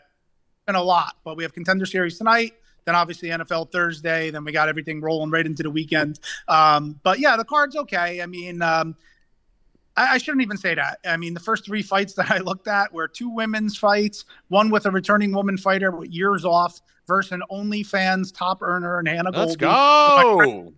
[0.66, 2.54] Been a lot, but we have contender series tonight.
[2.86, 4.30] Then obviously NFL Thursday.
[4.30, 6.20] Then we got everything rolling right into the weekend.
[6.48, 8.22] Um, but yeah, the card's okay.
[8.22, 8.96] I mean, um,
[9.96, 11.00] I, I, shouldn't even say that.
[11.04, 14.70] I mean, the first three fights that I looked at were two women's fights, one
[14.70, 19.30] with a returning woman fighter with years off versus an OnlyFans top earner and Hannah
[19.30, 20.72] Let's go.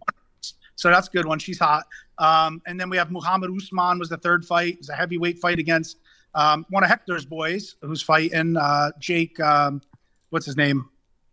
[0.76, 1.38] So that's a good one.
[1.38, 1.86] She's hot.
[2.18, 4.76] Um, and then we have Muhammad Usman was the third fight.
[4.78, 5.98] It's a heavyweight fight against
[6.34, 9.38] um, one of Hector's boys who's fighting uh, Jake.
[9.40, 9.82] Um,
[10.30, 10.88] what's his name?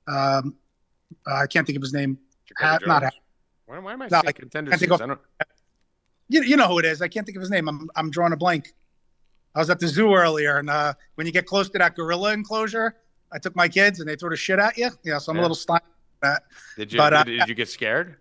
[0.08, 0.56] Um,
[1.28, 2.18] uh, I can't think of his name.
[2.58, 3.12] Ha- not ha-
[3.66, 5.20] why, why, am I no, saying contender I, I don't...
[6.28, 7.02] You, you know who it is.
[7.02, 7.68] I can't think of his name.
[7.68, 8.74] I'm, I'm drawing a blank.
[9.56, 12.34] I was at the zoo earlier, and uh, when you get close to that gorilla
[12.34, 12.96] enclosure,
[13.32, 14.90] I took my kids and they threw the shit at you.
[15.04, 15.42] Yeah, so I'm yeah.
[15.42, 15.82] a little stunned.
[16.22, 16.44] That.
[16.78, 16.98] Did you?
[16.98, 18.18] But, uh, did you get scared?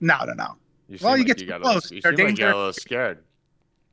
[0.00, 0.56] No, no, no.
[0.88, 1.90] You well, you like get you close.
[1.90, 2.46] Little, They're dangerous.
[2.46, 3.18] Like a little scared.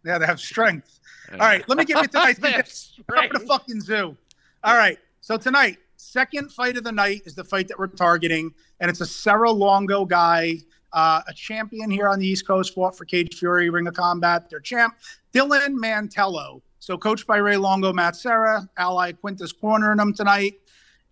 [0.06, 1.00] Yeah, they have strength.
[1.30, 1.36] Yeah.
[1.36, 4.16] All right, let me give you tonight's up the fucking zoo.
[4.64, 8.54] All right, so tonight, second fight of the night is the fight that we're targeting,
[8.80, 10.56] and it's a Serra-Longo guy,
[10.94, 14.50] uh, a champion here on the East Coast, fought for Cage Fury, Ring of Combat,
[14.50, 14.96] their champ,
[15.34, 16.62] Dylan Mantello.
[16.80, 20.54] So coached by Ray Longo, Matt Serra, ally Quintus cornering him tonight.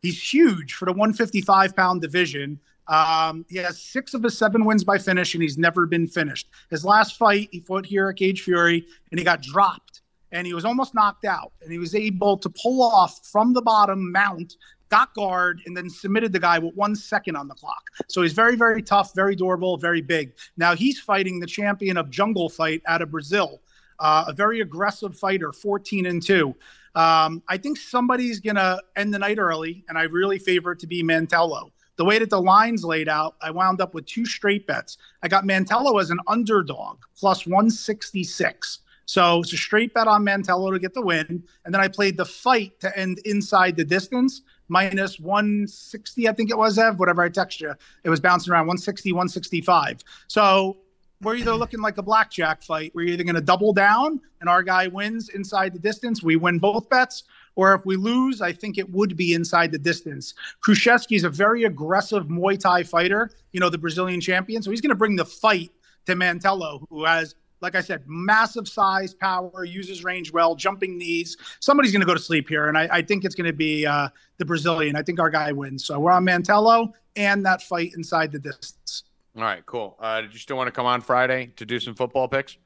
[0.02, 2.58] He's huge for the 155 pound division.
[2.88, 6.48] Um, he has six of his seven wins by finish, and he's never been finished.
[6.70, 10.02] His last fight, he fought here at Cage Fury, and he got dropped,
[10.32, 13.62] and he was almost knocked out, and he was able to pull off from the
[13.62, 14.56] bottom, mount,
[14.90, 17.90] got guard, and then submitted the guy with one second on the clock.
[18.08, 20.34] So he's very, very tough, very durable, very big.
[20.58, 23.62] Now he's fighting the champion of Jungle Fight out of Brazil,
[24.00, 26.56] uh, a very aggressive fighter, 14 and two.
[26.96, 30.88] Um, I think somebody's gonna end the night early, and I really favor it to
[30.88, 34.66] be Mantello the way that the lines laid out, I wound up with two straight
[34.66, 34.98] bets.
[35.24, 38.80] I got Mantello as an underdog, plus 166.
[39.06, 41.44] So it's a straight bet on Mantello to get the win.
[41.66, 46.50] And then I played the fight to end inside the distance, minus 160, I think
[46.50, 47.74] it was, Ev, whatever I text you.
[48.04, 50.04] It was bouncing around 160, 165.
[50.28, 50.78] So
[51.22, 52.92] we're either looking like a blackjack fight.
[52.94, 56.22] We're either going to double down and our guy wins inside the distance.
[56.22, 57.24] We win both bets,
[57.56, 60.36] or if we lose, I think it would be inside the distance.
[60.66, 64.62] Krzyzewski is a very aggressive Muay Thai fighter, you know, the Brazilian champion.
[64.62, 65.72] So he's going to bring the fight
[66.06, 71.38] to Mantello, who has, like I said, massive size, power, uses range well, jumping knees.
[71.60, 72.68] Somebody's going to go to sleep here.
[72.68, 74.96] And I, I think it's going to be uh, the Brazilian.
[74.96, 75.86] I think our guy wins.
[75.86, 79.04] So we're on Mantello and that fight inside the distance.
[79.36, 79.96] All right, cool.
[80.00, 82.58] Uh, did you still want to come on Friday to do some football picks?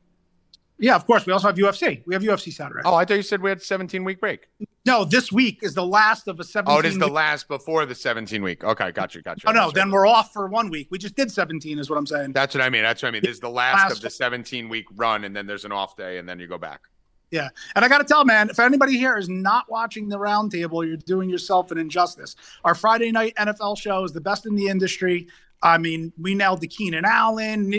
[0.82, 1.28] Yeah, of course.
[1.28, 2.02] We also have UFC.
[2.08, 2.82] We have UFC Saturday.
[2.84, 4.48] Oh, I thought you said we had 17 week break.
[4.84, 6.76] No, this week is the last of a 17.
[6.76, 8.64] Oh, it is the last before the 17 week.
[8.64, 9.50] Okay, got you, got you.
[9.50, 10.88] Oh no, then we're off for one week.
[10.90, 12.34] We just did 17, is what I'm saying.
[12.34, 12.82] That's what I mean.
[12.82, 13.22] That's what I mean.
[13.22, 15.96] This is the last, last of the 17 week run, and then there's an off
[15.96, 16.82] day, and then you go back.
[17.30, 20.86] Yeah, and I got to tell, man, if anybody here is not watching the roundtable,
[20.86, 22.36] you're doing yourself an injustice.
[22.66, 25.28] Our Friday night NFL show is the best in the industry.
[25.62, 27.72] I mean, we nailed the Keenan Allen,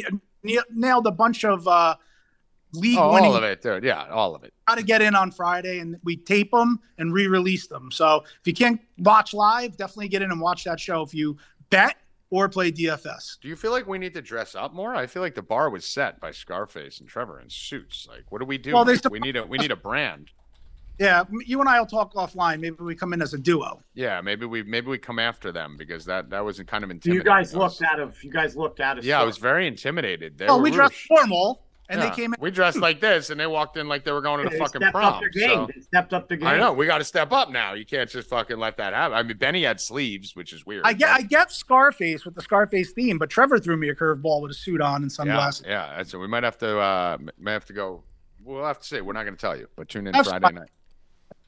[0.71, 1.67] nailed a bunch of.
[1.67, 1.97] uh
[2.73, 3.31] league oh, winning.
[3.31, 3.85] All of it, dude.
[3.85, 4.53] Yeah, all of it.
[4.67, 7.91] How to get in on Friday, and we tape them and re-release them.
[7.91, 11.03] So if you can't watch live, definitely get in and watch that show.
[11.03, 11.37] If you
[11.71, 11.97] bet
[12.33, 13.39] or play DFS.
[13.41, 14.95] Do you feel like we need to dress up more?
[14.95, 18.09] I feel like the bar was set by Scarface and Trevor in suits.
[18.11, 18.73] Like, what do we do?
[18.73, 20.31] Well, like, we need a we need a brand.
[20.99, 22.61] Yeah, you and I will talk offline.
[22.61, 23.83] Maybe we come in as a duo.
[23.95, 27.27] Yeah, maybe we maybe we come after them because that that was kind of intimidating.
[27.27, 29.05] You guys looked out of you guys looked out of.
[29.05, 30.39] Yeah, I was very intimidated.
[30.39, 32.09] They oh, we dressed formal and yeah.
[32.09, 32.41] they came in.
[32.41, 34.81] We dressed like this, and they walked in like they were going to the fucking
[34.91, 35.23] prom.
[35.33, 35.69] So.
[35.73, 36.49] They stepped up the game.
[36.49, 37.75] I know we got to step up now.
[37.75, 39.17] You can't just fucking let that happen.
[39.17, 40.83] I mean, Benny had sleeves, which is weird.
[40.85, 41.21] I get, but...
[41.21, 44.55] I get Scarface with the Scarface theme, but Trevor threw me a curveball with a
[44.55, 45.67] suit on and sunglasses.
[45.69, 46.03] Yeah, yeah.
[46.03, 48.03] So we might have to, uh might have to go.
[48.43, 49.01] We'll have to see.
[49.03, 50.71] We're not going to tell you, but tune in That's Friday night.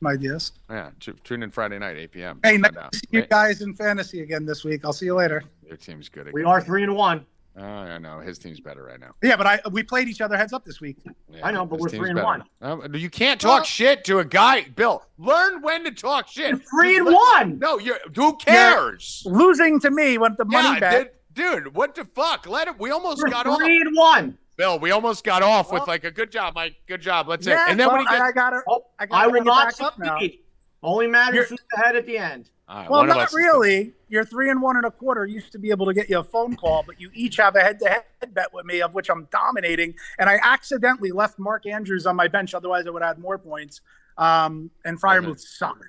[0.00, 0.52] My ideas.
[0.68, 0.90] Yeah,
[1.24, 2.40] tune in Friday night, 8 p.m.
[2.42, 4.82] Hey, nice to see you guys in fantasy again this week.
[4.84, 5.42] I'll see you later.
[5.66, 6.22] Your team's good.
[6.22, 6.34] Again.
[6.34, 7.24] We are three and one.
[7.56, 9.14] Oh, I know his team's better right now.
[9.22, 10.96] Yeah, but I we played each other heads up this week.
[11.30, 12.26] Yeah, I know, but we're three and better.
[12.26, 12.44] one.
[12.60, 15.04] Um, you can't talk well, shit to a guy, Bill.
[15.18, 16.60] Learn when to talk shit.
[16.68, 17.60] Three and one.
[17.60, 17.96] No, you.
[18.16, 19.22] Who cares?
[19.24, 21.14] You're losing to me with the money yeah, bet.
[21.32, 22.48] Dude, what the fuck?
[22.48, 22.78] Let it.
[22.78, 23.58] We almost we're got three off.
[23.58, 24.38] Three and one.
[24.56, 26.76] Bill, we almost got off well, with like a good job, Mike.
[26.86, 27.28] Good job.
[27.28, 28.62] Let's yeah, And then well, when he gets, I got it.
[28.68, 30.40] Oh, I, I will not succeed.
[30.84, 32.50] Only matters who's ahead at the end.
[32.68, 33.94] Right, well, not really.
[34.08, 35.24] You're three and one and a quarter.
[35.26, 37.60] Used to be able to get you a phone call, but you each have a
[37.60, 39.94] head-to-head bet with me, of which I'm dominating.
[40.18, 42.54] And I accidentally left Mark Andrews on my bench.
[42.54, 43.80] Otherwise, I would have had more points.
[44.18, 45.84] Um, and Freiermuth sucked.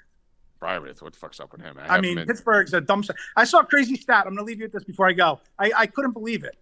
[0.62, 1.78] Freiermuth, what the fuck's up with him?
[1.78, 2.28] I, I mean, been...
[2.28, 3.04] Pittsburgh's a dumb.
[3.36, 4.24] I saw a crazy stat.
[4.26, 5.42] I'm going to leave you with this before I go.
[5.60, 6.58] I, I couldn't believe it.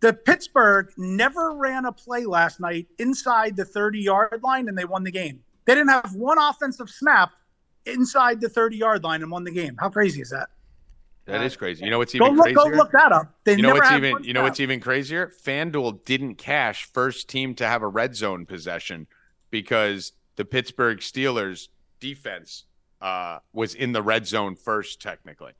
[0.00, 4.84] The Pittsburgh never ran a play last night inside the 30 yard line, and they
[4.84, 5.42] won the game.
[5.66, 7.32] They didn't have one offensive snap
[7.86, 9.76] inside the 30 yard line and won the game.
[9.78, 10.48] How crazy is that?
[11.26, 11.84] That is crazy.
[11.84, 12.70] You know what's Go even look, crazier?
[12.70, 13.34] go look that up.
[13.44, 15.32] They you know what's even you know what's even crazier?
[15.44, 19.08] FanDuel didn't cash first team to have a red zone possession
[19.50, 21.68] because the Pittsburgh Steelers
[21.98, 22.64] defense
[23.00, 25.52] uh, was in the red zone first, technically.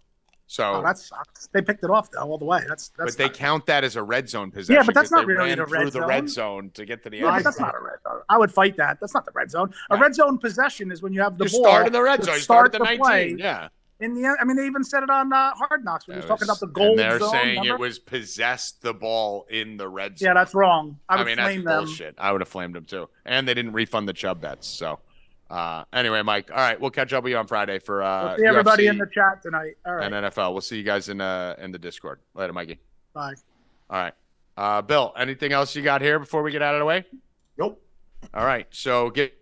[0.49, 1.49] So, Oh, that sucks.
[1.49, 2.61] They picked it off though all the way.
[2.69, 3.17] That's that's.
[3.17, 4.77] but they not- count that as a red zone possession.
[4.81, 6.63] Yeah, but that's not they really ran the through red the red zone.
[6.65, 7.37] zone to get to the Yeah, end.
[7.39, 8.21] but that's not a red zone.
[8.29, 8.99] I would fight that.
[9.01, 9.73] That's not the red zone.
[9.91, 10.01] A Yeah.
[10.03, 11.53] red zone possession is when you have the ball.
[11.53, 11.73] you ball.
[11.73, 12.35] start in the red zone.
[12.37, 13.01] You start at the the 19.
[13.05, 13.35] play.
[13.39, 13.69] Yeah.
[13.99, 16.19] In the end, I mean, they even said it on uh, Hard Knocks when he
[16.19, 17.31] was That talking about the gold and they're zone.
[17.31, 17.75] saying remember?
[17.77, 20.27] it was possessed the ball in the red zone.
[20.27, 20.99] Yeah, that's wrong.
[21.09, 21.85] I I, would mean, that's flame them.
[21.87, 22.15] bullshit.
[22.19, 23.09] I would have flamed them too.
[23.25, 24.67] And they didn't refund the Chubb bets.
[24.69, 24.99] So,
[25.51, 26.51] uh, anyway, Mike.
[26.51, 28.91] All right, we'll catch up with you on Friday for uh, We'll see everybody UFC
[28.91, 29.75] in the chat tonight.
[29.85, 30.53] All right, and NFL.
[30.53, 32.79] We'll see you guys in uh in the Discord later, Mikey.
[33.13, 33.35] bye.
[33.91, 34.15] All right,
[34.57, 35.13] uh, Bill.
[35.17, 37.05] Anything else you got here before we get out of the way?
[37.59, 37.83] Nope.
[38.35, 39.35] All right, so get.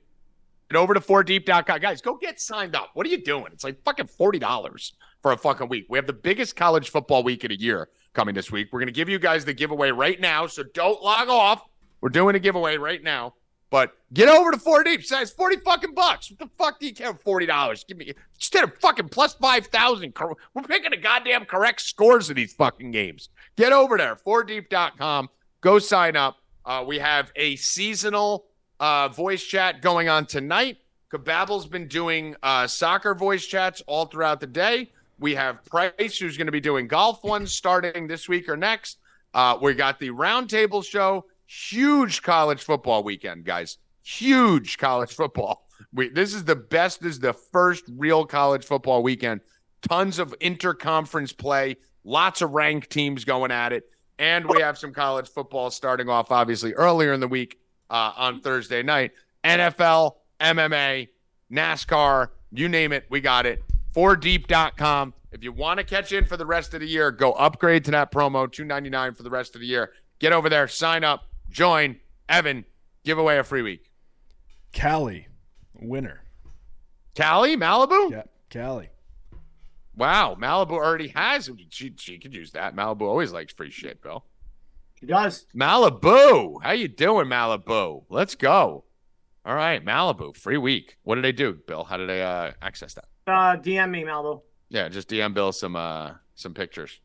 [0.71, 1.79] Get over to 4deep.com.
[1.79, 2.91] Guys, go get signed up.
[2.95, 3.49] What are you doing?
[3.53, 5.87] It's like fucking $40 for a fucking week.
[5.91, 8.69] We have the biggest college football week in a year coming this week.
[8.73, 11.63] We're going to give you guys the giveaway right now, so don't log off.
[12.01, 13.35] We're doing a giveaway right now.
[13.75, 15.03] But get over to 4 Deep.
[15.03, 16.31] Say it's 40 fucking bucks.
[16.31, 17.13] What the fuck do you care?
[17.13, 17.89] $40.
[17.89, 20.15] Give me instead of fucking plus 5,000.
[20.55, 23.31] We're picking the goddamn correct scores of these fucking games.
[23.57, 25.29] Get over there, 4deep.com.
[25.61, 26.37] Go sign up.
[26.65, 28.45] Uh, we have a seasonal
[28.79, 30.77] uh, voice chat going on tonight.
[31.13, 34.93] Kababble's been doing uh, soccer voice chats all throughout the day.
[35.19, 38.99] We have Price, who's going to be doing golf ones starting this week or next.
[39.35, 41.25] Uh, we got the roundtable show.
[41.47, 43.79] Huge college football weekend, guys.
[44.03, 45.67] Huge college football.
[45.93, 47.03] We, this is the best.
[47.03, 49.41] This is the first real college football weekend.
[49.83, 51.77] Tons of interconference play.
[52.05, 53.85] Lots of ranked teams going at it.
[54.19, 57.59] And we have some college football starting off, obviously, earlier in the week
[57.91, 59.13] uh, on Thursday night.
[59.43, 61.09] NFL, MMA,
[61.51, 63.63] NASCAR, you name it, we got it.
[63.95, 65.15] 4deep.com.
[65.33, 67.91] If you want to catch in for the rest of the year, go upgrade to
[67.93, 69.93] that promo, 299 for the rest of the year.
[70.21, 72.01] Get over there, sign up, join.
[72.29, 72.65] Evan,
[73.05, 73.91] give away a free week.
[74.73, 75.29] Cali,
[75.75, 76.23] winner.
[77.15, 78.11] Cali, Malibu?
[78.11, 78.89] Yeah, Cali.
[79.97, 81.49] Wow, Malibu already has.
[81.71, 82.75] She, she could use that.
[82.75, 84.25] Malibu always likes free shit, Bill.
[85.01, 85.47] He does.
[85.55, 88.05] Malibu, how you doing, Malibu?
[88.09, 88.85] Let's go.
[89.45, 90.97] All right, Malibu, free week.
[91.03, 91.85] What did they do, Bill?
[91.85, 93.05] How did they uh, access that?
[93.27, 94.43] Uh, DM me, Malvo.
[94.69, 97.01] Yeah, just DM Bill some uh some pictures.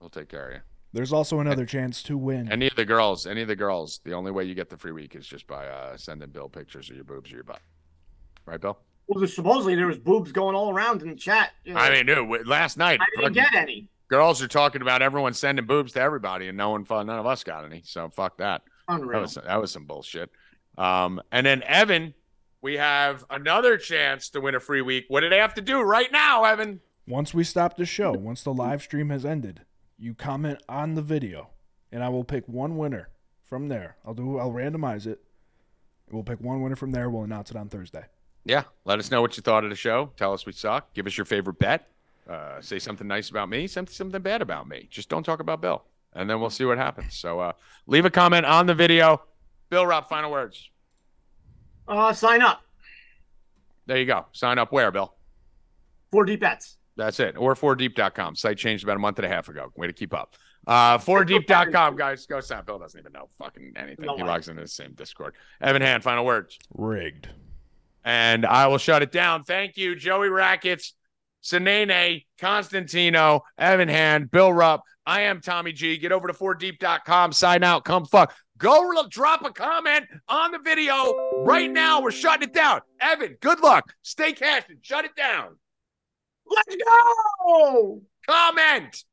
[0.00, 0.60] We'll take care of you.
[0.92, 2.50] There's also another chance to win.
[2.50, 4.92] Any of the girls, any of the girls, the only way you get the free
[4.92, 7.60] week is just by uh sending Bill pictures of your boobs or your butt.
[8.46, 8.78] Right, Bill?
[9.06, 11.52] Well, there's, supposedly there was boobs going all around in the chat.
[11.64, 11.80] you know.
[11.80, 13.88] I mean, dude, w- last night I didn't fucking get any.
[14.08, 17.42] girls are talking about everyone sending boobs to everybody, and no one, none of us
[17.44, 17.82] got any.
[17.84, 18.62] So fuck that.
[18.88, 19.20] That Unreal.
[19.22, 20.30] was that was some bullshit.
[20.78, 22.14] Um, and then Evan,
[22.62, 25.04] we have another chance to win a free week.
[25.08, 26.80] What do they have to do right now, Evan?
[27.06, 29.62] Once we stop the show, once the live stream has ended,
[29.98, 31.50] you comment on the video,
[31.92, 33.08] and I will pick one winner
[33.44, 33.96] from there.
[34.06, 34.38] I'll do.
[34.38, 35.20] I'll randomize it.
[36.10, 37.10] We'll pick one winner from there.
[37.10, 38.04] We'll announce it on Thursday.
[38.44, 40.10] Yeah, let us know what you thought of the show.
[40.16, 40.94] Tell us we suck.
[40.94, 41.88] Give us your favorite bet.
[42.28, 43.66] Uh, say something nice about me.
[43.66, 44.86] Something something bad about me.
[44.90, 45.82] Just don't talk about Bill,
[46.14, 47.14] and then we'll see what happens.
[47.14, 47.52] So uh,
[47.86, 49.22] leave a comment on the video.
[49.70, 50.70] Bill, Rob, final words.
[51.86, 52.62] Uh, sign up
[53.86, 54.26] There you go.
[54.32, 55.12] Sign up where, Bill?
[56.10, 56.77] for deep bets.
[56.98, 57.38] That's it.
[57.38, 58.34] Or 4deep.com.
[58.34, 59.72] Site changed about a month and a half ago.
[59.76, 60.34] Way to keep up.
[60.66, 62.26] Uh, 4deep.com, guys.
[62.26, 62.64] Go sign.
[62.66, 64.04] Bill doesn't even know fucking anything.
[64.04, 64.28] No he way.
[64.28, 65.34] logs into the same Discord.
[65.60, 66.58] Evan Hand, final words.
[66.74, 67.28] Rigged.
[68.04, 69.44] And I will shut it down.
[69.44, 70.94] Thank you, Joey Rackets,
[71.42, 74.82] Sanene, Constantino, Evan Hand, Bill Rupp.
[75.06, 75.96] I am Tommy G.
[75.98, 77.32] Get over to 4deep.com.
[77.32, 77.84] Sign out.
[77.84, 78.34] Come fuck.
[78.58, 81.14] Go l- drop a comment on the video
[81.44, 82.02] right now.
[82.02, 82.80] We're shutting it down.
[83.00, 83.94] Evan, good luck.
[84.02, 85.56] Stay cashed and shut it down.
[86.50, 88.02] Let's go.
[88.28, 89.04] Comment.